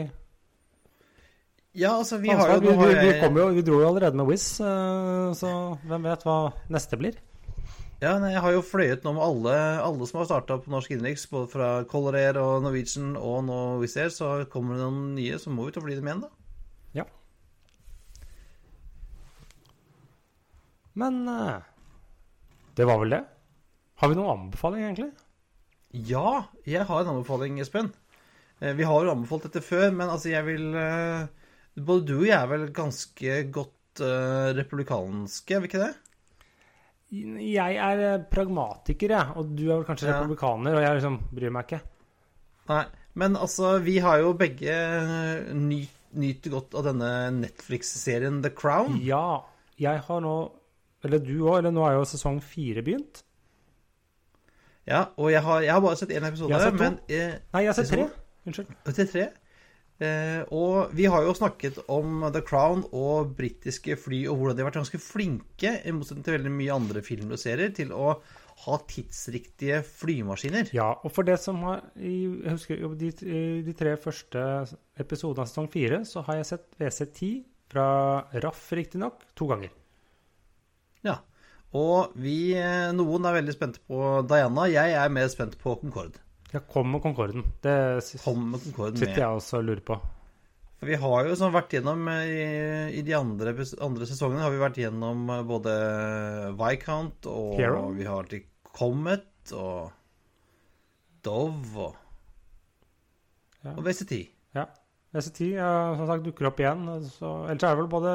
Ja, 1.79 1.93
altså, 1.99 2.19
vi 2.23 2.31
ansvar. 2.33 2.57
jo, 2.57 2.61
Vi, 2.65 2.75
vi, 2.79 2.93
vi, 2.95 3.09
jeg, 3.13 3.33
jo, 3.37 3.49
vi 3.59 3.65
dro 3.67 3.81
jo 3.83 3.89
allerede 3.91 4.17
med 4.19 4.31
Wizz, 4.31 4.61
eh, 4.65 5.33
så 5.39 5.51
hvem 5.87 6.07
vet 6.09 6.25
hva 6.27 6.39
neste 6.73 6.99
blir? 7.01 7.19
ja, 7.99 8.13
nei, 8.23 8.29
jeg 8.31 8.43
har 8.45 8.53
jo 8.55 8.61
fløyet 8.63 9.03
nå 9.03 9.11
med 9.17 9.25
alle, 9.25 9.55
alle 9.83 10.07
som 10.07 10.21
har 10.21 10.29
starta 10.29 10.61
på 10.63 10.71
norsk 10.71 10.93
innenriks, 10.95 11.25
både 11.33 11.49
fra 11.51 11.69
Color 11.91 12.15
Air 12.15 12.37
og 12.39 12.61
Norwegian 12.63 13.17
og 13.19 13.41
nå 13.49 13.57
Wizz 13.83 13.97
Air, 13.99 14.13
så 14.15 14.29
kommer 14.53 14.77
det 14.79 14.85
noen 14.87 15.17
nye, 15.17 15.39
så 15.43 15.51
må 15.51 15.67
vi 15.67 15.75
ta 15.75 15.83
fly 15.83 15.97
dem 15.99 16.07
igjen, 16.07 16.23
da. 16.23 16.31
Ja. 17.01 17.07
Men 20.99 21.19
eh, 21.31 21.59
det 22.79 22.87
var 22.87 23.01
vel 23.03 23.13
det. 23.17 23.23
Har 23.99 24.11
vi 24.13 24.17
noen 24.19 24.31
anbefaling, 24.37 24.85
egentlig? 24.87 25.11
Ja, 26.09 26.45
jeg 26.69 26.85
har 26.87 27.01
en 27.03 27.11
anbefaling, 27.17 27.59
Espen. 27.63 27.91
Eh, 28.61 28.75
Vi 28.79 28.87
har 28.87 29.05
jo 29.07 29.13
anbefalt 29.15 29.47
dette 29.49 29.63
før, 29.65 29.89
men 29.95 30.09
altså, 30.13 30.31
jeg 30.33 30.45
vil 30.47 30.69
eh, 30.79 31.27
Både 31.79 32.07
du 32.09 32.15
og 32.21 32.27
jeg 32.27 32.35
er 32.39 32.49
vel 32.51 32.65
ganske 32.75 33.35
godt 33.55 34.03
eh, 34.03 34.49
republikanske, 34.59 35.55
er 35.55 35.61
vi 35.63 35.69
ikke 35.71 35.83
det? 35.85 35.93
Jeg 37.11 37.77
er 37.81 38.25
pragmatiker, 38.29 39.15
jeg. 39.15 39.35
Og 39.39 39.53
du 39.57 39.63
er 39.71 39.79
vel 39.79 39.87
kanskje 39.89 40.09
Ja. 40.11 40.19
republikaner, 40.19 40.75
og 40.77 40.83
jeg 40.85 40.99
liksom 40.99 41.21
bryr 41.33 41.55
meg 41.55 41.69
ikke. 41.69 41.81
Nei, 42.69 42.83
men 43.15 43.37
altså, 43.41 43.79
vi 43.81 43.99
har 44.05 44.19
jo 44.21 44.35
begge 44.37 44.75
eh, 44.75 45.55
nyter 45.55 46.51
godt 46.53 46.75
av 46.77 46.85
denne 46.91 47.13
Netflix-serien 47.39 48.43
The 48.45 48.51
Crown. 48.51 48.99
Ja, 49.01 49.45
jeg 49.81 50.03
har 50.05 50.21
nå 50.21 50.35
Eller 51.07 51.23
du 51.23 51.35
òg, 51.45 51.61
eller 51.61 51.75
nå 51.75 51.85
er 51.87 51.99
jo 51.99 52.07
sesong 52.11 52.41
fire 52.43 52.83
begynt. 52.83 53.23
Ja, 54.89 55.05
og 55.21 55.29
jeg 55.31 55.43
har, 55.45 55.61
jeg 55.67 55.75
har 55.75 55.83
bare 55.85 55.99
sett 56.01 56.15
én 56.17 56.25
episode, 56.25 56.49
Jeg 56.49 56.59
har 56.59 56.71
sett 56.71 56.79
to. 56.79 56.85
men 56.87 56.97
eh, 57.13 57.37
Nei, 57.53 57.63
jeg 57.67 57.71
har 57.71 57.77
sett 57.77 57.93
tre. 57.93 58.09
Unnskyld. 58.49 58.73
til 58.97 59.11
tre. 59.13 59.27
Eh, 59.99 60.43
og 60.55 60.93
vi 60.95 61.09
har 61.11 61.25
jo 61.27 61.35
snakket 61.35 61.81
om 61.91 62.23
The 62.33 62.41
Crown 62.47 62.85
og 62.95 63.33
britiske 63.37 63.97
fly, 63.99 64.23
og 64.31 64.39
hvordan 64.39 64.57
de 64.57 64.63
har 64.63 64.71
vært 64.71 64.79
ganske 64.81 65.01
flinke, 65.03 65.73
i 65.85 65.93
motsetning 65.95 66.25
til 66.27 66.39
veldig 66.39 66.53
mye 66.55 66.77
andre 66.77 67.03
filmer 67.05 67.37
og 67.37 67.43
serier, 67.43 67.75
til 67.75 67.91
å 67.93 68.15
ha 68.65 68.77
tidsriktige 68.91 69.83
flymaskiner. 69.87 70.71
Ja, 70.75 70.89
og 71.05 71.13
for 71.15 71.27
det 71.27 71.37
som 71.39 71.61
har 71.67 71.85
Jeg 71.95 72.49
husker 72.49 72.81
de, 72.99 73.13
i 73.23 73.43
de 73.67 73.75
tre 73.79 73.93
første 74.01 74.41
episodene 74.99 75.45
av 75.45 75.51
sesong 75.51 75.69
fire, 75.71 76.01
så 76.09 76.25
har 76.27 76.41
jeg 76.41 76.49
sett 76.55 76.67
WC10 76.81 77.45
fra 77.69 77.89
RAF, 78.41 78.65
riktignok, 78.73 79.21
to 79.37 79.51
ganger. 79.51 79.75
Ja. 81.07 81.19
Og 81.79 82.15
vi, 82.17 82.55
eh, 82.57 82.91
noen 82.97 83.27
er 83.29 83.37
veldig 83.43 83.55
spente 83.55 83.81
på 83.87 84.27
Diana. 84.29 84.65
Jeg 84.73 84.95
er 84.97 85.09
mer 85.13 85.29
spent 85.29 85.59
på 85.61 85.75
Concorde. 85.83 86.17
Ja, 86.53 86.61
kom 86.65 86.91
med 86.95 87.03
Concorden. 87.05 87.45
Det 87.63 87.75
s- 88.03 88.17
Kommer 88.25 88.59
Concorde 88.63 88.97
sitter 88.97 89.21
jeg 89.21 89.37
også 89.37 89.59
og 89.61 89.65
lurer 89.69 89.85
på. 89.85 89.99
For 90.79 90.87
vi 90.87 90.95
har 91.03 91.27
jo 91.27 91.35
sånn 91.37 91.53
vært 91.53 91.75
gjennom 91.75 92.07
eh, 92.09 92.89
I, 92.95 92.99
i 93.01 93.03
de 93.03 93.13
andre, 93.19 93.53
andre 93.83 94.07
sesongene 94.07 94.41
har 94.47 94.51
vi 94.55 94.63
vært 94.63 94.79
gjennom 94.81 95.29
eh, 95.35 95.43
både 95.43 95.75
Viscount 96.57 97.27
og 97.27 97.57
Hero. 97.59 97.91
vi 97.99 98.05
har 98.09 98.23
til 98.31 98.45
Comet 98.73 99.53
og 99.53 99.91
Dove 101.27 101.77
og, 101.89 101.97
Ja. 103.65 103.73
og 103.75 103.83
VC10. 103.85 104.21
Ja. 104.55 104.67
WC10 105.15 105.49
ja, 105.57 105.71
som 105.99 106.07
sagt 106.07 106.25
dukker 106.25 106.47
opp 106.49 106.61
igjen. 106.63 106.85
Så, 107.11 107.33
ellers 107.51 107.65
er 107.67 107.75
det 107.75 107.81
vel 107.83 107.91
både, 107.91 108.13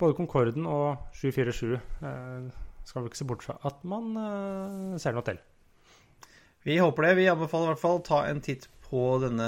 både 0.00 0.16
Concorden 0.18 0.66
og 0.70 1.06
747. 1.20 1.76
Eh, 1.76 2.50
skal 2.88 3.02
vel 3.04 3.10
ikke 3.12 3.20
se 3.20 3.28
bort 3.28 3.44
fra 3.46 3.56
at 3.68 3.80
man 3.86 4.10
eh, 4.18 4.98
ser 5.02 5.14
noe 5.16 5.26
til. 5.26 5.38
Vi 6.66 6.76
håper 6.80 7.06
det. 7.08 7.14
Vi 7.20 7.28
anbefaler 7.32 7.70
i 7.70 7.72
hvert 7.74 7.80
fall 7.84 8.02
ta 8.04 8.24
en 8.28 8.42
titt 8.44 8.66
på 8.90 9.04
denne 9.22 9.46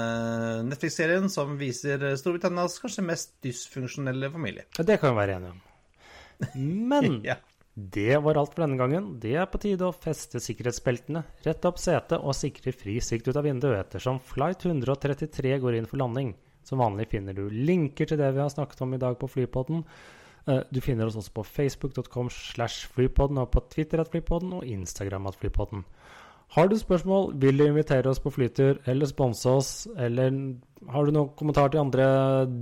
Netflix-serien 0.69 1.27
som 1.29 1.57
viser 1.59 2.01
Storbritannias 2.17 2.77
kanskje 2.81 3.03
mest 3.05 3.33
dysfunksjonelle 3.43 4.29
familie. 4.33 4.63
Det 4.79 4.95
kan 5.01 5.11
vi 5.11 5.19
være 5.19 5.35
enige 5.39 5.51
om. 5.51 5.59
Men 6.93 7.19
Ja. 7.27 7.35
det 7.75 8.17
var 8.23 8.39
alt 8.39 8.55
for 8.55 8.63
denne 8.63 8.79
gangen. 8.79 9.11
Det 9.21 9.35
er 9.35 9.49
på 9.51 9.59
tide 9.61 9.85
å 9.89 9.93
feste 9.93 10.39
sikkerhetsbeltene, 10.41 11.25
rette 11.45 11.69
opp 11.69 11.81
setet 11.81 12.17
og 12.23 12.37
sikre 12.39 12.73
fri 12.73 12.97
sikt 13.03 13.27
ut 13.29 13.37
av 13.37 13.45
vinduet 13.45 13.83
ettersom 13.83 14.21
flight 14.23 14.63
133 14.65 15.57
går 15.61 15.77
inn 15.81 15.89
for 15.91 16.01
landing. 16.01 16.33
Som 16.63 16.79
vanlig 16.79 17.09
finner 17.11 17.35
du 17.35 17.49
linker 17.51 18.07
til 18.07 18.17
det 18.21 18.31
vi 18.33 18.39
har 18.41 18.51
snakket 18.53 18.81
om 18.85 18.95
i 18.95 19.01
dag 19.01 19.19
på 19.19 19.27
Flypodden. 19.27 19.83
Eh, 20.47 20.59
Du 20.71 20.81
finner 20.81 21.05
oss 21.07 21.15
også 21.15 21.31
på 21.33 21.43
facebook.com 21.43 22.29
slash 22.29 22.87
flypodden 22.93 23.37
og 23.37 23.51
på 23.51 23.63
Twitter 23.69 24.01
at 24.01 24.09
flypodden 24.11 24.53
og 24.53 24.65
Instagram 24.65 25.27
at 25.27 25.35
flypodden. 25.39 25.85
Har 26.53 26.67
du 26.67 26.75
spørsmål, 26.77 27.31
vil 27.41 27.57
du 27.57 27.63
invitere 27.65 28.09
oss 28.11 28.19
på 28.19 28.29
flytur 28.29 28.77
eller 28.85 29.05
sponse 29.09 29.49
oss, 29.49 29.87
eller 29.97 30.35
har 30.91 31.05
du 31.05 31.11
noen 31.15 31.31
kommentar 31.39 31.71
til 31.73 31.79
andre 31.81 32.05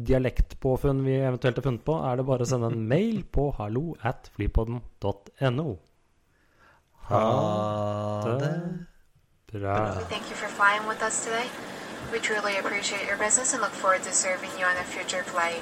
dialektpåfunn 0.07 1.01
vi 1.03 1.17
eventuelt 1.19 1.57
har 1.59 1.65
funnet 1.65 1.83
på, 1.83 1.97
er 1.99 2.15
det 2.15 2.25
bare 2.25 2.45
å 2.45 2.47
sende 2.47 2.69
en 2.71 2.85
mail 2.93 3.23
på 3.23 3.49
hallo 3.57 3.95
at 4.07 4.29
flypodden.no. 4.37 5.67
Ha 7.09 7.23
det 8.37 9.59
bra. 9.59 9.75
Thank 10.07 10.29
you 10.31 10.37
for 10.39 10.47
flying 10.47 10.87
with 10.87 11.03
us 11.03 11.25
today. 11.25 11.47
We 12.13 12.19
truly 12.19 12.55
appreciate 12.57 13.05
your 13.07 13.17
business 13.17 13.53
and 13.53 13.61
look 13.61 13.71
forward 13.75 14.03
to 14.03 14.13
serving 14.13 14.51
you 14.57 14.65
on 14.65 14.77
a 14.77 14.83
future 14.83 15.23
flight. 15.23 15.61